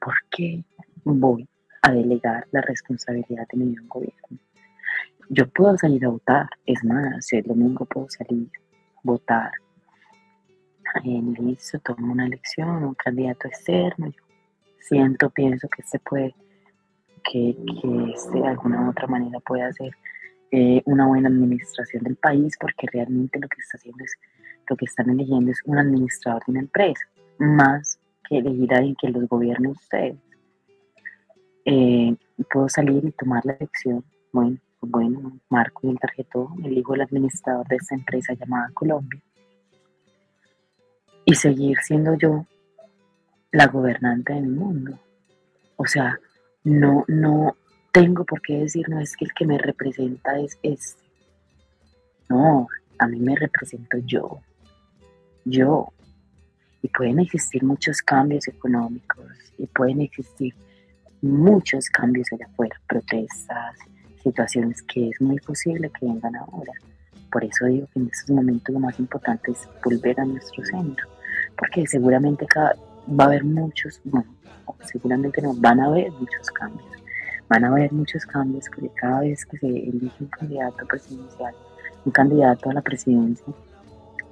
¿por 0.00 0.14
qué 0.30 0.64
voy 1.04 1.48
a 1.82 1.92
delegar 1.92 2.48
la 2.50 2.62
responsabilidad 2.62 3.46
de 3.52 3.58
mi 3.58 3.74
gobierno? 3.86 4.38
Yo 5.28 5.48
puedo 5.48 5.76
salir 5.76 6.04
a 6.06 6.08
votar, 6.08 6.48
es 6.64 6.82
más, 6.84 7.26
si 7.26 7.36
el 7.36 7.44
domingo 7.44 7.84
puedo 7.84 8.08
salir, 8.08 8.48
votar. 9.02 9.52
En 11.04 11.34
listo, 11.34 11.78
tomo 11.80 12.12
una 12.12 12.26
elección, 12.26 12.84
un 12.84 12.94
candidato 12.94 13.48
externo, 13.48 14.06
yo 14.06 14.25
siento, 14.88 15.30
pienso 15.30 15.68
que 15.68 15.82
se 15.82 15.98
puede, 15.98 16.34
que, 17.24 17.56
que 17.80 18.38
de 18.38 18.46
alguna 18.46 18.86
u 18.86 18.90
otra 18.90 19.06
manera 19.06 19.40
puede 19.40 19.62
hacer 19.62 19.90
eh, 20.50 20.82
una 20.84 21.06
buena 21.06 21.28
administración 21.28 22.04
del 22.04 22.16
país, 22.16 22.56
porque 22.60 22.86
realmente 22.92 23.38
lo 23.38 23.48
que 23.48 23.60
está 23.60 23.76
haciendo 23.76 24.04
es, 24.04 24.12
lo 24.68 24.76
que 24.76 24.84
están 24.84 25.10
eligiendo 25.10 25.50
es 25.50 25.60
un 25.64 25.78
administrador 25.78 26.42
de 26.46 26.52
una 26.52 26.60
empresa, 26.60 27.04
más 27.38 27.98
que 28.28 28.38
elegir 28.38 28.72
a 28.72 28.78
alguien 28.78 28.96
que 29.00 29.08
los 29.08 29.28
gobierne 29.28 29.68
ustedes. 29.68 30.16
Eh, 31.64 32.14
puedo 32.52 32.68
salir 32.68 33.04
y 33.04 33.10
tomar 33.12 33.44
la 33.44 33.54
elección, 33.54 34.04
bueno, 34.32 34.58
bueno, 34.80 35.38
marco 35.48 35.90
el 35.90 35.98
tarjetón, 35.98 36.64
elijo 36.64 36.94
el 36.94 37.00
administrador 37.02 37.66
de 37.66 37.76
esta 37.76 37.94
empresa 37.96 38.34
llamada 38.34 38.70
Colombia 38.72 39.20
y 41.24 41.34
seguir 41.34 41.76
siendo 41.82 42.14
yo 42.14 42.46
la 43.56 43.68
gobernante 43.68 44.34
de 44.34 44.42
mi 44.42 44.48
mundo. 44.48 44.98
O 45.76 45.86
sea, 45.86 46.20
no, 46.64 47.06
no, 47.08 47.56
tengo 47.90 48.22
por 48.26 48.42
qué 48.42 48.58
decir, 48.58 48.86
no 48.90 49.00
es 49.00 49.16
que 49.16 49.24
el 49.24 49.32
que 49.32 49.46
me 49.46 49.56
representa 49.56 50.38
es 50.38 50.58
este. 50.62 51.02
No, 52.28 52.68
a 52.98 53.06
mí 53.06 53.18
me 53.18 53.34
represento 53.34 53.96
yo. 54.04 54.40
Yo. 55.46 55.90
Y 56.82 56.88
pueden 56.88 57.18
existir 57.18 57.64
muchos 57.64 58.02
cambios 58.02 58.46
económicos 58.46 59.24
y 59.56 59.66
pueden 59.66 60.02
existir 60.02 60.54
muchos 61.22 61.88
cambios 61.88 62.26
allá 62.34 62.44
afuera, 62.52 62.78
protestas, 62.86 63.78
situaciones 64.22 64.82
que 64.82 65.08
es 65.08 65.18
muy 65.18 65.38
posible 65.38 65.90
que 65.98 66.04
vengan 66.04 66.36
ahora. 66.36 66.72
Por 67.32 67.42
eso 67.42 67.64
digo 67.64 67.88
que 67.94 68.00
en 68.00 68.10
estos 68.12 68.28
momentos 68.28 68.74
lo 68.74 68.80
más 68.80 69.00
importante 69.00 69.52
es 69.52 69.66
volver 69.82 70.20
a 70.20 70.26
nuestro 70.26 70.62
centro, 70.66 71.08
porque 71.56 71.86
seguramente 71.86 72.46
cada, 72.46 72.76
va 73.08 73.24
a 73.24 73.26
haber 73.28 73.44
muchos, 73.44 74.00
bueno, 74.04 74.26
seguramente 74.84 75.40
no, 75.42 75.54
van 75.54 75.80
a 75.80 75.86
haber 75.86 76.10
muchos 76.12 76.50
cambios. 76.50 76.86
Van 77.48 77.64
a 77.64 77.68
haber 77.68 77.92
muchos 77.92 78.26
cambios 78.26 78.66
porque 78.68 78.90
cada 79.00 79.20
vez 79.20 79.44
que 79.46 79.58
se 79.58 79.68
elige 79.68 80.16
un 80.20 80.28
candidato 80.28 80.86
presidencial, 80.86 81.54
un 82.04 82.12
candidato 82.12 82.70
a 82.70 82.74
la 82.74 82.82
presidencia, 82.82 83.46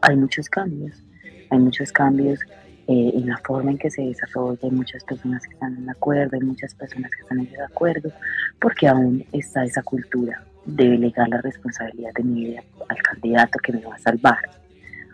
hay 0.00 0.16
muchos 0.16 0.48
cambios. 0.48 1.02
Hay 1.50 1.58
muchos 1.58 1.92
cambios 1.92 2.40
eh, 2.86 3.12
en 3.14 3.28
la 3.28 3.38
forma 3.38 3.70
en 3.70 3.78
que 3.78 3.90
se 3.90 4.02
desarrolla, 4.02 4.58
hay 4.62 4.70
muchas 4.70 5.04
personas 5.04 5.42
que 5.46 5.54
están 5.54 5.76
en 5.76 5.88
acuerdo, 5.88 6.30
hay 6.34 6.42
muchas 6.42 6.74
personas 6.74 7.10
que 7.12 7.22
están 7.22 7.38
en 7.40 7.50
desacuerdo, 7.50 8.12
porque 8.60 8.86
aún 8.86 9.24
está 9.32 9.64
esa 9.64 9.82
cultura 9.82 10.44
de 10.66 10.90
delegar 10.90 11.28
la 11.28 11.40
responsabilidad 11.40 12.12
de 12.14 12.24
mi 12.24 12.44
vida 12.44 12.62
al 12.88 13.02
candidato 13.02 13.58
que 13.60 13.72
me 13.72 13.84
va 13.86 13.94
a 13.94 13.98
salvar, 13.98 14.50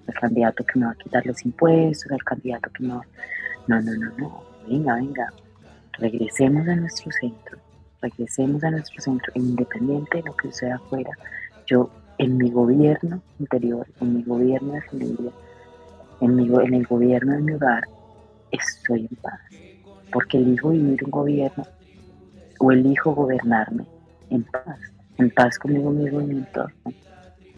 al 0.09 0.15
candidato 0.15 0.65
que 0.65 0.79
me 0.81 0.87
va 0.87 0.93
a 0.93 0.97
quitar 0.97 1.25
los 1.27 1.45
impuestos, 1.45 2.11
al 2.11 2.25
candidato 2.25 2.71
que 2.73 2.83
me 2.83 2.95
va... 2.95 3.07
No, 3.67 3.81
no, 3.81 3.93
no, 3.95 4.11
no, 4.19 4.43
venga, 4.67 4.95
venga, 4.97 5.33
regresemos 5.99 6.67
a 6.67 6.77
nuestro 6.77 7.13
centro, 7.13 7.59
regresemos 8.01 8.65
a 8.65 8.71
nuestro 8.71 9.01
centro, 9.01 9.33
independiente 9.35 10.19
de 10.19 10.25
lo 10.25 10.37
que 10.37 10.51
sea 10.53 10.77
afuera. 10.77 11.11
Yo 11.67 11.91
en 12.19 12.37
mi 12.37 12.51
gobierno 12.51 13.23
interior, 13.39 13.87
en 14.01 14.17
mi 14.17 14.23
gobierno 14.23 14.73
de 14.73 14.83
familia, 14.83 15.33
en, 16.21 16.37
mi, 16.37 16.47
en 16.47 16.75
el 16.75 16.87
gobierno 16.87 17.33
de 17.33 17.41
mi 17.41 17.53
hogar, 17.53 17.85
estoy 18.51 19.07
en 19.11 19.17
paz. 19.17 19.41
Porque 20.13 20.39
elijo 20.39 20.71
vivir 20.71 21.05
un 21.05 21.11
gobierno 21.11 21.65
o 22.59 22.73
elijo 22.73 23.15
gobernarme 23.15 23.87
en 24.31 24.43
paz, 24.45 24.79
en 25.19 25.31
paz 25.31 25.59
conmigo 25.59 25.91
mismo 25.91 26.21
y 26.21 26.27
mi 26.27 26.39
entorno. 26.39 26.93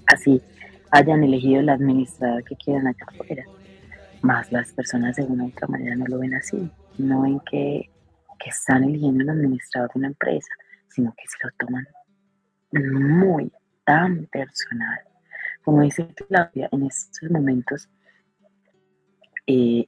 Así 0.07 0.43
hayan 0.91 1.25
elegido 1.25 1.63
la 1.63 1.73
administrador 1.73 2.45
que 2.45 2.57
quieran 2.57 2.87
acá 2.87 3.07
afuera. 3.09 3.45
Más 4.23 4.51
las 4.53 4.73
personas 4.73 5.17
de 5.17 5.25
una 5.25 5.45
u 5.45 5.49
otra 5.49 5.67
manera 5.69 5.97
no 5.97 6.07
lo 6.07 6.19
ven 6.19 6.35
así. 6.35 6.71
No 6.99 7.23
ven 7.23 7.41
que, 7.51 7.91
que 8.39 8.51
están 8.51 8.85
eligiendo 8.85 9.25
un 9.25 9.31
administrador 9.31 9.91
de 9.93 9.99
una 9.99 10.09
empresa, 10.09 10.53
sino 10.89 11.13
que 11.17 11.25
se 11.27 11.47
lo 11.47 11.51
toman 11.59 11.87
muy 12.73 13.53
tan 13.85 14.27
personal. 14.27 15.01
Como 15.65 15.83
dice 15.83 16.07
Claudia, 16.15 16.69
en 16.73 16.85
estos 16.85 17.31
momentos, 17.31 17.89
eh, 19.47 19.87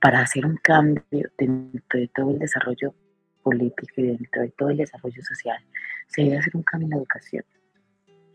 para 0.00 0.20
hacer 0.20 0.44
un 0.44 0.56
cambio 0.56 1.30
dentro 1.38 2.00
de 2.00 2.08
todo 2.08 2.30
el 2.30 2.38
desarrollo 2.38 2.94
político 3.42 3.94
y 3.98 4.02
dentro 4.02 4.42
de 4.42 4.50
todo 4.50 4.70
el 4.70 4.78
desarrollo 4.78 5.22
social, 5.22 5.58
se 6.08 6.22
debe 6.22 6.38
hacer 6.38 6.56
un 6.56 6.62
cambio 6.62 6.86
en 6.86 6.90
la 6.90 6.96
educación. 6.96 7.44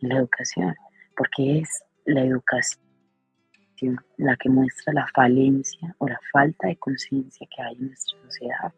En 0.01 0.09
la 0.09 0.17
educación, 0.17 0.75
porque 1.15 1.59
es 1.59 1.69
la 2.05 2.23
educación 2.23 2.88
la 4.17 4.35
que 4.37 4.49
muestra 4.49 4.93
la 4.93 5.07
falencia 5.13 5.95
o 5.97 6.07
la 6.07 6.19
falta 6.31 6.67
de 6.67 6.75
conciencia 6.77 7.47
que 7.55 7.61
hay 7.61 7.75
en 7.75 7.87
nuestra 7.87 8.19
sociedad. 8.21 8.73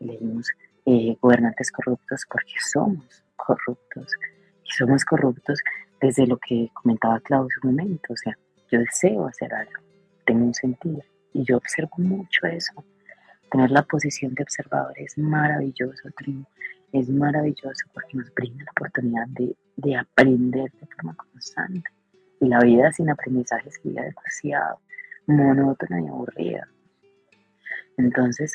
Leímos 0.00 0.48
eh, 0.84 1.16
gobernantes 1.20 1.70
corruptos 1.72 2.24
porque 2.30 2.54
somos 2.70 3.24
corruptos 3.36 4.12
y 4.64 4.70
somos 4.70 5.04
corruptos 5.04 5.60
desde 6.00 6.26
lo 6.26 6.36
que 6.38 6.70
comentaba 6.74 7.20
Claudio 7.20 7.56
un 7.62 7.70
momento, 7.70 8.12
o 8.12 8.16
sea, 8.16 8.36
yo 8.70 8.80
deseo 8.80 9.26
hacer 9.26 9.52
algo, 9.54 9.80
tengo 10.24 10.44
un 10.44 10.54
sentido 10.54 11.02
y 11.32 11.44
yo 11.44 11.56
observo 11.56 11.96
mucho 11.98 12.46
eso. 12.46 12.84
Tener 13.50 13.70
la 13.70 13.82
posición 13.82 14.34
de 14.34 14.42
observador 14.42 14.92
es 14.96 15.16
maravilloso, 15.16 16.08
es 16.92 17.08
maravilloso 17.08 17.86
porque 17.94 18.16
nos 18.16 18.32
brinda 18.34 18.64
la 18.64 18.72
oportunidad 18.72 19.26
de, 19.28 19.56
de 19.76 19.96
aprender 19.96 20.70
de 20.72 20.86
forma 20.86 21.14
constante. 21.14 21.95
Y 22.40 22.48
la 22.48 22.60
vida 22.60 22.92
sin 22.92 23.10
aprendizaje 23.10 23.70
sería 23.70 24.02
demasiado 24.02 24.80
monótona 25.26 26.00
y 26.00 26.08
aburrida. 26.08 26.68
Entonces, 27.96 28.54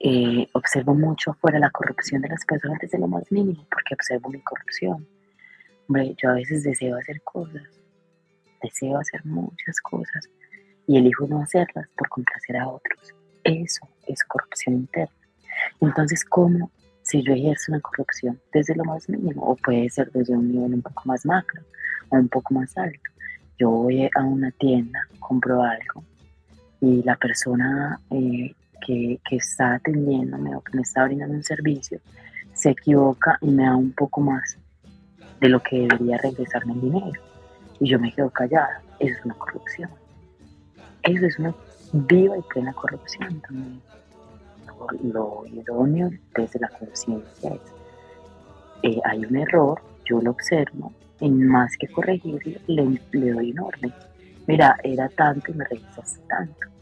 eh, 0.00 0.48
observo 0.52 0.94
mucho 0.94 1.30
afuera 1.30 1.58
la 1.58 1.70
corrupción 1.70 2.20
de 2.22 2.28
las 2.28 2.44
personas 2.44 2.78
desde 2.80 2.98
lo 2.98 3.06
más 3.06 3.30
mínimo, 3.30 3.66
porque 3.70 3.94
observo 3.94 4.28
mi 4.30 4.40
corrupción. 4.40 5.06
Hombre, 5.88 6.14
yo 6.16 6.30
a 6.30 6.34
veces 6.34 6.64
deseo 6.64 6.96
hacer 6.96 7.22
cosas, 7.22 7.62
deseo 8.62 8.98
hacer 8.98 9.24
muchas 9.24 9.80
cosas 9.80 10.28
y 10.86 10.98
elijo 10.98 11.26
no 11.26 11.40
hacerlas 11.40 11.88
por 11.96 12.08
complacer 12.08 12.56
a 12.56 12.68
otros. 12.68 13.14
Eso 13.44 13.88
es 14.06 14.22
corrupción 14.24 14.74
interna. 14.76 15.14
Entonces, 15.80 16.24
¿cómo 16.24 16.70
si 17.02 17.22
yo 17.22 17.32
ejerzo 17.32 17.72
una 17.72 17.80
corrupción 17.80 18.40
desde 18.52 18.74
lo 18.74 18.84
más 18.84 19.08
mínimo? 19.08 19.42
O 19.42 19.56
puede 19.56 19.88
ser 19.88 20.10
desde 20.12 20.36
un 20.36 20.50
nivel 20.50 20.74
un 20.74 20.82
poco 20.82 21.02
más 21.04 21.24
macro 21.24 21.62
un 22.10 22.28
poco 22.28 22.54
más 22.54 22.76
alto. 22.76 23.10
Yo 23.58 23.70
voy 23.70 24.04
a 24.04 24.22
una 24.22 24.50
tienda, 24.52 25.00
compro 25.20 25.62
algo 25.62 26.04
y 26.80 27.02
la 27.02 27.16
persona 27.16 28.00
eh, 28.10 28.54
que, 28.84 29.18
está 29.30 29.74
atendiéndome 29.74 30.54
o 30.54 30.60
que 30.60 30.76
me 30.76 30.82
está 30.82 31.04
brindando 31.04 31.34
un 31.34 31.42
servicio 31.42 32.00
se 32.52 32.70
equivoca 32.70 33.38
y 33.40 33.50
me 33.50 33.64
da 33.64 33.74
un 33.74 33.92
poco 33.92 34.20
más 34.20 34.56
de 35.40 35.48
lo 35.48 35.60
que 35.60 35.80
debería 35.80 36.18
regresarme 36.18 36.72
en 36.74 36.80
dinero. 36.80 37.20
Y 37.80 37.88
yo 37.88 37.98
me 37.98 38.12
quedo 38.12 38.30
callada. 38.30 38.80
Eso 39.00 39.18
es 39.18 39.24
una 39.24 39.34
corrupción. 39.34 39.90
Eso 41.02 41.26
es 41.26 41.38
una 41.38 41.54
viva 41.92 42.38
y 42.38 42.42
plena 42.42 42.72
corrupción 42.72 43.40
también. 43.40 43.82
Lo, 45.02 45.44
idóneo 45.46 46.10
desde 46.36 46.60
la 46.60 46.68
conciencia 46.68 47.52
eh, 48.82 49.00
hay 49.04 49.24
un 49.24 49.36
error, 49.36 49.80
yo 50.04 50.20
lo 50.20 50.30
observo, 50.32 50.92
y 51.20 51.30
más 51.30 51.76
que 51.76 51.88
corregirlo, 51.88 52.38
le, 52.66 53.30
doy 53.32 53.52
un 53.52 53.58
orden. 53.58 53.92
Mira, 54.46 54.76
era 54.82 55.08
tanto 55.08 55.50
y 55.52 55.54
me 55.54 55.64
revisaste 55.64 56.20
tanto 56.28 56.74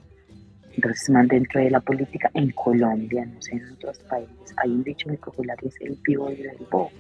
entonces, 0.75 1.11
más 1.11 1.29
dentro 1.29 1.61
de 1.61 1.71
la 1.71 1.81
política, 1.81 2.31
en 2.35 2.51
Colombia, 2.51 3.27
no 3.27 3.41
sé, 3.43 3.57
en 3.57 3.73
otros 3.73 3.99
países, 4.01 4.55
hay 4.57 4.71
un 4.71 4.83
dicho 4.83 5.09
muy 5.09 5.19
popular 5.19 5.57
y 5.63 5.69
es 5.69 5.81
el 5.81 5.99
vivo 6.03 6.31
y 6.31 6.41
el 6.43 6.57
bobo. 6.71 6.91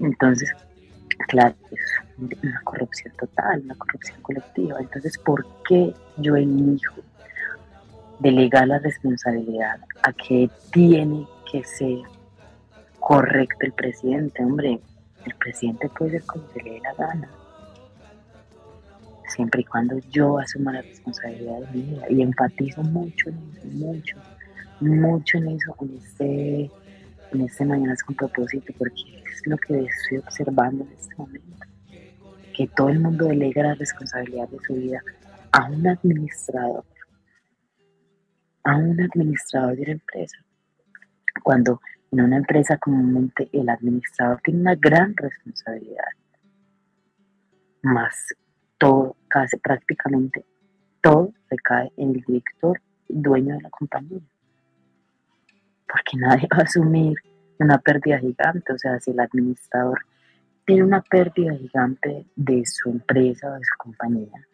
Entonces, 0.00 0.50
claro, 1.28 1.54
es 1.70 1.80
una 2.18 2.60
corrupción 2.64 3.12
total, 3.18 3.62
una 3.64 3.74
corrupción 3.74 4.20
colectiva. 4.22 4.78
Entonces, 4.80 5.18
¿por 5.18 5.46
qué 5.68 5.92
yo 6.16 6.36
elijo 6.36 6.94
delegar 8.18 8.68
la 8.68 8.78
responsabilidad 8.78 9.78
a 10.02 10.12
que 10.14 10.48
tiene 10.72 11.26
que 11.50 11.64
ser 11.64 11.98
correcto 12.98 13.58
el 13.60 13.72
presidente? 13.72 14.42
Hombre, 14.42 14.80
el 15.26 15.34
presidente 15.34 15.88
puede 15.90 16.12
ser 16.12 16.24
como 16.24 16.48
se 16.52 16.62
le 16.62 16.70
dé 16.72 16.80
la 16.80 16.94
gana 16.94 17.30
siempre 19.36 19.60
y 19.60 19.64
cuando 19.64 19.98
yo 20.10 20.38
asuma 20.38 20.72
la 20.72 20.82
responsabilidad 20.82 21.60
de 21.60 21.66
mi 21.72 21.82
vida. 21.82 22.06
Y 22.08 22.22
enfatizo 22.22 22.82
mucho 22.82 23.28
en 23.28 23.38
eso, 23.52 23.66
mucho, 23.68 24.16
mucho 24.80 25.38
en 25.38 25.48
eso, 25.48 25.76
en 25.80 25.96
este, 25.96 26.70
en 27.32 27.40
este 27.42 27.64
Mañanas 27.64 28.02
con 28.02 28.16
propósito, 28.16 28.72
porque 28.78 29.22
es 29.30 29.46
lo 29.46 29.56
que 29.58 29.84
estoy 29.84 30.18
observando 30.18 30.84
en 30.84 30.92
este 30.92 31.14
momento. 31.16 31.66
Que 32.54 32.66
todo 32.68 32.88
el 32.88 33.00
mundo 33.00 33.26
delega 33.26 33.62
la 33.62 33.74
responsabilidad 33.74 34.48
de 34.48 34.58
su 34.66 34.74
vida 34.74 35.02
a 35.52 35.66
un 35.66 35.86
administrador, 35.86 36.84
a 38.64 38.76
un 38.76 39.00
administrador 39.00 39.76
de 39.76 39.82
una 39.82 39.92
empresa. 39.92 40.38
Cuando 41.42 41.80
en 42.12 42.20
una 42.20 42.36
empresa 42.36 42.78
comúnmente 42.78 43.48
el 43.52 43.68
administrador 43.68 44.40
tiene 44.42 44.60
una 44.60 44.74
gran 44.74 45.14
responsabilidad, 45.16 46.04
más 47.82 48.34
todo, 48.78 49.16
casi 49.28 49.56
prácticamente 49.58 50.44
todo 51.00 51.32
recae 51.50 51.92
en 51.96 52.10
el 52.10 52.20
director 52.22 52.80
dueño 53.08 53.54
de 53.54 53.62
la 53.62 53.70
compañía. 53.70 54.20
Porque 55.86 56.16
nadie 56.16 56.48
va 56.52 56.58
a 56.58 56.62
asumir 56.62 57.16
una 57.58 57.78
pérdida 57.78 58.18
gigante. 58.18 58.72
O 58.72 58.78
sea, 58.78 58.98
si 59.00 59.12
el 59.12 59.20
administrador 59.20 60.00
tiene 60.64 60.82
una 60.82 61.00
pérdida 61.00 61.54
gigante 61.54 62.26
de 62.34 62.62
su 62.66 62.90
empresa 62.90 63.50
o 63.50 63.54
de 63.54 63.64
su 63.64 63.76
compañía, 63.78 64.46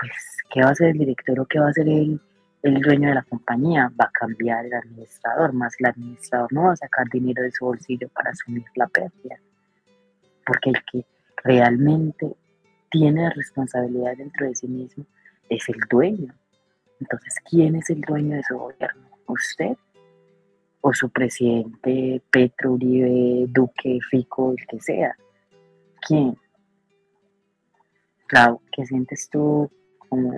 pues, 0.00 0.12
¿qué 0.50 0.62
va 0.62 0.68
a 0.68 0.72
hacer 0.72 0.88
el 0.88 0.98
director 0.98 1.38
o 1.38 1.46
qué 1.46 1.58
va 1.58 1.66
a 1.66 1.70
hacer 1.70 1.88
el, 1.88 2.20
el 2.62 2.80
dueño 2.80 3.08
de 3.08 3.14
la 3.16 3.22
compañía? 3.22 3.92
Va 4.00 4.06
a 4.06 4.10
cambiar 4.12 4.66
el 4.66 4.74
administrador, 4.74 5.52
más 5.52 5.74
el 5.78 5.86
administrador 5.86 6.52
no 6.52 6.64
va 6.64 6.72
a 6.72 6.76
sacar 6.76 7.08
dinero 7.10 7.42
de 7.42 7.50
su 7.50 7.64
bolsillo 7.64 8.08
para 8.08 8.30
asumir 8.30 8.64
la 8.76 8.86
pérdida. 8.86 9.36
Porque 10.46 10.70
el 10.70 10.84
que 10.90 11.06
realmente 11.44 12.34
tiene 12.90 13.30
responsabilidad 13.30 14.16
dentro 14.16 14.46
de 14.46 14.54
sí 14.54 14.68
mismo 14.68 15.04
es 15.48 15.68
el 15.68 15.80
dueño. 15.90 16.34
Entonces, 17.00 17.34
¿quién 17.48 17.76
es 17.76 17.90
el 17.90 18.00
dueño 18.02 18.36
de 18.36 18.42
su 18.44 18.56
gobierno? 18.56 19.08
¿Usted? 19.26 19.76
¿O 20.80 20.92
su 20.92 21.10
presidente 21.10 22.22
Petro, 22.30 22.72
Uribe, 22.72 23.46
Duque, 23.48 23.98
Fico, 24.10 24.52
el 24.52 24.66
que 24.66 24.80
sea? 24.80 25.16
¿Quién? 26.06 26.36
Clau, 28.26 28.60
¿qué 28.72 28.86
sientes 28.86 29.28
tú 29.28 29.70
como... 30.08 30.32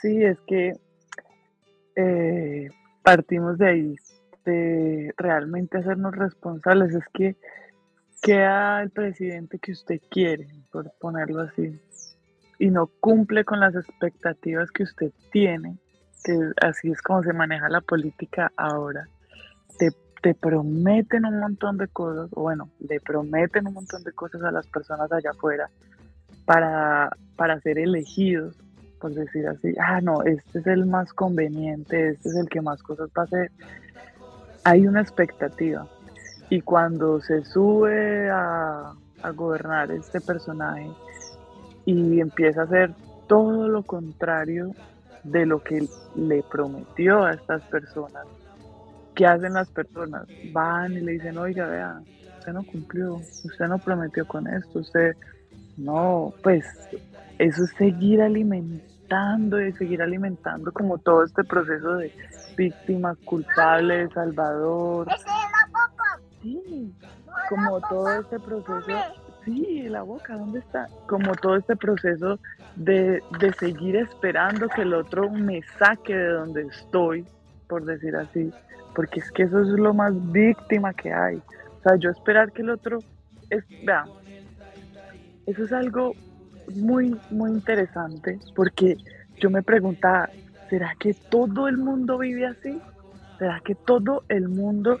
Sí, 0.00 0.24
es 0.24 0.38
que 0.46 0.72
eh, 1.96 2.68
partimos 3.02 3.58
de 3.58 3.68
ahí, 3.68 3.96
de 4.44 5.12
realmente 5.16 5.78
hacernos 5.78 6.16
responsables. 6.16 6.94
Es 6.94 7.04
que 7.12 7.36
queda 8.22 8.82
el 8.82 8.90
presidente 8.90 9.58
que 9.58 9.72
usted 9.72 10.00
quiere, 10.10 10.46
por 10.72 10.90
ponerlo 10.98 11.42
así. 11.42 11.80
y 12.58 12.70
no 12.70 12.88
cumple 13.00 13.44
con 13.44 13.58
las 13.58 13.74
expectativas 13.74 14.70
que 14.70 14.82
usted 14.82 15.12
tiene, 15.32 15.78
que 16.22 16.38
así 16.60 16.90
es 16.90 17.00
como 17.00 17.22
se 17.22 17.32
maneja 17.32 17.70
la 17.70 17.80
política 17.80 18.52
ahora, 18.56 19.08
te, 19.78 19.90
te 20.20 20.34
prometen 20.34 21.24
un 21.24 21.40
montón 21.40 21.78
de 21.78 21.88
cosas, 21.88 22.28
o 22.32 22.42
bueno, 22.42 22.70
le 22.80 23.00
prometen 23.00 23.66
un 23.66 23.74
montón 23.74 24.02
de 24.04 24.12
cosas 24.12 24.42
a 24.42 24.52
las 24.52 24.66
personas 24.66 25.10
allá 25.10 25.30
afuera 25.30 25.70
para, 26.44 27.10
para 27.36 27.60
ser 27.60 27.78
elegidos, 27.78 28.58
por 29.00 29.14
decir 29.14 29.46
así, 29.48 29.74
ah, 29.80 30.00
no, 30.00 30.22
este 30.22 30.58
es 30.58 30.66
el 30.66 30.86
más 30.86 31.12
conveniente, 31.12 32.10
este 32.10 32.28
es 32.28 32.36
el 32.36 32.48
que 32.48 32.60
más 32.60 32.82
cosas 32.82 33.08
va 33.16 33.22
a 33.22 33.24
hacer. 33.24 33.50
Hay 34.64 34.86
una 34.86 35.00
expectativa. 35.00 35.86
Y 36.50 36.60
cuando 36.60 37.20
se 37.20 37.44
sube 37.44 38.30
a, 38.30 38.92
a 39.22 39.30
gobernar 39.30 39.90
este 39.90 40.20
personaje 40.20 40.90
y 41.86 42.20
empieza 42.20 42.62
a 42.62 42.64
hacer 42.64 42.92
todo 43.26 43.68
lo 43.68 43.82
contrario 43.82 44.74
de 45.24 45.46
lo 45.46 45.62
que 45.62 45.86
le 46.16 46.42
prometió 46.42 47.24
a 47.24 47.32
estas 47.32 47.62
personas, 47.62 48.26
¿qué 49.14 49.26
hacen 49.26 49.54
las 49.54 49.70
personas? 49.70 50.26
Van 50.52 50.92
y 50.92 51.00
le 51.00 51.12
dicen, 51.12 51.38
oiga, 51.38 51.66
vea, 51.66 52.02
usted 52.38 52.52
no 52.52 52.64
cumplió, 52.64 53.14
usted 53.14 53.66
no 53.68 53.78
prometió 53.78 54.26
con 54.26 54.46
esto, 54.48 54.80
usted 54.80 55.16
no, 55.76 56.34
pues 56.42 56.64
eso 57.38 57.64
es 57.64 57.70
seguir 57.78 58.20
alimentando 58.20 58.89
y 59.60 59.72
seguir 59.72 60.02
alimentando 60.02 60.70
como 60.72 60.98
todo 60.98 61.24
este 61.24 61.42
proceso 61.42 61.96
de 61.96 62.12
víctima, 62.56 63.16
culpable, 63.24 64.08
salvador. 64.10 65.08
Sí, 66.40 66.94
como 67.48 67.80
todo 67.80 68.20
este 68.20 68.38
proceso, 68.38 68.98
sí, 69.44 69.88
la 69.88 70.02
boca, 70.02 70.36
¿dónde 70.36 70.60
está? 70.60 70.86
Como 71.08 71.34
todo 71.34 71.56
este 71.56 71.74
proceso 71.74 72.38
de, 72.76 73.20
de 73.40 73.52
seguir 73.54 73.96
esperando 73.96 74.68
que 74.68 74.82
el 74.82 74.94
otro 74.94 75.28
me 75.28 75.60
saque 75.78 76.14
de 76.14 76.28
donde 76.28 76.62
estoy, 76.62 77.26
por 77.68 77.84
decir 77.84 78.14
así, 78.14 78.52
porque 78.94 79.18
es 79.20 79.30
que 79.32 79.42
eso 79.42 79.60
es 79.60 79.68
lo 79.68 79.92
más 79.92 80.12
víctima 80.30 80.94
que 80.94 81.12
hay. 81.12 81.36
O 81.36 81.82
sea, 81.82 81.96
yo 81.96 82.10
esperar 82.10 82.52
que 82.52 82.62
el 82.62 82.70
otro, 82.70 83.00
es, 83.50 83.64
vea, 83.84 84.04
eso 85.46 85.64
es 85.64 85.72
algo 85.72 86.14
muy, 86.76 87.16
muy 87.30 87.50
interesante 87.50 88.38
porque 88.54 88.96
yo 89.38 89.50
me 89.50 89.62
preguntaba, 89.62 90.28
¿será 90.68 90.94
que 90.98 91.14
todo 91.14 91.68
el 91.68 91.78
mundo 91.78 92.18
vive 92.18 92.46
así? 92.46 92.80
¿Será 93.38 93.60
que 93.64 93.74
todo 93.74 94.24
el 94.28 94.48
mundo, 94.48 94.98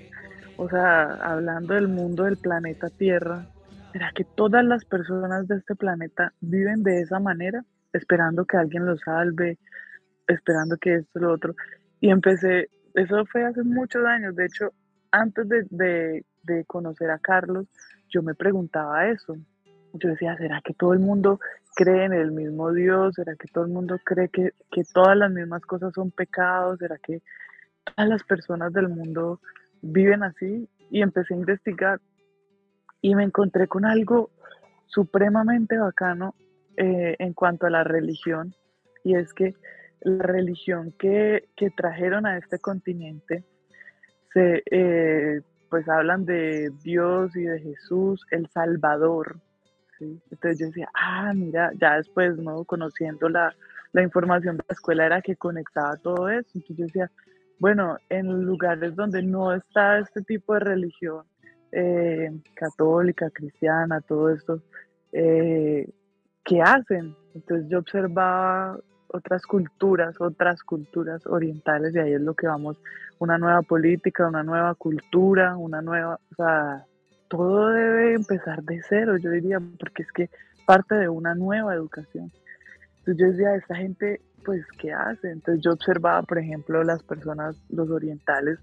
o 0.56 0.68
sea, 0.68 1.14
hablando 1.22 1.74
del 1.74 1.88
mundo 1.88 2.24
del 2.24 2.38
planeta 2.38 2.88
Tierra, 2.88 3.46
¿será 3.92 4.12
que 4.14 4.24
todas 4.24 4.64
las 4.64 4.84
personas 4.84 5.46
de 5.46 5.56
este 5.56 5.76
planeta 5.76 6.32
viven 6.40 6.82
de 6.82 7.00
esa 7.00 7.18
manera? 7.18 7.64
Esperando 7.92 8.46
que 8.46 8.56
alguien 8.56 8.86
los 8.86 9.00
salve, 9.00 9.58
esperando 10.26 10.76
que 10.78 10.96
esto, 10.96 11.18
lo 11.18 11.32
otro. 11.32 11.54
Y 12.00 12.10
empecé, 12.10 12.70
eso 12.94 13.26
fue 13.26 13.44
hace 13.44 13.62
muchos 13.62 14.04
años, 14.06 14.34
de 14.36 14.46
hecho, 14.46 14.72
antes 15.12 15.48
de, 15.48 15.66
de, 15.70 16.24
de 16.44 16.64
conocer 16.64 17.10
a 17.10 17.18
Carlos, 17.18 17.66
yo 18.08 18.22
me 18.22 18.34
preguntaba 18.34 19.08
eso, 19.08 19.36
yo 19.94 20.10
decía, 20.10 20.36
¿será 20.36 20.60
que 20.62 20.74
todo 20.74 20.92
el 20.92 21.00
mundo 21.00 21.40
cree 21.74 22.04
en 22.04 22.12
el 22.12 22.32
mismo 22.32 22.72
Dios? 22.72 23.14
¿Será 23.14 23.34
que 23.36 23.48
todo 23.48 23.64
el 23.64 23.70
mundo 23.70 23.98
cree 24.04 24.28
que, 24.28 24.52
que 24.70 24.82
todas 24.92 25.16
las 25.16 25.30
mismas 25.30 25.62
cosas 25.62 25.92
son 25.94 26.10
pecados? 26.10 26.78
¿Será 26.78 26.98
que 26.98 27.22
todas 27.84 28.08
las 28.08 28.22
personas 28.24 28.72
del 28.72 28.88
mundo 28.88 29.40
viven 29.82 30.22
así? 30.22 30.68
Y 30.90 31.02
empecé 31.02 31.34
a 31.34 31.38
investigar 31.38 32.00
y 33.02 33.14
me 33.14 33.24
encontré 33.24 33.66
con 33.66 33.84
algo 33.84 34.30
supremamente 34.86 35.78
bacano 35.78 36.34
eh, 36.76 37.16
en 37.18 37.32
cuanto 37.32 37.66
a 37.66 37.70
la 37.70 37.84
religión, 37.84 38.54
y 39.04 39.14
es 39.14 39.32
que 39.34 39.54
la 40.00 40.24
religión 40.24 40.92
que, 40.98 41.48
que 41.56 41.70
trajeron 41.70 42.26
a 42.26 42.38
este 42.38 42.58
continente 42.58 43.44
se, 44.32 44.62
eh, 44.70 45.42
pues 45.68 45.88
hablan 45.88 46.24
de 46.24 46.70
Dios 46.82 47.36
y 47.36 47.42
de 47.42 47.60
Jesús, 47.60 48.24
el 48.30 48.48
Salvador, 48.48 49.36
entonces 50.00 50.58
yo 50.58 50.66
decía, 50.66 50.88
ah, 50.94 51.32
mira, 51.34 51.72
ya 51.80 51.96
después, 51.96 52.36
¿no? 52.38 52.64
Conociendo 52.64 53.28
la, 53.28 53.54
la 53.92 54.02
información 54.02 54.56
de 54.56 54.64
la 54.68 54.72
escuela 54.72 55.06
era 55.06 55.22
que 55.22 55.36
conectaba 55.36 55.96
todo 55.96 56.28
eso. 56.28 56.48
Entonces 56.54 56.76
yo 56.76 56.84
decía, 56.84 57.10
bueno, 57.58 57.98
en 58.08 58.44
lugares 58.44 58.96
donde 58.96 59.22
no 59.22 59.54
está 59.54 59.98
este 59.98 60.22
tipo 60.22 60.54
de 60.54 60.60
religión, 60.60 61.24
eh, 61.72 62.30
católica, 62.54 63.30
cristiana, 63.30 64.00
todo 64.00 64.30
esto, 64.30 64.62
eh, 65.12 65.88
¿qué 66.44 66.62
hacen? 66.62 67.14
Entonces 67.34 67.68
yo 67.68 67.78
observaba 67.78 68.78
otras 69.08 69.44
culturas, 69.44 70.20
otras 70.20 70.62
culturas 70.62 71.26
orientales, 71.26 71.94
y 71.94 71.98
ahí 71.98 72.12
es 72.12 72.20
lo 72.20 72.34
que 72.34 72.46
vamos, 72.46 72.76
una 73.18 73.38
nueva 73.38 73.62
política, 73.62 74.26
una 74.26 74.42
nueva 74.42 74.74
cultura, 74.74 75.56
una 75.56 75.82
nueva, 75.82 76.18
o 76.32 76.34
sea, 76.34 76.86
todo 77.30 77.68
debe 77.68 78.14
empezar 78.14 78.62
de 78.64 78.82
cero, 78.88 79.16
yo 79.16 79.30
diría, 79.30 79.58
porque 79.78 80.02
es 80.02 80.12
que 80.12 80.28
parte 80.66 80.96
de 80.96 81.08
una 81.08 81.34
nueva 81.34 81.74
educación. 81.74 82.30
Entonces 82.98 83.16
yo 83.16 83.26
decía, 83.30 83.54
esta 83.54 83.76
gente, 83.76 84.20
pues, 84.44 84.66
¿qué 84.78 84.92
hace? 84.92 85.30
Entonces 85.30 85.62
yo 85.64 85.72
observaba, 85.72 86.22
por 86.22 86.38
ejemplo, 86.38 86.82
las 86.82 87.02
personas, 87.04 87.56
los 87.70 87.88
orientales, 87.88 88.58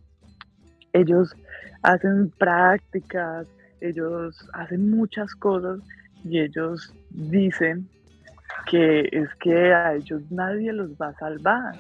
ellos 0.92 1.34
hacen 1.82 2.30
prácticas, 2.38 3.48
ellos 3.80 4.50
hacen 4.54 4.92
muchas 4.92 5.34
cosas 5.36 5.80
y 6.26 6.40
ellos 6.40 6.94
dicen 7.12 7.88
que 8.70 9.08
es 9.12 9.30
que 9.40 9.74
a 9.74 9.96
ellos 9.96 10.22
nadie 10.30 10.74
los 10.74 10.92
va 10.92 11.10
a 11.10 11.20
salvar. 11.20 11.76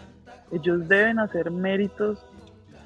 Ellos 0.51 0.87
deben 0.87 1.19
hacer 1.19 1.51
méritos 1.51 2.25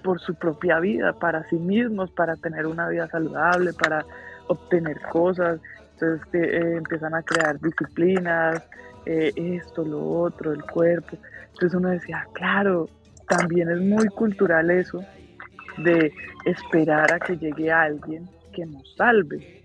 por 0.03 0.19
su 0.19 0.35
propia 0.35 0.79
vida, 0.79 1.13
para 1.13 1.47
sí 1.49 1.55
mismos, 1.55 2.11
para 2.11 2.35
tener 2.35 2.65
una 2.65 2.87
vida 2.89 3.07
saludable, 3.07 3.73
para 3.73 4.05
obtener 4.47 4.99
cosas. 5.01 5.59
Entonces 5.93 6.27
eh, 6.33 6.75
empiezan 6.77 7.13
a 7.13 7.23
crear 7.23 7.59
disciplinas, 7.59 8.63
eh, 9.05 9.31
esto, 9.35 9.83
lo 9.83 10.03
otro, 10.03 10.51
el 10.51 10.63
cuerpo. 10.63 11.17
Entonces 11.53 11.73
uno 11.73 11.89
decía, 11.89 12.25
claro, 12.33 12.89
también 13.27 13.69
es 13.69 13.79
muy 13.79 14.07
cultural 14.07 14.71
eso 14.71 15.03
de 15.77 16.11
esperar 16.45 17.13
a 17.13 17.19
que 17.19 17.37
llegue 17.37 17.71
alguien 17.71 18.27
que 18.51 18.65
nos 18.65 18.95
salve, 18.95 19.63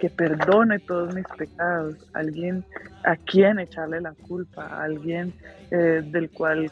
que 0.00 0.10
perdone 0.10 0.78
todos 0.80 1.14
mis 1.14 1.26
pecados, 1.36 1.94
alguien 2.14 2.64
a 3.04 3.16
quien 3.16 3.58
echarle 3.58 4.00
la 4.00 4.12
culpa, 4.12 4.82
alguien 4.82 5.32
eh, 5.70 6.02
del 6.04 6.30
cual 6.30 6.70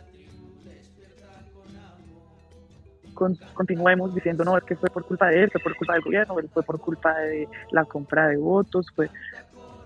continuemos 3.14 4.14
diciendo, 4.14 4.44
no, 4.44 4.56
es 4.56 4.64
que 4.64 4.76
fue 4.76 4.90
por 4.90 5.04
culpa 5.04 5.28
de 5.28 5.44
él, 5.44 5.50
fue 5.50 5.60
por 5.60 5.76
culpa 5.76 5.94
del 5.94 6.02
gobierno, 6.02 6.34
fue 6.52 6.62
por 6.62 6.80
culpa 6.80 7.18
de 7.18 7.48
la 7.70 7.84
compra 7.84 8.28
de 8.28 8.36
votos, 8.36 8.86
fue, 8.94 9.10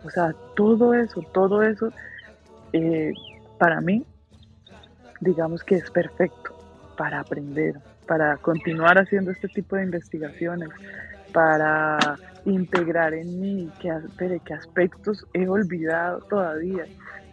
o 0.05 0.11
sea, 0.11 0.35
todo 0.55 0.95
eso, 0.95 1.23
todo 1.33 1.63
eso, 1.63 1.93
eh, 2.73 3.13
para 3.59 3.81
mí, 3.81 4.05
digamos 5.21 5.63
que 5.65 5.77
es 5.77 5.91
perfecto 5.91 6.55
para 6.97 7.21
aprender, 7.21 7.77
para 8.07 8.37
continuar 8.39 9.01
haciendo 9.01 9.31
este 9.31 9.49
tipo 9.49 9.77
de 9.77 9.85
investigaciones, 9.85 10.69
para 11.33 11.99
integrar 12.45 13.15
en 13.15 13.41
mí 13.41 13.71
qué, 13.81 13.93
qué 14.45 14.55
aspectos 14.55 15.27
he 15.35 15.47
olvidado 15.47 16.21
todavía, 16.21 16.85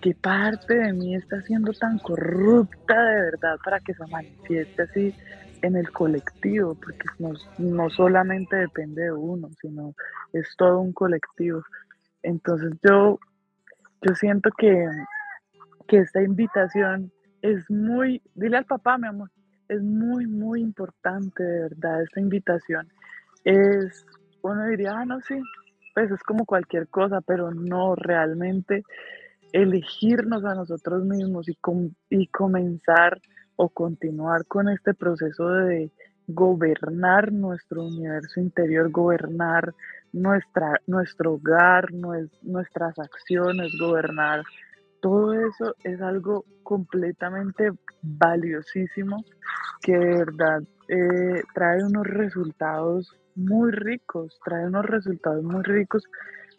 qué 0.02 0.14
parte 0.14 0.76
de 0.76 0.94
mí 0.94 1.16
está 1.16 1.42
siendo 1.42 1.72
tan 1.74 1.98
corrupta 2.00 2.94
de 2.94 3.22
verdad 3.22 3.58
para 3.64 3.80
que 3.80 3.94
se 3.94 4.06
manifieste 4.08 4.84
así 4.84 5.16
en 5.66 5.76
el 5.76 5.92
colectivo, 5.92 6.76
porque 6.76 7.08
no, 7.20 7.34
no 7.58 7.90
solamente 7.90 8.56
depende 8.56 9.04
de 9.04 9.12
uno, 9.12 9.50
sino 9.62 9.94
es 10.34 10.48
todo 10.58 10.80
un 10.80 10.94
colectivo. 10.94 11.64
Entonces 12.24 12.74
yo, 12.84 13.20
yo 14.02 14.16
siento 14.16 14.50
que, 14.58 14.88
que 15.88 15.98
esta 15.98 16.22
invitación 16.22 17.12
es 17.42 17.70
muy, 17.70 18.22
dile 18.36 18.58
al 18.58 18.66
papá, 18.66 18.98
mi 18.98 19.08
amor, 19.08 19.30
es 19.68 19.82
muy, 19.82 20.28
muy 20.28 20.62
importante, 20.62 21.44
de 21.44 21.62
verdad, 21.62 22.04
esta 22.04 22.20
invitación. 22.20 22.88
Es, 23.44 24.06
uno 24.42 24.68
diría, 24.68 24.92
ah, 24.98 25.06
no, 25.06 25.20
sí, 25.22 25.36
pues 25.94 26.12
es 26.12 26.22
como 26.24 26.46
cualquier 26.46 26.88
cosa, 26.88 27.22
pero 27.22 27.52
no, 27.52 27.96
realmente 27.96 28.84
elegirnos 29.52 30.44
a 30.44 30.54
nosotros 30.54 31.06
mismos 31.06 31.48
y, 31.48 31.58
y 32.10 32.28
comenzar 32.28 33.22
o 33.56 33.70
continuar 33.70 34.46
con 34.46 34.70
este 34.70 34.94
proceso 34.94 35.50
de 35.50 35.92
gobernar 36.28 37.32
nuestro 37.32 37.84
universo 37.86 38.40
interior, 38.40 38.90
gobernar 38.90 39.74
nuestra, 40.12 40.80
nuestro 40.88 41.34
hogar, 41.34 41.92
nuestras 42.42 42.98
acciones, 42.98 43.72
gobernar. 43.80 44.44
Todo 45.02 45.34
eso 45.34 45.76
es 45.84 46.02
algo 46.02 46.46
completamente 46.64 47.72
valiosísimo 48.02 49.24
que 49.82 49.98
de 49.98 50.18
verdad 50.18 50.64
eh, 50.88 51.44
trae 51.54 51.84
unos 51.84 52.08
resultados 52.08 53.16
muy 53.36 53.72
ricos, 53.72 54.40
trae 54.44 54.66
unos 54.66 54.86
resultados 54.86 55.44
muy 55.44 55.62
ricos. 55.64 56.04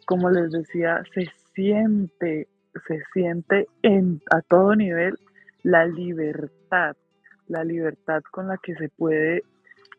Como 0.05 0.29
les 0.29 0.51
decía, 0.51 1.03
se 1.13 1.29
siente 1.53 2.47
se 2.85 3.01
siente 3.13 3.67
en, 3.81 4.21
a 4.29 4.41
todo 4.41 4.75
nivel 4.75 5.17
la 5.63 5.85
libertad, 5.85 6.95
la 7.47 7.63
libertad 7.63 8.21
con 8.31 8.47
la 8.47 8.57
que 8.57 8.75
se 8.75 8.89
puede 8.89 9.43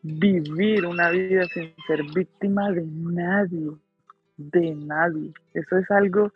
vivir 0.01 0.85
una 0.85 1.09
vida 1.09 1.43
sin 1.53 1.73
ser 1.87 2.03
víctima 2.13 2.71
de 2.71 2.85
nadie, 2.85 3.71
de 4.37 4.75
nadie. 4.75 5.33
Eso 5.53 5.77
es 5.77 5.89
algo, 5.91 6.31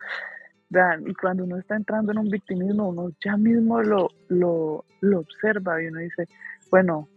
vean, 0.68 1.08
y 1.08 1.14
cuando 1.14 1.44
uno 1.44 1.58
está 1.58 1.76
entrando 1.76 2.12
en 2.12 2.18
un 2.18 2.28
victimismo, 2.28 2.88
uno 2.88 3.10
ya 3.24 3.36
mismo 3.36 3.82
lo, 3.82 4.08
lo, 4.28 4.84
observa 5.18 5.82
y 5.82 5.86
uno 5.86 6.00
dice, 6.00 6.28
bueno, 6.70 7.08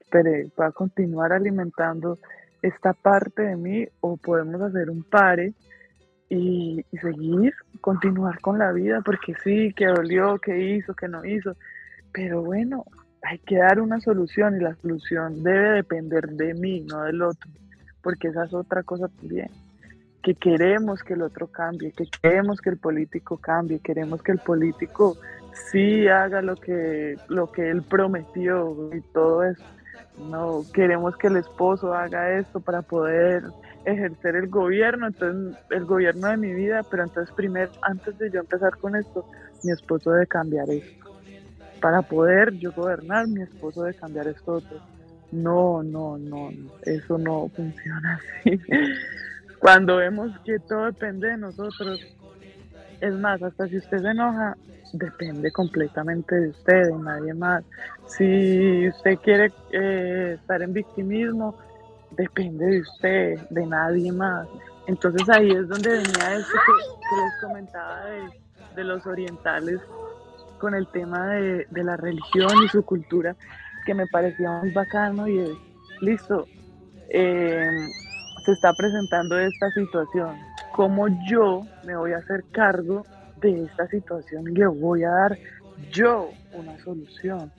espere, 0.00 0.50
voy 0.56 0.66
a 0.66 0.72
continuar 0.72 1.32
alimentando 1.32 2.18
esta 2.60 2.92
parte 2.92 3.42
de 3.42 3.56
mí 3.56 3.86
o 4.00 4.16
podemos 4.16 4.60
hacer 4.60 4.90
un 4.90 5.02
pare 5.02 5.52
y, 6.34 6.84
seguir, 6.98 7.52
continuar 7.82 8.40
con 8.40 8.58
la 8.58 8.72
vida, 8.72 9.02
porque 9.04 9.34
sí, 9.44 9.74
que 9.74 9.86
dolió, 9.86 10.38
que 10.38 10.76
hizo, 10.76 10.94
que 10.94 11.06
no 11.06 11.24
hizo, 11.26 11.54
pero 12.10 12.42
bueno, 12.42 12.86
hay 13.22 13.38
que 13.38 13.58
dar 13.58 13.80
una 13.80 14.00
solución 14.00 14.56
y 14.56 14.60
la 14.60 14.74
solución 14.76 15.42
debe 15.42 15.72
depender 15.72 16.28
de 16.28 16.54
mí, 16.54 16.80
no 16.80 17.02
del 17.02 17.20
otro, 17.20 17.50
porque 18.02 18.28
esa 18.28 18.44
es 18.44 18.54
otra 18.54 18.82
cosa 18.82 19.08
también, 19.08 19.50
que 20.22 20.34
queremos 20.34 21.02
que 21.02 21.12
el 21.14 21.22
otro 21.22 21.48
cambie, 21.48 21.92
que 21.92 22.06
queremos 22.06 22.62
que 22.62 22.70
el 22.70 22.78
político 22.78 23.36
cambie, 23.36 23.80
queremos 23.80 24.22
que 24.22 24.32
el 24.32 24.38
político 24.38 25.18
sí 25.70 26.08
haga 26.08 26.40
lo 26.40 26.56
que, 26.56 27.16
lo 27.28 27.52
que 27.52 27.68
él 27.68 27.82
prometió 27.82 28.90
y 28.94 29.02
todo 29.12 29.44
eso. 29.44 29.62
No, 30.18 30.64
queremos 30.72 31.16
que 31.16 31.28
el 31.28 31.36
esposo 31.36 31.94
haga 31.94 32.38
esto 32.38 32.60
para 32.60 32.82
poder 32.82 33.42
ejercer 33.84 34.36
el 34.36 34.48
gobierno, 34.48 35.08
entonces 35.08 35.56
el 35.70 35.84
gobierno 35.84 36.28
de 36.28 36.36
mi 36.36 36.52
vida, 36.52 36.82
pero 36.90 37.02
entonces 37.02 37.34
primero, 37.34 37.72
antes 37.82 38.16
de 38.18 38.30
yo 38.30 38.40
empezar 38.40 38.76
con 38.78 38.94
esto, 38.94 39.24
mi 39.62 39.72
esposo 39.72 40.12
debe 40.12 40.26
cambiar 40.26 40.70
esto 40.70 41.02
para 41.82 42.00
poder 42.00 42.56
yo 42.58 42.72
gobernar, 42.72 43.26
mi 43.26 43.42
esposo 43.42 43.82
de 43.82 43.92
cambiar 43.92 44.28
esto 44.28 44.52
otro. 44.52 44.78
No, 45.32 45.82
no, 45.82 46.16
no, 46.16 46.52
eso 46.82 47.18
no 47.18 47.50
funciona 47.54 48.20
así. 48.40 48.58
Cuando 49.58 49.96
vemos 49.96 50.30
que 50.44 50.58
todo 50.60 50.86
depende 50.86 51.28
de 51.28 51.36
nosotros, 51.38 52.00
es 53.02 53.14
más, 53.14 53.42
hasta 53.42 53.66
si 53.66 53.78
usted 53.78 53.98
se 54.00 54.08
enoja, 54.08 54.56
depende 54.92 55.50
completamente 55.50 56.34
de 56.34 56.48
usted, 56.50 56.86
de 56.86 56.98
nadie 56.98 57.34
más. 57.34 57.64
Si 58.06 58.88
usted 58.88 59.18
quiere 59.18 59.52
eh, 59.72 60.38
estar 60.40 60.62
en 60.62 60.72
victimismo, 60.72 61.56
depende 62.12 62.64
de 62.64 62.80
usted, 62.80 63.40
de 63.50 63.66
nadie 63.66 64.12
más. 64.12 64.46
Entonces 64.86 65.28
ahí 65.28 65.50
es 65.50 65.68
donde 65.68 65.90
venía 65.90 66.34
eso 66.36 66.46
que, 66.66 67.16
les 67.16 67.40
comentaba 67.40 68.04
de, 68.06 68.22
de 68.76 68.84
los 68.84 69.04
orientales 69.04 69.80
con 70.62 70.76
el 70.76 70.86
tema 70.86 71.26
de, 71.26 71.66
la 71.72 71.96
religión 71.96 72.50
y 72.64 72.68
su 72.68 72.84
cultura, 72.84 73.34
que 73.84 73.94
me 73.94 74.06
parecía 74.06 74.48
muy 74.60 74.70
bacano 74.70 75.26
y 75.26 75.40
es, 75.40 75.50
listo, 76.00 76.46
em, 77.08 77.88
se 78.44 78.52
está 78.52 78.72
presentando 78.72 79.36
esta 79.40 79.68
situación, 79.72 80.36
¿cómo 80.72 81.06
yo 81.28 81.62
me 81.84 81.96
voy 81.96 82.12
a 82.12 82.18
hacer 82.18 82.44
cargo 82.50 83.04
de 83.40 83.64
esta 83.64 83.86
situación 83.88 84.44
y 84.56 84.64
voy 84.64 85.04
a 85.04 85.10
dar 85.10 85.38
yo 85.90 86.30
una 86.52 86.78
solución? 86.78 87.52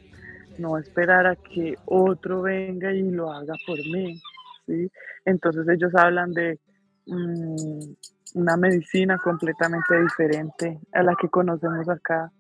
No 0.58 0.78
esperar 0.78 1.26
a 1.26 1.36
que 1.36 1.76
otro 1.86 2.42
venga 2.42 2.92
y 2.92 3.10
lo 3.10 3.32
haga 3.32 3.54
por 3.66 3.78
mí, 3.78 4.20
¿sí? 4.68 4.92
Entonces 5.26 5.68
ellos 5.68 5.94
hablan 5.96 6.32
de 6.32 6.60
mm, 7.08 7.94
una 8.36 8.58
medicina 8.58 9.18
completamente 9.18 10.00
diferente 10.02 10.80
a 10.92 11.04
la 11.04 11.16
que 11.16 11.30
conocemos 11.30 11.90
acá, 11.90 12.32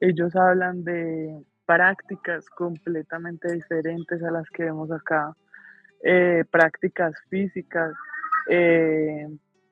ellos 0.00 0.34
hablan 0.36 0.84
de 0.84 1.42
prácticas 1.64 2.48
completamente 2.50 3.52
diferentes 3.52 4.22
a 4.22 4.30
las 4.30 4.48
que 4.50 4.64
vemos 4.64 4.90
acá, 4.92 5.34
eh, 6.02 6.44
prácticas 6.50 7.14
físicas 7.28 7.92
eh, 8.48 9.26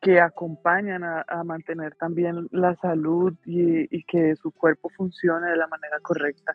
que 0.04 0.20
acompañan 0.20 1.02
a, 1.02 1.44
mantener 1.44 1.94
también 1.94 2.46
la 2.52 2.76
salud 2.76 3.32
y, 3.46 4.04
que 4.04 4.36
su 4.36 4.52
cuerpo 4.52 4.90
funcione 4.90 5.48
de 5.48 5.56
la 5.56 5.66
manera 5.66 5.98
correcta. 6.00 6.54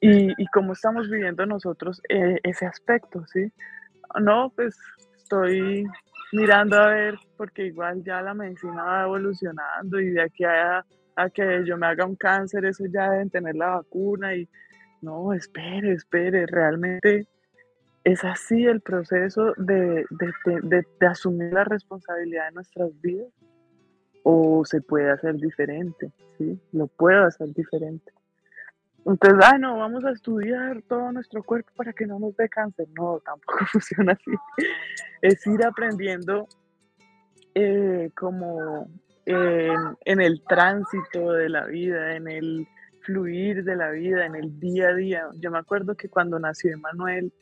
Y, 0.00 0.30
y 0.40 0.46
cómo 0.54 0.72
estamos 0.72 1.10
viviendo 1.10 1.44
nosotros 1.44 2.00
eh, 2.08 2.38
ese 2.44 2.66
aspecto, 2.66 3.26
¿sí? 3.26 3.52
No, 4.20 4.52
pues 4.54 4.78
estoy 5.16 5.84
mirando 6.32 6.78
a 6.78 6.88
ver, 6.88 7.18
porque 7.36 7.66
igual 7.66 8.04
ya 8.04 8.22
la 8.22 8.34
medicina 8.34 8.84
va 8.84 9.02
evolucionando 9.02 9.98
y 9.98 10.10
de 10.10 10.22
aquí 10.22 10.44
a 10.44 10.84
a 11.16 11.30
que 11.30 11.64
yo 11.66 11.76
me 11.78 11.86
haga 11.86 12.04
un 12.04 12.14
cáncer, 12.14 12.66
eso 12.66 12.84
ya 12.92 13.10
deben 13.10 13.30
tener 13.30 13.56
la 13.56 13.70
vacuna 13.70 14.34
y 14.34 14.48
no, 15.00 15.32
espere, 15.32 15.92
espere, 15.92 16.46
realmente 16.46 17.26
es 18.06 18.22
así 18.22 18.64
el 18.64 18.80
proceso 18.80 19.52
de, 19.56 20.06
de, 20.10 21.06
asumir 21.08 21.52
la 21.52 21.64
responsabilidad 21.64 22.46
de 22.46 22.52
nuestras 22.52 23.00
vidas 23.00 23.26
o 24.22 24.64
se 24.64 24.80
puede 24.80 25.10
hacer 25.10 25.34
diferente, 25.34 26.12
¿sí? 26.38 26.56
Lo 26.70 26.86
puedo 26.86 27.24
hacer 27.24 27.52
diferente. 27.52 28.12
Entonces, 29.04 29.40
ah, 29.42 29.58
no, 29.58 29.78
vamos 29.78 30.04
a 30.04 30.12
estudiar 30.12 30.82
todo 30.82 31.10
nuestro 31.10 31.42
cuerpo 31.42 31.72
para 31.74 31.92
que 31.92 32.06
no 32.06 32.20
nos 32.20 32.36
dé 32.36 32.48
cáncer. 32.48 32.86
No, 32.96 33.18
tampoco 33.24 33.58
funciona 33.72 34.12
así. 34.12 34.30
Es 35.20 35.44
ir 35.44 35.64
aprendiendo 35.64 36.46
eh, 37.56 38.10
como 38.16 38.86
en, 39.24 40.20
el 40.20 40.44
tránsito 40.44 41.32
de 41.32 41.48
la 41.48 41.66
vida, 41.66 42.14
en 42.14 42.28
el 42.28 42.68
fluir 43.00 43.64
de 43.64 43.74
la 43.74 43.90
vida, 43.90 44.26
en 44.26 44.36
el 44.36 44.60
día 44.60 44.90
a 44.90 44.94
día. 44.94 45.28
Yo 45.40 45.50
me 45.50 45.58
acuerdo 45.58 45.96
que 45.96 46.08
cuando 46.08 46.38
nació 46.38 46.72
Emanuel, 46.72 47.32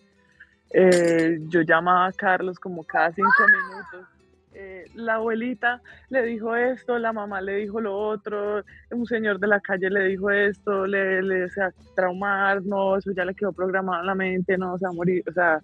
eh, 0.77 1.39
yo 1.49 1.63
llamaba 1.63 2.07
a 2.07 2.13
Carlos 2.13 2.59
como 2.59 2.83
cada 2.83 3.13
cinco 3.13 3.31
minutos. 3.47 4.09
Eh, 4.55 4.85
la 4.95 5.15
abuelita 5.15 5.81
le 6.11 6.23
dijo 6.25 6.55
esto, 6.55 6.99
la 6.99 7.13
mamá 7.13 7.41
le 7.41 7.57
dijo 7.57 7.81
lo 7.81 7.97
otro, 7.97 8.63
un 8.91 9.07
señor 9.07 9.39
de 9.39 9.47
la 9.47 9.61
calle 9.61 9.89
le 9.89 10.05
dijo 10.09 10.31
esto, 10.31 10.87
le, 10.87 11.23
le 11.23 11.35
desea 11.43 11.73
traumar, 11.95 12.63
no, 12.65 12.97
eso 12.97 13.13
ya 13.13 13.25
le 13.25 13.35
quedó 13.35 13.53
programado 13.53 14.01
en 14.01 14.07
la 14.07 14.15
mente, 14.15 14.59
no, 14.59 14.77
se 14.79 14.85
va 14.85 14.91
a 14.91 14.95
morir, 14.95 15.23
o 15.29 15.33
sea, 15.33 15.61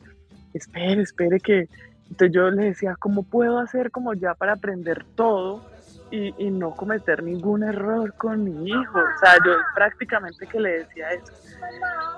espere, 0.54 1.02
espere 1.02 1.40
que... 1.40 1.68
Entonces 2.08 2.34
yo 2.34 2.50
le 2.50 2.64
decía, 2.66 2.96
¿cómo 2.98 3.22
puedo 3.22 3.60
hacer 3.60 3.92
como 3.92 4.14
ya 4.14 4.34
para 4.34 4.54
aprender 4.54 5.04
todo? 5.14 5.64
Y, 6.10 6.50
no 6.50 6.72
cometer 6.72 7.22
ningún 7.22 7.62
error 7.62 8.12
con 8.14 8.44
mi 8.44 8.68
hijo. 8.68 8.98
O 8.98 9.18
sea, 9.20 9.36
yo 9.44 9.52
prácticamente 9.74 10.46
que 10.46 10.60
le 10.60 10.70
decía 10.80 11.10
eso. 11.10 11.32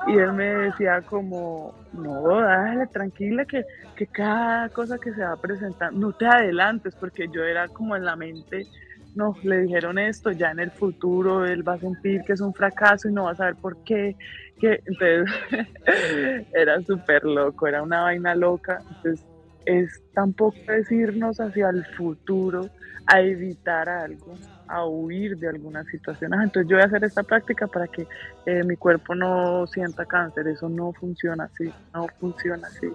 Y 0.06 0.18
él 0.18 0.32
me 0.32 0.46
decía 0.46 1.02
como, 1.02 1.74
no, 1.92 2.40
dale, 2.40 2.86
tranquila, 2.86 3.44
que, 3.44 3.64
que 3.94 4.06
cada 4.06 4.68
cosa 4.70 4.98
que 4.98 5.12
se 5.12 5.22
va 5.22 5.36
presentando, 5.36 5.98
no 5.98 6.12
te 6.12 6.26
adelantes, 6.26 6.94
porque 6.96 7.28
yo 7.32 7.44
era 7.44 7.68
como 7.68 7.94
en 7.94 8.04
la 8.04 8.16
mente, 8.16 8.66
no, 9.14 9.36
le 9.42 9.60
dijeron 9.60 9.98
esto, 9.98 10.30
ya 10.32 10.50
en 10.50 10.60
el 10.60 10.70
futuro 10.70 11.44
él 11.44 11.66
va 11.66 11.74
a 11.74 11.78
sentir 11.78 12.22
que 12.22 12.32
es 12.32 12.40
un 12.40 12.54
fracaso 12.54 13.08
y 13.08 13.12
no 13.12 13.24
va 13.24 13.32
a 13.32 13.36
saber 13.36 13.56
por 13.56 13.82
qué. 13.84 14.16
Que, 14.58 14.80
entonces, 14.86 15.28
era 16.54 16.80
súper 16.82 17.24
loco, 17.24 17.66
era 17.66 17.82
una 17.82 18.02
vaina 18.02 18.34
loca. 18.34 18.78
Entonces, 18.96 19.26
es 19.66 20.02
tampoco 20.14 20.58
decirnos 20.66 21.40
hacia 21.40 21.70
el 21.70 21.84
futuro 21.96 22.68
a 23.06 23.20
evitar 23.20 23.88
algo, 23.88 24.34
a 24.68 24.86
huir 24.86 25.36
de 25.38 25.48
alguna 25.48 25.84
situación. 25.84 26.34
entonces 26.34 26.68
yo 26.68 26.76
voy 26.76 26.82
a 26.82 26.86
hacer 26.86 27.04
esta 27.04 27.22
práctica 27.22 27.66
para 27.66 27.86
que 27.88 28.06
eh, 28.46 28.62
mi 28.64 28.76
cuerpo 28.76 29.14
no 29.14 29.66
sienta 29.66 30.04
cáncer. 30.06 30.46
Eso 30.48 30.68
no 30.68 30.92
funciona 30.92 31.44
así, 31.44 31.72
no 31.94 32.06
funciona 32.20 32.68
así. 32.68 32.88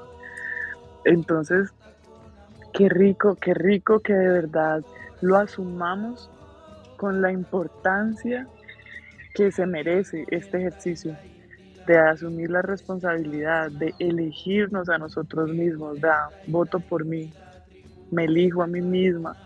Entonces, 1.05 1.73
qué 2.73 2.89
rico, 2.89 3.35
qué 3.35 3.53
rico 3.53 3.99
que 3.99 4.13
de 4.13 4.27
verdad 4.27 4.81
lo 5.21 5.37
asumamos 5.37 6.29
con 6.97 7.21
la 7.21 7.31
importancia 7.31 8.47
que 9.33 9.51
se 9.51 9.65
merece 9.65 10.25
este 10.29 10.57
ejercicio 10.57 11.15
de 11.87 11.97
asumir 11.97 12.51
la 12.51 12.61
responsabilidad, 12.61 13.71
de 13.71 13.95
elegirnos 13.97 14.89
a 14.89 14.97
nosotros 14.97 15.49
mismos, 15.49 15.99
da, 16.01 16.29
voto 16.45 16.79
por 16.81 17.05
mí, 17.05 17.31
me 18.11 18.25
elijo 18.25 18.61
a 18.61 18.67
mí 18.67 18.81
misma, 18.81 19.37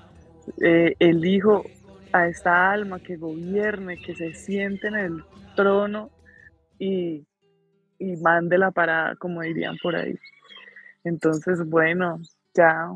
eh, 0.60 0.96
elijo 0.98 1.64
a 2.12 2.28
esta 2.28 2.72
alma 2.72 3.00
que 3.00 3.16
gobierne, 3.16 3.98
que 4.02 4.16
se 4.16 4.34
siente 4.34 4.88
en 4.88 4.96
el 4.96 5.24
trono 5.56 6.10
y, 6.80 7.26
y 8.00 8.16
mande 8.18 8.58
la 8.58 8.72
parada, 8.72 9.16
como 9.16 9.42
dirían 9.42 9.78
por 9.82 9.96
ahí. 9.96 10.18
Entonces, 11.04 11.64
bueno, 11.70 12.20
ya 12.56 12.92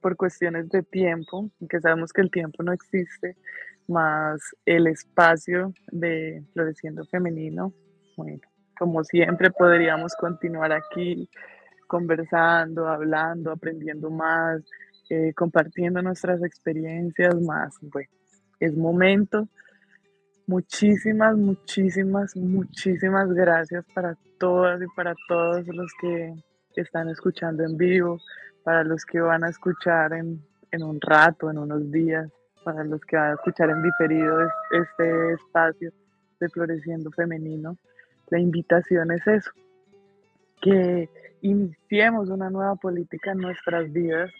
por 0.00 0.16
cuestiones 0.16 0.68
de 0.70 0.84
tiempo, 0.84 1.50
que 1.68 1.80
sabemos 1.80 2.12
que 2.12 2.22
el 2.22 2.30
tiempo 2.30 2.62
no 2.62 2.72
existe, 2.72 3.36
más 3.88 4.40
el 4.64 4.86
espacio 4.86 5.74
de 5.90 6.44
Floreciendo 6.52 7.04
Femenino, 7.06 7.72
bueno, 8.16 8.40
como 8.78 9.04
siempre 9.04 9.50
podríamos 9.50 10.14
continuar 10.14 10.72
aquí 10.72 11.28
conversando, 11.86 12.88
hablando, 12.88 13.50
aprendiendo 13.50 14.10
más, 14.10 14.62
eh, 15.10 15.34
compartiendo 15.34 16.00
nuestras 16.00 16.42
experiencias 16.42 17.38
más. 17.42 17.76
Bueno, 17.82 18.08
es 18.60 18.74
momento. 18.74 19.46
Muchísimas, 20.46 21.36
muchísimas, 21.36 22.34
muchísimas 22.34 23.28
gracias 23.32 23.84
para 23.94 24.16
todas 24.38 24.80
y 24.80 24.86
para 24.96 25.14
todos 25.28 25.66
los 25.68 25.92
que 26.00 26.34
están 26.76 27.08
escuchando 27.10 27.62
en 27.62 27.76
vivo, 27.76 28.18
para 28.64 28.84
los 28.84 29.04
que 29.04 29.20
van 29.20 29.44
a 29.44 29.50
escuchar 29.50 30.14
en, 30.14 30.42
en 30.70 30.82
un 30.82 31.00
rato, 31.00 31.50
en 31.50 31.58
unos 31.58 31.90
días, 31.90 32.28
para 32.64 32.84
los 32.84 33.00
que 33.02 33.16
van 33.16 33.32
a 33.32 33.34
escuchar 33.34 33.70
en 33.70 33.82
diferido 33.82 34.38
este 34.70 35.32
espacio 35.34 35.92
de 36.40 36.48
Floreciendo 36.48 37.10
Femenino. 37.10 37.76
La 38.32 38.38
invitación 38.38 39.10
es 39.10 39.26
eso, 39.26 39.50
que 40.62 41.10
iniciemos 41.42 42.30
una 42.30 42.48
nueva 42.48 42.76
política 42.76 43.32
en 43.32 43.40
nuestras 43.40 43.92
vidas, 43.92 44.30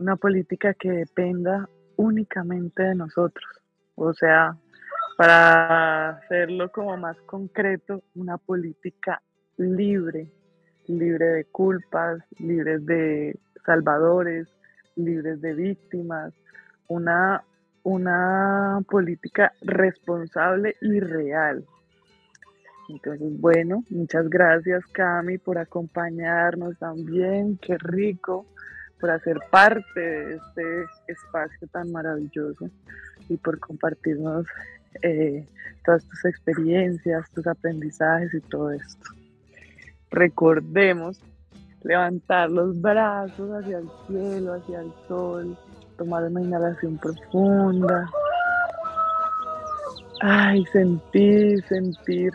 una 0.00 0.16
política 0.16 0.74
que 0.74 0.90
dependa 0.90 1.68
únicamente 1.94 2.82
de 2.82 2.96
nosotros. 2.96 3.48
O 3.94 4.12
sea, 4.12 4.56
para 5.16 6.08
hacerlo 6.08 6.72
como 6.72 6.96
más 6.96 7.16
concreto, 7.26 8.02
una 8.16 8.38
política 8.38 9.22
libre, 9.56 10.32
libre 10.88 11.26
de 11.26 11.44
culpas, 11.44 12.18
libre 12.40 12.80
de 12.80 13.38
salvadores, 13.64 14.48
libres 14.96 15.40
de 15.40 15.54
víctimas, 15.54 16.34
una, 16.88 17.44
una 17.84 18.82
política 18.90 19.52
responsable 19.60 20.74
y 20.80 20.98
real. 20.98 21.64
Entonces, 22.88 23.38
bueno, 23.38 23.84
muchas 23.90 24.28
gracias 24.30 24.84
Cami 24.92 25.38
por 25.38 25.58
acompañarnos 25.58 26.78
también, 26.78 27.58
qué 27.58 27.76
rico 27.78 28.46
por 28.98 29.10
hacer 29.10 29.38
parte 29.50 30.00
de 30.00 30.34
este 30.36 30.84
espacio 31.06 31.68
tan 31.70 31.92
maravilloso 31.92 32.68
y 33.28 33.36
por 33.36 33.58
compartirnos 33.60 34.46
eh, 35.02 35.46
todas 35.84 36.04
tus 36.04 36.24
experiencias, 36.24 37.30
tus 37.32 37.46
aprendizajes 37.46 38.32
y 38.34 38.40
todo 38.40 38.70
esto. 38.70 39.10
Recordemos 40.10 41.20
levantar 41.82 42.50
los 42.50 42.80
brazos 42.80 43.50
hacia 43.50 43.78
el 43.78 43.88
cielo, 44.06 44.54
hacia 44.54 44.80
el 44.80 44.92
sol, 45.06 45.56
tomar 45.96 46.24
una 46.24 46.40
inhalación 46.40 46.98
profunda. 46.98 48.08
Ay, 50.20 50.64
sentir, 50.72 51.62
sentir 51.68 52.32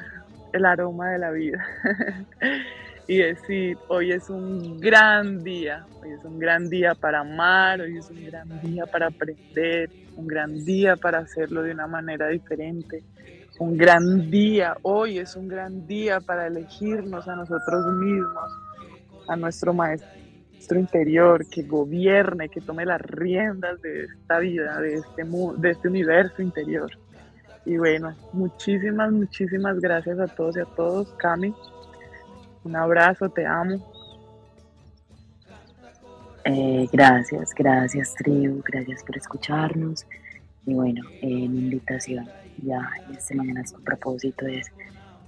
el 0.54 0.66
aroma 0.66 1.12
de 1.12 1.20
la 1.20 1.32
vida. 1.32 1.66
y 3.08 3.18
decir, 3.18 3.78
hoy 3.90 4.12
es 4.12 4.30
un 4.30 4.80
gran 4.80 5.44
día, 5.44 5.86
hoy 6.02 6.12
es 6.12 6.24
un 6.24 6.40
gran 6.40 6.70
día 6.70 6.96
para 6.96 7.20
amar, 7.20 7.82
hoy 7.82 7.98
es 7.98 8.10
un 8.10 8.26
gran 8.26 8.62
día 8.62 8.86
para 8.86 9.08
aprender, 9.08 9.90
un 10.16 10.28
gran 10.28 10.64
día 10.64 10.96
para 10.96 11.20
hacerlo 11.20 11.64
de 11.64 11.72
una 11.72 11.88
manera 11.88 12.28
diferente, 12.30 13.04
un 13.60 13.78
gran 13.78 14.32
día, 14.32 14.78
hoy 14.84 15.20
es 15.20 15.36
un 15.36 15.48
gran 15.48 15.86
día 15.86 16.20
para 16.22 16.48
elegirnos 16.48 17.28
a 17.28 17.36
nosotros 17.36 17.86
mismos, 17.96 18.52
a 19.28 19.36
nuestro 19.36 19.74
maestro 19.74 20.80
interior 20.80 21.46
que 21.50 21.64
gobierne, 21.64 22.50
que 22.50 22.62
tome 22.62 22.86
las 22.86 23.02
riendas 23.02 23.82
de 23.82 24.06
esta 24.06 24.40
vida, 24.40 24.80
de 24.80 24.96
este, 24.96 25.24
de 25.58 25.70
este 25.72 25.88
universo 25.90 26.42
interior. 26.42 26.90
Y 27.66 27.78
bueno, 27.78 28.14
muchísimas, 28.34 29.12
muchísimas 29.12 29.80
gracias 29.80 30.20
a 30.20 30.28
todos 30.28 30.58
y 30.58 30.60
a 30.60 30.66
todos. 30.66 31.14
Cami, 31.14 31.54
un 32.64 32.76
abrazo, 32.76 33.30
te 33.30 33.46
amo. 33.46 33.90
Eh, 36.46 36.90
gracias, 36.92 37.52
gracias 37.56 38.14
tribu, 38.16 38.62
gracias 38.66 39.02
por 39.04 39.16
escucharnos. 39.16 40.06
Y 40.66 40.74
bueno, 40.74 41.02
eh, 41.22 41.48
mi 41.48 41.60
invitación 41.60 42.28
ya 42.62 42.82
esta 43.12 43.36
mañana 43.36 43.66
su 43.66 43.82
propósito 43.82 44.46
es 44.46 44.70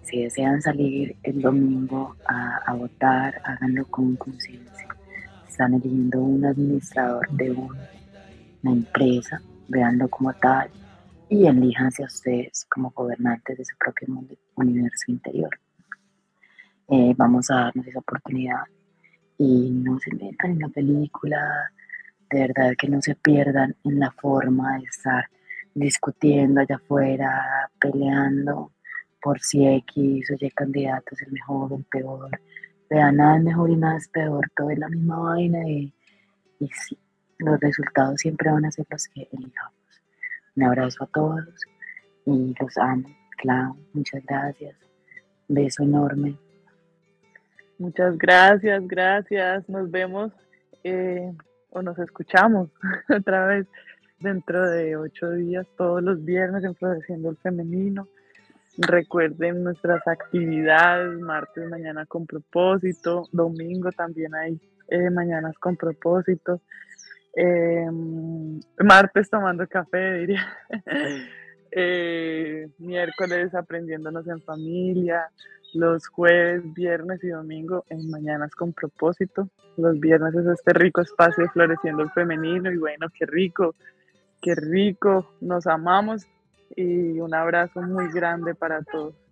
si 0.04 0.24
desean 0.24 0.62
salir 0.62 1.16
el 1.24 1.42
domingo 1.42 2.16
a, 2.26 2.74
votar, 2.74 3.42
háganlo 3.46 3.86
con 3.88 4.18
conciencia. 4.18 4.88
Están 5.48 5.74
eligiendo 5.74 6.20
un 6.20 6.46
administrador 6.46 7.28
de 7.32 7.52
una 7.52 8.72
empresa, 8.72 9.42
veanlo 9.70 10.10
como 10.10 10.34
tal 10.34 10.70
y 11.30 11.48
elíjanse 11.48 12.04
a 12.04 12.08
ustedes 12.08 12.66
como 12.70 12.92
gobernantes 12.92 13.58
de 13.58 13.66
su 13.66 13.76
propio 13.78 14.08
mundo, 14.14 14.36
universo 14.56 15.06
interior. 15.08 15.50
Eh, 16.88 17.14
vamos 17.18 17.50
a 17.50 17.56
darnos 17.56 17.88
esa 17.88 18.00
oportunidad 18.00 18.64
y 19.38 19.72
no 19.72 20.00
se 20.00 20.14
metan 20.16 20.52
en 20.52 20.60
la 20.60 20.70
película, 20.70 21.72
de 22.30 22.40
verdad 22.40 22.74
que 22.78 22.88
no 22.88 23.02
se 23.02 23.16
pierdan 23.16 23.76
en 23.84 24.00
la 24.00 24.12
forma 24.12 24.78
de 24.78 24.86
estar 24.86 25.26
discutiendo 25.74 26.62
allá 26.62 26.76
afuera, 26.76 27.70
peleando 27.80 28.72
por 29.22 29.42
si 29.42 29.68
X 29.68 30.32
o 30.32 30.36
Y 30.40 30.52
candidato 30.52 31.16
es 31.16 31.22
el 31.24 31.32
mejor 31.32 31.74
o 31.74 31.78
el 31.78 31.84
peor. 31.86 32.30
Vean, 32.90 33.18
nada 33.18 33.38
es 33.38 33.44
mejor 33.44 33.70
y 33.72 33.76
nada 33.76 33.98
es 33.98 34.08
peor, 34.08 34.50
todo 34.56 34.70
es 34.70 34.78
la 34.78 34.90
misma 34.90 35.18
vaina 35.18 35.68
y, 35.68 35.92
y 36.60 36.68
sí, 36.68 36.98
los 37.40 37.60
resultados 37.60 38.22
siempre 38.22 38.52
van 38.52 38.66
a 38.66 38.72
ser 38.72 38.86
los 38.90 39.08
que 39.08 39.28
elijamos. 39.32 39.75
Un 40.56 40.64
abrazo 40.64 41.04
a 41.04 41.08
todos 41.08 41.46
y 42.26 42.54
los 42.60 42.78
amo. 42.78 43.10
Clau, 43.38 43.76
muchas 43.94 44.24
gracias. 44.26 44.76
beso 45.48 45.84
enorme. 45.84 46.38
Muchas 47.78 48.18
gracias, 48.18 48.88
gracias. 48.88 49.68
Nos 49.68 49.92
vemos 49.92 50.32
eh, 50.84 51.34
o 51.72 51.82
nos 51.82 52.00
escuchamos 52.00 52.70
otra 53.10 53.48
vez 53.48 53.68
dentro 54.20 54.70
de 54.70 54.96
ocho 54.96 55.32
días, 55.32 55.68
todos 55.78 56.02
los 56.02 56.24
viernes 56.24 56.64
en 56.64 56.76
Floreciendo 56.76 57.30
el 57.30 57.38
Femenino. 57.38 58.08
Recuerden 58.78 59.64
nuestras 59.64 60.06
actividades, 60.08 61.20
martes 61.20 61.70
mañana 61.70 62.06
con 62.06 62.26
propósito, 62.26 63.28
domingo 63.32 63.92
también 63.92 64.36
hay 64.36 64.60
eh, 64.90 65.10
mañanas 65.10 65.58
con 65.60 65.76
propósito, 65.76 66.62
em, 67.36 68.60
martes 68.84 69.30
tomando 69.30 69.68
café, 69.68 70.20
diría, 70.20 70.46
eh, 71.72 72.68
miércoles 72.80 73.54
aprendiéndonos 73.54 74.28
en 74.28 74.42
familia, 74.42 75.30
los 75.74 76.08
jueves, 76.08 76.62
viernes 76.74 77.24
y 77.24 77.28
domingo 77.28 77.84
en 77.90 78.10
mañanas 78.10 78.56
con 78.56 78.72
propósito. 78.74 79.50
Los 79.78 80.00
viernes 80.00 80.34
es 80.36 80.46
este 80.48 80.74
rico 80.74 81.02
espacio 81.02 81.50
floreciendo 81.52 82.04
el 82.04 82.12
femenino 82.12 82.72
y 82.72 82.78
bueno, 82.78 83.08
qué 83.14 83.26
rico, 83.26 83.76
qué 84.42 84.56
rico, 84.56 85.30
nos 85.42 85.68
amamos 85.68 86.26
y 86.76 87.20
un 87.20 87.34
abrazo 87.34 87.82
muy 87.82 88.10
grande 88.12 88.56
para 88.56 88.82
todos. 88.84 89.25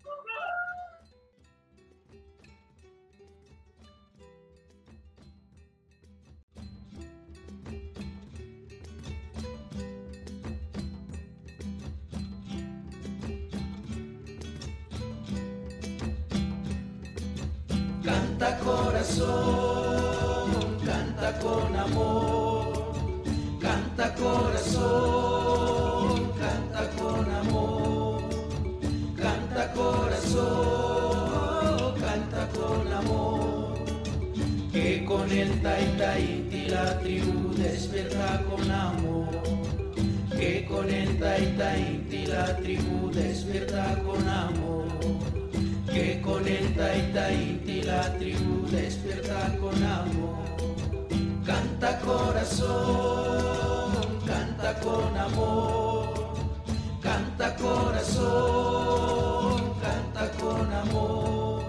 Canta 18.33 18.57
corazón, 18.57 20.49
canta 20.83 21.39
con 21.39 21.75
amor, 21.75 22.73
canta 23.61 24.15
corazón. 24.15 25.43
con 35.13 35.31
el 35.31 35.61
taita 35.61 36.19
inti 36.19 36.65
la 36.69 36.99
tribu 36.99 37.53
despierta 37.55 38.41
con 38.49 38.71
amor. 38.71 39.43
Que 40.31 40.65
con 40.65 40.89
el 40.89 41.19
taita 41.19 41.77
inti 41.77 42.25
la 42.25 42.57
tribu 42.57 43.11
despierta 43.11 43.99
con 44.05 44.27
amor. 44.27 44.62
Con 46.23 46.47
el 46.47 46.73
taita 46.75 47.31
inti 47.31 47.81
la 47.83 48.17
tribu 48.17 48.67
despierta 48.69 49.55
con 49.59 49.83
amor. 49.83 50.43
Canta 51.45 51.99
corazón, 51.99 53.91
canta 54.25 54.79
con 54.79 55.17
amor. 55.17 56.33
Canta 57.01 57.55
corazón, 57.55 59.61
canta 59.81 60.31
con 60.39 60.71
amor. 60.71 61.63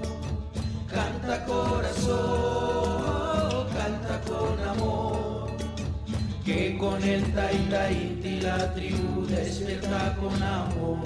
Canta 0.88 1.44
corazón 1.44 2.55
que 6.44 6.76
con 6.76 7.02
el 7.02 7.22
Taita 7.32 7.90
Inti 7.90 8.40
la 8.40 8.74
tribu 8.74 9.26
despierta 9.26 10.14
con 10.20 10.42
amor. 10.42 10.98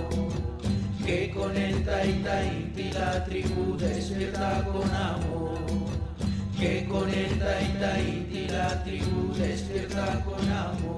Que 1.08 1.30
con 1.30 1.56
el 1.56 1.82
Taita 1.86 2.44
Inti 2.44 2.92
la 2.92 3.24
tribu 3.24 3.78
despierta 3.78 4.62
con 4.70 4.90
amor. 4.94 5.58
Que 6.60 6.86
con 6.86 7.08
el 7.08 7.38
Taita 7.38 7.98
Inti 7.98 8.46
la 8.48 8.84
tribu 8.84 9.32
despierta 9.32 10.22
con 10.26 10.52
amor. 10.52 10.97